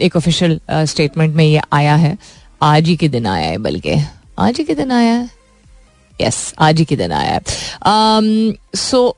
एक 0.00 0.16
ऑफिशियल 0.16 0.60
स्टेटमेंट 0.70 1.30
uh, 1.30 1.36
में 1.36 1.44
ये 1.44 1.60
आया 1.72 1.94
है 1.94 2.16
आज 2.62 2.86
ही 2.86 2.96
के 2.96 3.08
दिन 3.08 3.26
आया 3.26 3.48
है 3.48 3.58
बल्कि। 3.58 3.96
आज 4.38 4.58
ही 4.58 4.64
के 4.64 4.74
दिन 4.74 4.92
आया 4.92 5.14
है? 5.14 5.28
यस 6.20 6.54
आज 6.58 6.78
ही 6.78 6.84
के 6.84 6.96
दिन 6.96 7.12
आया 7.12 7.32
है। 7.32 7.40
सो 8.76 9.16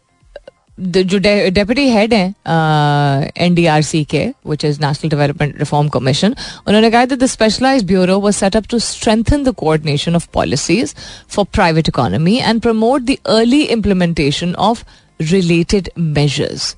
जो 0.78 1.18
डेप्यूटी 1.18 1.88
हेड 1.88 2.14
हैं 2.14 3.32
एन 3.44 3.54
डी 3.54 3.66
आर 3.66 3.82
सी 3.82 4.02
के 4.04 4.26
which 4.46 4.64
is 4.64 4.80
national 4.80 5.10
development 5.10 5.58
reform 5.58 5.88
commission 5.88 6.34
उन्होंने 6.66 6.90
कहा 6.90 7.04
the 7.06 7.26
specialised 7.26 7.86
bureau 7.86 8.18
was 8.20 8.36
set 8.36 8.56
up 8.56 8.66
to 8.70 8.78
strengthen 8.78 9.44
the 9.44 9.54
coordination 9.58 10.16
of 10.16 10.28
policies 10.34 10.94
for 11.28 11.44
private 11.52 11.88
economy 11.88 12.36
and 12.36 12.60
promote 12.60 13.02
the 13.02 13.16
early 13.36 13.62
implementation 13.62 14.54
of 14.54 14.84
related 15.22 15.90
measures 15.98 16.74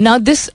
now 0.00 0.18
this 0.18 0.50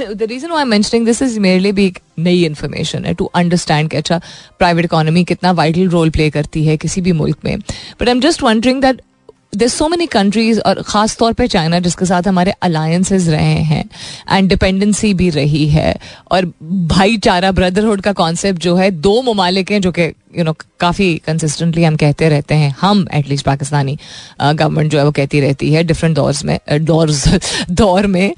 the 0.00 0.26
reason 0.28 0.52
I 0.52 0.64
mentioning 0.64 1.06
this 1.06 1.22
is 1.22 1.38
मेरे 1.40 1.58
लिए 1.58 1.72
भी 1.72 1.86
एक 1.86 1.98
नई 2.18 2.44
information 2.44 3.04
है 3.04 3.14
to 3.14 3.24
understand 3.34 3.90
कि 3.90 3.96
अच्छा 3.96 4.20
private 4.58 4.84
economy 4.84 5.24
कितना 5.24 5.52
vital 5.52 5.88
role 5.88 6.10
play 6.10 6.30
करती 6.30 6.64
है 6.66 6.76
किसी 6.76 7.00
भी 7.00 7.12
मुल्क 7.12 7.44
में. 7.44 7.58
But 7.58 8.08
I 8.08 8.10
am 8.10 8.20
just 8.20 8.42
wondering 8.42 8.80
that 8.82 9.00
there 9.52 9.68
so 9.68 9.86
many 9.88 10.06
countries 10.06 10.60
और 10.60 10.80
ख़ास 10.82 11.16
तौर 11.18 11.32
पे 11.32 11.46
चाइना 11.48 11.78
जिसके 11.80 12.04
साथ 12.04 12.26
हमारे 12.28 12.52
अलायंसेज 12.62 13.28
रहे 13.28 13.62
हैं 13.64 13.84
एंड 14.30 14.48
डिपेंडेंसी 14.48 15.12
भी 15.14 15.28
रही 15.30 15.66
है। 15.68 15.94
और 16.30 16.46
भाईचारा 16.62 17.52
ब्रदरहुड 17.52 18.00
का 18.00 18.12
कॉन्सेप्ट 18.12 18.62
जो 18.62 18.74
है, 18.76 18.90
दो 18.90 19.22
ममालिक 19.22 19.70
हैं 19.70 19.80
जो 19.80 19.92
कि 19.92 20.02
यू 20.38 20.44
नो 20.44 20.54
काफ़ी 20.80 21.14
कंसिस्टेंटली 21.26 21.84
हम 21.84 21.96
कहते 21.96 22.28
रहते 22.28 22.54
हैं। 22.54 22.74
हम 22.80 23.06
एटलीस्ट 23.14 23.46
पाकिस्तानी 23.46 23.96
गवर्नमेंट 24.40 24.90
जो 24.92 24.98
है 24.98 25.04
वो 25.04 25.12
कहती 25.12 25.40
रहती 25.40 25.72
है 25.72 25.82
डिफरेंट 25.84 26.16
दौर 26.16 26.34
में 26.44 26.58
दौर 26.84 27.10
दौर 27.72 28.06
में। 28.06 28.34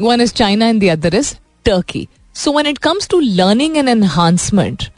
One 0.00 0.20
is 0.20 0.32
China 0.32 0.68
and 0.68 0.82
the 0.82 0.90
other 0.92 1.14
is 1.14 1.34
Turkey 1.64 2.06
so 2.34 2.52
one 2.52 2.66
it 2.66 2.78
comes 2.78 3.08
to 3.08 3.20
learning 3.20 3.76
and 3.76 3.88
enhancement 3.88 4.88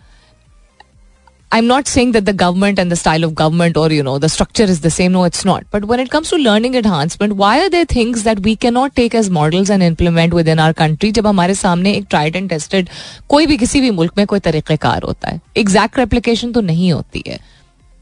I'm 1.51 1.67
not 1.67 1.85
saying 1.85 2.11
that 2.13 2.25
the 2.25 2.31
government 2.31 2.79
and 2.79 2.89
the 2.89 2.95
style 2.95 3.25
of 3.25 3.35
government 3.35 3.75
or, 3.75 3.91
you 3.91 4.03
know, 4.03 4.17
the 4.17 4.29
structure 4.29 4.63
is 4.63 4.79
the 4.79 4.89
same. 4.89 5.11
No, 5.11 5.25
it's 5.25 5.43
not. 5.43 5.65
But 5.69 5.83
when 5.83 5.99
it 5.99 6.09
comes 6.09 6.29
to 6.29 6.37
learning 6.37 6.75
enhancement, 6.75 7.33
why 7.35 7.59
are 7.63 7.69
there 7.69 7.83
things 7.83 8.23
that 8.23 8.39
we 8.39 8.55
cannot 8.55 8.95
take 8.95 9.13
as 9.13 9.29
models 9.29 9.69
and 9.69 9.83
implement 9.83 10.33
within 10.33 10.59
our 10.59 10.73
country 10.73 11.11
जब 11.17 11.27
हमारे 11.27 11.55
सामने 11.55 11.93
एक 11.97 12.07
tried 12.13 12.39
and 12.41 12.49
tested 12.53 12.89
कोई 13.29 13.47
भी 13.47 13.57
किसी 13.57 13.81
भी 13.81 13.91
मुल्क 13.99 14.17
में 14.17 14.25
कोई 14.27 14.39
तरीक़ेकार 14.47 15.03
होता 15.03 15.31
है 15.31 15.41
एग्जैक्ट 15.57 15.99
रेप्लीकेशन 15.99 16.51
तो 16.51 16.61
नहीं 16.71 16.91
होती 16.91 17.23
है 17.27 17.39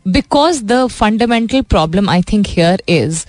because 0.05 0.63
the 0.63 0.85
fundamental 0.91 1.61
problem 1.75 2.09
I 2.09 2.21
think 2.31 2.47
here 2.47 2.83
is 2.89 3.25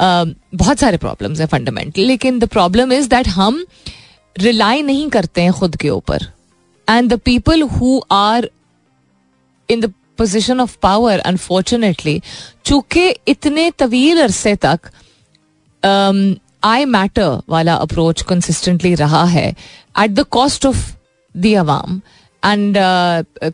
बहुत 0.00 0.78
सारे 0.80 0.96
प्रॉब्लम्स 1.06 1.40
हैं 1.40 1.46
फंडामेंटल 1.46 2.02
लेकिन 2.02 2.38
द 2.38 2.48
प्रॉब्लम 2.48 2.92
इज 2.92 3.06
दैट 3.08 3.28
हम 3.38 3.64
रिलाई 4.36 4.82
नहीं 4.82 5.08
करते 5.10 5.42
हैं 5.42 5.52
खुद 5.52 5.76
के 5.76 5.90
ऊपर 5.90 6.26
and 6.88 7.12
the 7.12 7.18
people 7.24 7.62
who 7.78 8.00
are 8.12 8.50
in 9.69 9.81
the 9.81 9.93
position 10.17 10.59
of 10.59 10.77
power 10.81 11.19
unfortunately 11.19 12.21
चूँकि 12.65 13.09
इतने 13.27 13.71
तवील 13.71 14.21
अरसे 14.21 14.55
तक 14.55 14.79
आई 16.63 16.83
um, 16.83 16.89
मैटर 16.89 17.41
वाला 17.49 17.73
अप्रोच 17.75 18.21
कंसिस्टेंटली 18.21 18.93
रहा 18.95 19.23
है 19.23 19.49
at 19.99 20.11
the 20.11 20.23
cost 20.23 20.65
of 20.65 20.91
the 21.37 21.53
Awam 21.55 22.01
and 22.45 22.77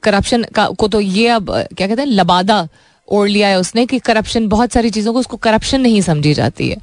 corruption 0.04 0.44
का 0.56 0.70
तो 0.92 1.00
ये 1.00 1.28
अब 1.28 1.52
क्या 1.78 1.88
कहते 1.88 2.02
हैं 2.02 2.10
लबादा 2.10 2.68
ओढ़ 3.08 3.30
लिया 3.30 3.48
है 3.48 3.60
उसने 3.60 3.86
कि 3.86 4.00
करप्शन 4.00 4.48
बहुत 4.48 4.72
सारी 4.72 4.90
चीज़ों 4.90 5.14
को 5.14 5.20
उसको 5.20 5.38
करप्शन 5.38 5.82
नहीं 5.82 6.02
समझी 6.02 6.34
जाती 6.34 6.70
है। 6.70 6.78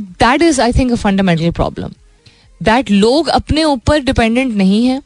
That 0.00 0.42
is 0.42 0.60
I 0.60 0.72
think 0.72 0.92
a 0.92 0.94
fundamental 0.94 1.50
problem 1.50 1.92
that 2.62 2.90
लोग 2.90 3.28
अपने 3.28 3.64
ऊपर 3.64 4.00
डिपेंडेंट 4.00 4.54
नहीं 4.54 4.86
है 4.86 5.02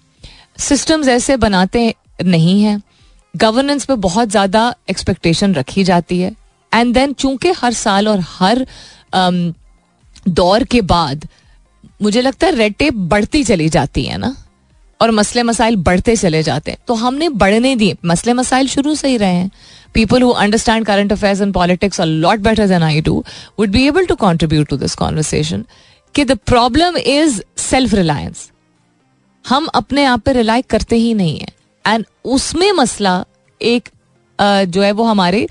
सिस्टम्स 0.58 1.08
ऐसे 1.08 1.36
बनाते 1.36 1.94
नहीं 2.24 2.62
हैं 2.62 2.80
गवर्नेंस 3.34 3.84
पे 3.84 3.94
बहुत 3.96 4.28
ज़्यादा 4.28 4.74
एक्सपेक्टेशन 4.90 5.54
रखी 5.54 5.84
जाती 5.84 6.20
है। 6.20 6.34
एंड 6.72 6.94
देन 6.94 7.12
चूँकि 7.12 7.52
हर 7.52 7.72
साल 7.74 8.08
और 8.08 8.20
हर 8.28 8.66
um, 9.14 9.52
दौर 10.28 10.64
के 10.64 10.80
बाद 10.82 11.28
मुझे 12.02 12.20
लगता 12.20 12.46
है 12.46 12.54
रेड 12.56 12.74
टेप 12.74 12.94
बढ़ती 12.94 13.42
चली 13.44 13.68
जाती 13.68 14.04
है 14.04 14.18
ना? 14.18 14.34
और 15.00 15.10
मसले 15.10 15.42
मसाइल 15.42 15.76
बढ़ते 15.78 16.14
चले 16.16 16.42
जाते 16.42 16.70
हैं। 16.70 16.78
तो 16.86 16.94
हमने 16.94 17.28
बढ़ने 17.28 17.74
दिए। 17.76 17.96
मसले 18.04 18.32
मसाइल 18.32 18.68
शुरू 18.68 18.94
से 18.94 19.08
ही 19.08 19.16
रहे 19.16 19.34
हैं। 19.34 19.50
People 19.94 20.22
who 20.22 20.30
understand 20.30 20.86
current 20.86 21.12
affairs 21.12 21.40
and 21.40 21.52
politics 21.54 22.00
a 22.00 22.04
lot 22.04 22.40
better 22.40 22.66
than 22.68 22.82
I 22.82 23.00
do 23.00 23.24
would 23.58 23.70
be 23.70 23.86
able 23.86 24.06
to 24.06 24.14
contribute 24.16 24.68
to 24.68 24.76
this 24.76 24.94
conversation 24.94 25.64
कि 26.14 26.24
the 26.24 26.38
problem 26.46 26.96
is 26.96 27.40
self 27.60 27.94
reliance 27.94 28.50
हम 29.44 29.66
अपने 29.74 30.04
आप 30.04 30.20
पर 30.22 30.36
रिलाई 30.36 30.62
करते 30.70 30.96
ही 30.96 31.12
नहीं 31.14 31.38
है। 31.38 31.48
एंड 31.86 32.04
उसमें 32.24 32.70
मसला 32.72 33.24
एक 33.60 33.88
जो 34.38 34.82
है 34.82 34.90
वो 34.92 35.04
हमारे 35.04 35.46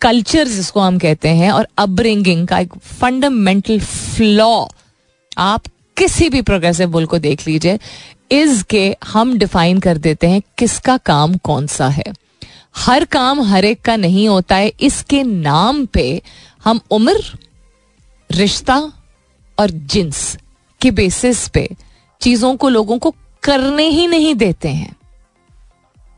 कल्चर 0.00 0.48
जिसको 0.48 0.80
हम 0.80 0.98
कहते 0.98 1.28
हैं 1.28 1.50
और 1.50 1.68
अपब्रिंगिंग 1.78 2.46
का 2.48 2.58
एक 2.58 2.74
फंडामेंटल 2.76 3.80
फ्लॉ 3.80 4.66
आप 5.38 5.66
किसी 5.96 6.28
भी 6.28 6.42
प्रोग्रेसिव 6.42 6.90
बुल 6.90 7.06
को 7.06 7.18
देख 7.18 7.46
लीजिए 7.46 7.78
इज़ 8.30 8.62
के 8.64 8.84
हम 9.06 9.36
डिफाइन 9.38 9.80
कर 9.80 9.98
देते 9.98 10.26
हैं 10.26 10.40
किसका 10.58 10.96
काम 10.96 11.34
कौन 11.36 11.66
सा 11.66 11.88
है। 11.88 12.04
हर 12.76 13.04
काम 13.04 13.40
हर 13.42 13.64
एक 13.64 13.80
का 13.80 13.96
नहीं 13.96 14.28
होता 14.28 14.56
है, 14.56 14.72
इसके 14.80 15.22
नाम 15.22 15.84
पे 15.86 16.22
हम 16.64 16.80
उम्र, 16.90 17.38
रिश्ता 18.30 18.76
और 19.58 19.70
जिन्स 19.70 20.36
के 20.80 20.90
बेसिस 20.90 21.46
पे 21.48 21.68
चीज़ों 22.20 22.54
को 22.56 22.68
लोगों 22.68 22.98
को 22.98 23.14
करने 23.42 23.88
ही 23.88 24.06
नहीं 24.06 24.34
देते 24.34 24.68
हैं। 24.68 24.94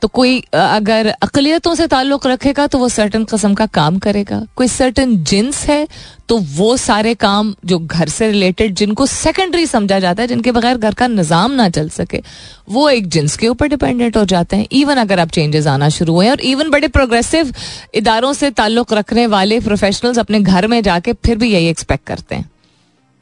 तो 0.05 0.09
कोई 0.11 0.39
अगर 0.53 1.07
अकलियतों 1.23 1.75
से 1.75 1.87
ताल्लुक 1.87 2.27
रखेगा 2.27 2.67
तो 2.67 2.79
वो 2.79 2.89
सर्टन 2.89 3.23
कस्म 3.25 3.55
का 3.55 3.67
काम 3.69 3.99
करेगा। 3.99 4.41
कोई 4.57 4.69
सर्टन 4.69 5.17
जिन्स 5.25 5.63
है 5.67 5.87
तो 6.29 6.37
वो 6.51 6.77
सारे 6.77 7.15
काम 7.15 7.55
जो 7.65 7.79
घर 7.79 8.09
से 8.09 8.31
रिलेटेड 8.31 8.75
जिनको 8.75 9.07
सेकेंडरी 9.07 9.67
समझा 9.67 9.99
जाता 9.99 10.23
है, 10.23 10.29
जिनके 10.29 10.53
बगैर 10.53 10.77
घर 10.77 10.95
का 10.95 11.07
निज़ाम 11.07 11.53
ना 11.53 11.69
चल 11.69 11.89
सके, 11.89 12.21
वो 12.69 12.89
एक 12.91 13.09
जिन्स 13.09 13.37
के 13.37 13.49
ऊपर 13.49 13.69
डिपेंडेंट 13.69 14.17
हो 14.17 14.25
जाते 14.25 14.57
हैं। 14.57 14.67
इवन 14.73 14.97
अगर 14.97 15.21
आप 15.21 15.31
चेंजेस 15.31 15.67
आना 15.67 15.89
शुरू 15.91 16.15
हुए 16.15 16.29
और 16.31 16.41
इवन 16.43 16.71
बड़े 16.71 16.89
प्रोग्रेसिव 16.91 17.53
इदारों 17.95 18.33
से 18.33 18.51
ताल्लुक 18.53 18.93
रखने 18.93 19.27
वाले 19.27 19.59
प्रोफेशनल्स 19.61 20.19
अपने 20.19 20.41
घर 20.41 20.67
में 20.67 20.83
जाके 20.83 21.13
फिर 21.25 21.39
भी 21.39 21.51
यही 21.53 21.69
एक्सपेक्ट 21.69 22.07
करते 22.07 22.35
हैं 22.35 22.51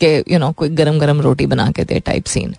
कि 0.00 0.32
यू 0.32 0.38
नो 0.38 0.50
कोई 0.52 0.68
गरम 0.80 0.98
गरम 0.98 1.20
रोटी 1.20 1.46
बना 1.46 1.70
के 1.70 1.84
दे 1.84 2.00
टाइप 2.00 2.24
सीन 2.26 2.54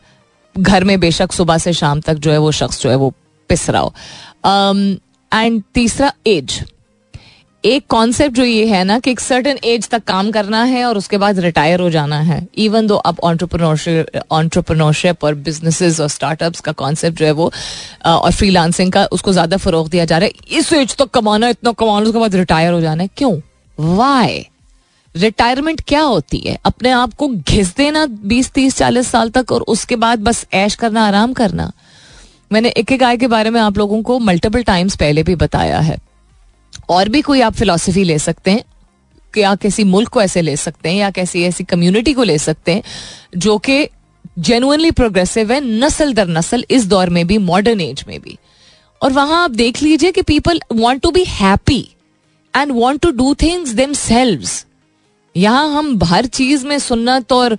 घर 0.55 0.83
में 0.83 0.99
बेशक 0.99 1.31
सुबह 1.31 1.57
से 1.57 1.73
शाम 1.73 2.01
तक 2.01 2.13
जो 2.15 2.31
है 2.31 2.37
वो 2.37 2.51
शख्स 2.53 2.81
जो 2.81 2.89
है 2.89 2.95
वो 2.95 3.13
पिस 3.53 3.69
रहा 3.69 3.81
हो। 3.81 3.93
एंड 5.31 5.57
um, 5.57 5.63
तीसरा 5.73 6.13
एज 6.27 6.63
एक 7.63 7.85
कॉन्सेप्ट 7.89 8.35
जो 8.35 8.43
ये 8.43 8.65
है 8.67 8.83
ना 8.83 8.97
कि 8.99 9.11
एक 9.11 9.19
सर्टन 9.19 9.57
एज 9.63 9.87
तक 9.89 10.03
काम 10.03 10.31
करना 10.31 10.63
है 10.63 10.83
और 10.85 10.97
उसके 10.97 11.17
बाद 11.17 11.37
रिटायर 11.39 11.79
हो 11.79 11.89
जाना 11.89 12.19
है। 12.21 12.39
इवन 12.59 12.87
दो 12.87 12.95
अब 12.95 13.19
ऑन्टरप्रनोरशिप 13.23 14.19
ऑन्टरप्रनोरशिप 14.31 15.23
और 15.23 15.35
बिजनेसेस 15.35 15.99
और 15.99 16.09
स्टार्टअप्स 16.09 16.59
का 16.59 16.71
कॉन्सेप्ट 16.73 17.19
जो 17.19 17.25
है 17.25 17.31
वो 17.31 17.51
और 18.05 18.31
फ्रीलांसिंग 18.31 18.91
का 18.91 19.05
उसको 19.11 19.31
ज़्यादा 19.31 19.57
फरोग 19.57 19.89
दिया 19.89 20.05
जा 20.05 20.17
रहा 20.17 20.25
है। 20.25 20.57
इस 20.59 20.73
एज 20.73 20.95
तक 20.95 21.09
कमाना 21.11 21.49
इतना 21.49 21.71
कमाना 21.73 22.05
उसके 22.05 22.19
बाद 22.19 22.35
रिटायर 22.35 22.73
हो 22.73 22.81
जाना 22.81 23.03
है। 23.03 23.09
क्यों? 23.17 23.39
वाई 23.77 24.45
रिटायरमेंट 25.15 25.81
क्या 25.87 26.01
होती 26.01 26.37
है? 26.39 26.57
अपने 26.65 26.91
आप 26.91 27.13
को 27.13 27.27
घिस 27.29 27.75
देना 27.77 28.05
बीस 28.05 28.51
तीस 28.51 28.77
चालीस 28.77 29.07
साल 29.07 29.29
तक 29.29 29.51
और 29.51 29.61
उसके 29.69 29.95
बाद 29.95 30.19
बस 30.21 30.45
ऐश 30.53 30.75
करना 30.75 31.07
आराम 31.07 31.33
करना। 31.33 31.71
मैंने 32.53 32.69
एक 32.69 32.91
एक 32.91 33.03
आय 33.03 33.17
के 33.17 33.27
बारे 33.27 33.49
में 33.49 33.59
आप 33.61 33.77
लोगों 33.77 34.01
को 34.03 34.19
मल्टीपल 34.19 34.63
टाइम्स 34.63 34.95
पहले 34.95 35.23
भी 35.23 35.35
बताया 35.35 35.79
है। 35.79 35.97
और 36.89 37.09
भी 37.09 37.21
कोई 37.21 37.41
आप 37.41 37.53
फिलोसफी 37.53 38.03
ले 38.03 38.17
सकते 38.19 38.51
हैं, 38.51 38.63
या 39.37 39.55
किसी 39.55 39.83
मुल्क 39.83 40.09
को 40.09 40.21
ऐसे 40.21 40.41
ले 40.41 40.55
सकते 40.57 40.89
हैं, 40.89 40.95
या 40.95 41.09
कैसी 41.09 41.43
ऐसी 41.43 41.63
कम्युनिटी 41.63 42.13
को 42.13 42.23
ले 42.23 42.37
सकते 42.37 42.73
हैं, 42.73 42.83
जो 43.37 43.57
कि 43.57 43.87
जेनुअनली 44.39 44.91
प्रोग्रेसिव 44.91 45.51
है, 45.51 45.59
नस्ल 45.61 46.13
दर 46.13 46.27
नस्ल, 46.27 46.65
इस 46.71 46.85
दौर 46.85 47.09
में 47.09 47.25
भी 47.27 47.37
मॉडर्न 47.37 47.81
एज 47.81 48.03
में 48.07 48.19
भी। 48.21 48.37
और 49.01 49.13
वहाँ 49.13 49.43
आप 49.43 49.51
देख 49.51 49.81
लीजिए 49.83 50.11
कि 50.11 50.21
people 50.21 50.61
want 50.73 51.01
to 51.01 51.11
be 51.11 51.23
happy 51.23 51.81
and 52.53 52.71
want 52.71 53.01
to 53.01 53.11
do 53.11 53.33
things 53.33 53.69
themselves 53.93 54.65
यहाँ 55.35 55.67
हम 55.69 55.99
हर 56.03 56.25
चीज़ 56.27 56.65
में 56.67 56.77
सुन्नत 56.79 57.31
और 57.31 57.57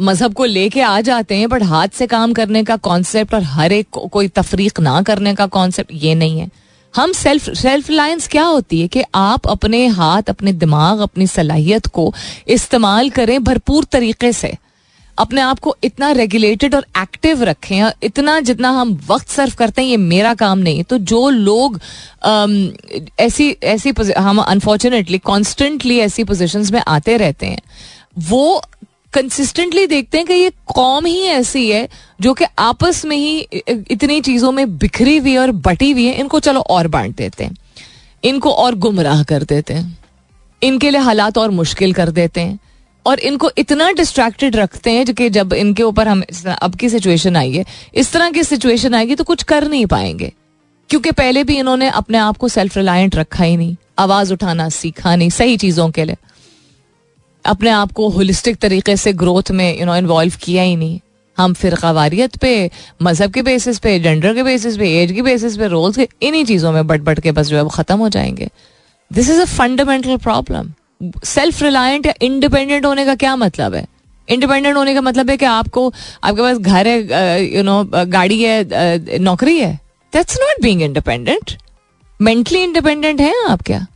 मज़हब 0.00 0.34
को 0.34 0.44
लेके 0.44 0.80
आ 0.80 1.00
जाते 1.00 1.36
हैं 1.36 1.48
बट 1.48 1.62
हाथ 1.62 1.88
से 1.88 2.06
काम 2.06 2.32
करने 2.32 2.62
का 2.64 2.76
कॉन्सेप्ट 2.78 3.34
और 3.34 3.42
हर 3.42 3.72
एक 3.72 3.88
को, 3.90 4.00
कोई 4.00 4.28
तफरीक 4.28 4.80
ना 4.80 5.00
करने 5.02 5.34
का 5.34 5.46
कॉन्सेप्ट 5.48 5.90
ये 5.94 6.14
नहीं 6.14 6.38
है। 6.38 6.50
हम 6.94 7.12
सेल्फ 7.12 7.48
सेल्फ 7.50 7.88
रिलायंस 7.90 8.28
क्या 8.28 8.44
होती 8.44 8.80
है 8.80 8.88
कि 8.88 9.02
आप 9.14 9.46
अपने 9.48 9.86
हाथ 9.88 10.30
अपने 10.30 10.52
दिमाग 10.54 11.00
अपनी 11.00 11.26
सलाहियत 11.26 11.86
को 11.86 12.12
इस्तेमाल 12.48 13.10
करें 13.10 13.42
भरपूर 13.44 13.84
तरीके 13.84 14.32
से। 14.32 14.56
अपने 15.18 15.40
आप 15.40 15.58
को 15.58 15.76
इतना 15.84 16.10
रेगुलेटेड 16.12 16.74
और 16.74 16.86
एक्टिव 16.98 17.42
रखें 17.42 17.90
इतना 18.02 18.40
जितना 18.40 18.70
हम 18.70 19.00
वक्त 19.08 19.28
सर्व 19.28 19.52
करते 19.58 19.82
हैं 19.82 19.88
ये 19.88 19.96
मेरा 19.96 20.34
काम 20.34 20.58
नहीं 20.58 20.82
तो 20.82 20.98
जो 20.98 21.28
लोग 21.30 21.80
आम, 22.24 22.72
ऐसी 23.20 23.50
ऐसी 23.62 23.92
हम 24.18 24.38
अनफॉर्चुनेटली 24.38 25.18
कॉन्स्टेंटली 25.18 25.98
ऐसी 25.98 26.24
पोजिशन 26.24 26.66
में 26.72 26.82
आते 26.88 27.16
रहते 27.16 27.46
हैं 27.46 27.60
वो 28.18 28.62
कंसिस्टेंटली 29.12 29.86
देखते 29.86 30.18
हैं 30.18 30.26
कि 30.26 30.34
ये 30.34 30.50
कौम 30.74 31.06
ही 31.06 31.20
ऐसी 31.20 31.70
है 31.70 31.88
जो 32.20 32.34
कि 32.34 32.44
आपस 32.58 33.04
में 33.04 33.16
ही 33.16 33.38
इतनी 33.90 34.20
चीज़ों 34.20 34.52
में 34.52 34.76
बिखरी 34.78 35.16
हुई 35.18 35.36
और 35.36 35.50
बटी 35.50 35.90
हुई 35.92 36.04
है। 36.04 36.14
इनको 36.14 36.40
चलो 36.40 36.60
और 36.60 36.88
बांट 36.88 37.16
देते 37.16 37.44
हैं। 37.44 37.56
इनको 38.24 38.50
और 38.50 38.74
गुमराह 38.74 39.22
कर 39.22 39.42
देते 39.42 39.74
हैं। 39.74 39.98
इनके 40.62 40.90
लिए 40.90 41.00
हालात 41.00 41.38
और 41.38 41.50
मुश्किल 41.50 41.92
कर 41.92 42.10
देते 42.10 42.40
हैं। 42.40 42.58
और 43.08 43.20
इनको 43.20 43.50
इतना 43.58 43.90
डिस्ट्रैक्टेड 43.92 44.56
रखते 44.56 44.90
हैं 44.90 45.14
कि 45.14 45.28
जब 45.30 45.52
इनके 45.52 45.82
ऊपर 45.82 46.08
हम 46.08 46.22
अब 46.62 46.74
की 46.74 46.88
सिचुएशन 46.88 47.36
आई 47.36 47.52
है, 47.52 47.64
इस 47.94 48.12
तरह 48.12 48.30
की 48.30 48.42
सिचुएशन 48.44 48.94
आएगी 48.94 49.14
तो 49.14 49.24
कुछ 49.24 49.42
कर 49.42 49.68
नहीं 49.68 49.86
पाएँगे। 49.86 50.32
क्योंकि 50.90 51.10
पहले 51.12 51.44
भी 51.44 51.56
इन्होंने 51.58 51.88
अपने 51.90 52.18
आप 52.18 52.36
को 52.36 52.48
सेल्फ 52.48 52.76
रिलायंट 52.76 53.16
रखा 53.16 53.44
ही 53.44 53.56
नहीं, 53.56 53.76
आवाज़ 53.98 54.32
उठाना 54.32 54.68
सीखा 54.68 55.16
नहीं, 55.16 55.30
सही 55.30 55.56
चीज़ों 55.56 55.90
के 55.90 56.04
लिए। 56.04 56.16
अपने 57.44 57.70
आप 57.70 57.92
को 57.92 58.08
होलिस्टिक 58.08 58.56
तरीके 58.56 58.96
से 58.96 59.12
ग्रोथ 59.12 59.50
में 59.50 59.78
यू 59.80 59.86
नो 59.86 59.96
इन्वॉल्व 59.96 60.32
किया 60.42 60.62
ही 60.62 60.76
नहीं। 60.76 61.00
हम 61.38 61.54
फिर 61.54 61.74
कवारियत 61.74 62.36
पे, 62.36 62.70
मज़हब 63.02 63.32
के 63.32 63.42
बेसिस 63.42 63.78
पे 63.78 63.98
जेंडर 64.00 64.34
के 64.34 64.42
बेसिस 64.42 64.76
पे 64.76 64.90
एज 65.02 65.12
के 65.12 65.22
बेसिस 65.22 65.56
पे 65.56 65.66
रोल्स 65.68 65.96
के, 65.96 66.08
इन्हीं 66.22 66.44
चीज़ों 66.44 66.72
में 66.72 66.86
बट 66.86 67.00
बट 67.00 67.20
के 67.20 67.32
बस 67.32 67.46
जो 67.46 67.56
है 67.56 67.62
वो 67.62 67.68
ख़त्म 67.68 67.98
हो 67.98 68.08
जाएँगे। 68.08 68.48
This 69.10 69.30
is 69.30 69.40
a 69.40 69.44
fundamental 69.44 70.16
problem 70.16 70.72
self 71.00 71.62
reliant 71.62 72.06
या 72.06 72.12
इंडिपेंडेंट 72.22 72.86
होने 72.86 73.04
का 73.06 73.14
क्या 73.16 73.34
मतलब 73.36 73.74
है? 73.74 73.86
इंडिपेंडेंट 74.28 74.76
होने 74.76 74.94
का 74.94 75.00
मतलब 75.00 75.30
है 75.30 75.36
कि 75.36 75.44
आपको, 75.46 75.92
आपके 76.24 76.42
पास 76.42 76.58
घर 76.58 76.88
है 76.88 77.56
यू 77.56 77.62
नो 77.62 77.84
गाड़ी 77.84 78.42
है 78.42 79.18
नौकरी 79.20 79.58
है। 79.58 79.78
That's 80.12 80.38
not 80.40 80.62
being 80.62 80.82
independent 80.82 81.56
mentally 82.20 82.62
independent 82.62 83.20
है 83.20 83.32
आप 83.48 83.62
क्या? 83.62 83.86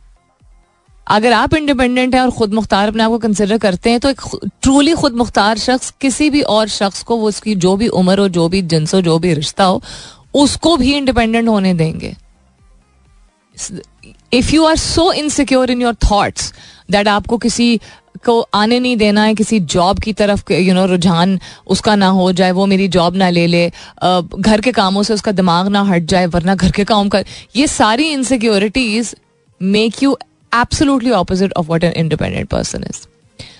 अगर 1.07 1.33
आप 1.33 1.53
इंडिपेंडेंट 1.53 2.15
हैं 2.15 2.21
और 2.21 2.31
खुद 2.31 2.53
मुख्तार 2.53 2.87
अपने 2.87 3.03
आप 3.03 3.09
को 3.09 3.17
कंसिडर 3.19 3.57
करते 3.57 3.89
हैं 3.89 3.99
तो 3.99 4.09
एक 4.09 4.21
ट्रूली 4.61 4.93
खुद 4.93 5.13
मुख्तार 5.13 5.57
शख्स, 5.57 5.93
किसी 6.01 6.29
भी 6.29 6.41
और 6.41 6.67
शख्स 6.69 7.03
को, 7.03 7.17
वो 7.17 7.27
उसकी 7.27 7.55
जो 7.55 7.75
भी 7.75 7.87
उम्र 7.89 8.19
हो, 8.19 8.27
जो 8.29 8.47
भी 8.49 8.61
जिन्स 8.63 8.93
हो 8.95 9.01
जो 9.01 9.17
भी 9.19 9.33
रिश्ता 9.33 9.63
हो, 9.63 9.81
उसको 10.33 10.75
भी 10.77 10.93
इंडिपेंडेंट 10.93 11.47
होने 11.47 11.73
देंगे। 11.73 12.15
If 14.33 14.53
you 14.53 14.65
are 14.65 14.75
so 14.77 15.11
insecure 15.13 15.71
in 15.71 15.81
your 15.81 15.95
thoughts 16.03 16.53
that 16.89 17.07
आपको 17.07 17.37
किसी 17.37 17.79
को 18.25 18.39
आने 18.53 18.79
नहीं 18.79 18.97
देना 18.97 19.23
है, 19.23 19.33
किसी 19.35 19.59
जॉब 19.59 19.99
की 19.99 20.13
तरफ़ 20.13 20.51
यू 20.53 20.73
नो 20.73 20.85
रुझान 20.85 21.39
उसका 21.67 21.95
ना 21.95 22.07
हो 22.09 22.31
जाए, 22.31 22.51
वो 22.51 22.65
मेरी 22.65 22.87
जॉब 22.89 23.15
ना 23.15 23.29
ले 23.29 23.45
ले 23.47 23.67
घर 24.39 24.61
के 24.61 24.71
कामों 24.71 25.03
से 25.03 25.13
उसका 25.13 25.31
दिमाग 25.33 25.67
ना 25.69 25.81
हट 25.83 26.05
जाए, 26.05 26.25
वरना 26.27 26.55
घर 26.55 26.71
के 26.71 26.83
काम 26.85 27.09
कर 27.09 27.25
ये 27.55 27.67
सारी 27.69 28.07
insecurities 28.09 29.15
make 29.61 30.03
you 30.03 30.17
absolutely 30.51 31.11
opposite 31.13 31.53
of 31.53 31.67
what 31.67 31.83
an 31.83 31.91
independent 31.93 32.47
person 32.49 32.83
is 32.89 33.05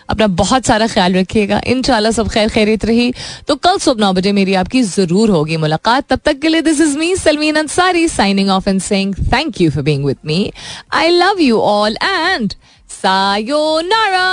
अपना 0.10 0.28
बहुत 0.30 0.66
सारा 0.66 0.88
ख्याल 0.88 1.14
रखिएगा। 1.16 1.60
इन 1.68 1.82
सब 1.82 2.28
खैर 2.30 2.50
खैरित 2.50 2.86
रही। 2.86 3.14
तो 3.48 3.56
कल 3.58 3.78
सुबह 3.80 4.02
नौ 4.02 4.12
बजे 4.14 4.32
मेरी 4.32 4.54
आपकी 4.54 4.82
ज़रूर 4.84 5.30
होगी 5.30 5.58
मुलाकात। 5.58 6.08
तब 6.10 6.20
तक 6.26 6.40
के 6.40 6.48
लिए 6.48 6.62
this 6.62 6.82
is 6.82 6.98
me 6.98 7.16
Salmeen 7.16 7.56
Ansari 7.56 8.08
signing 8.10 8.50
off 8.50 8.70
and 8.70 8.82
saying 8.82 9.16
thank 9.34 9.62
you 9.62 9.70
for 9.72 9.84
being 9.84 10.06
with 10.06 10.18
me 10.26 10.52
I 10.94 11.10
love 11.10 11.42
you 11.42 11.60
all 11.60 11.98
and 12.04 12.54
Sayonara! 13.02 14.30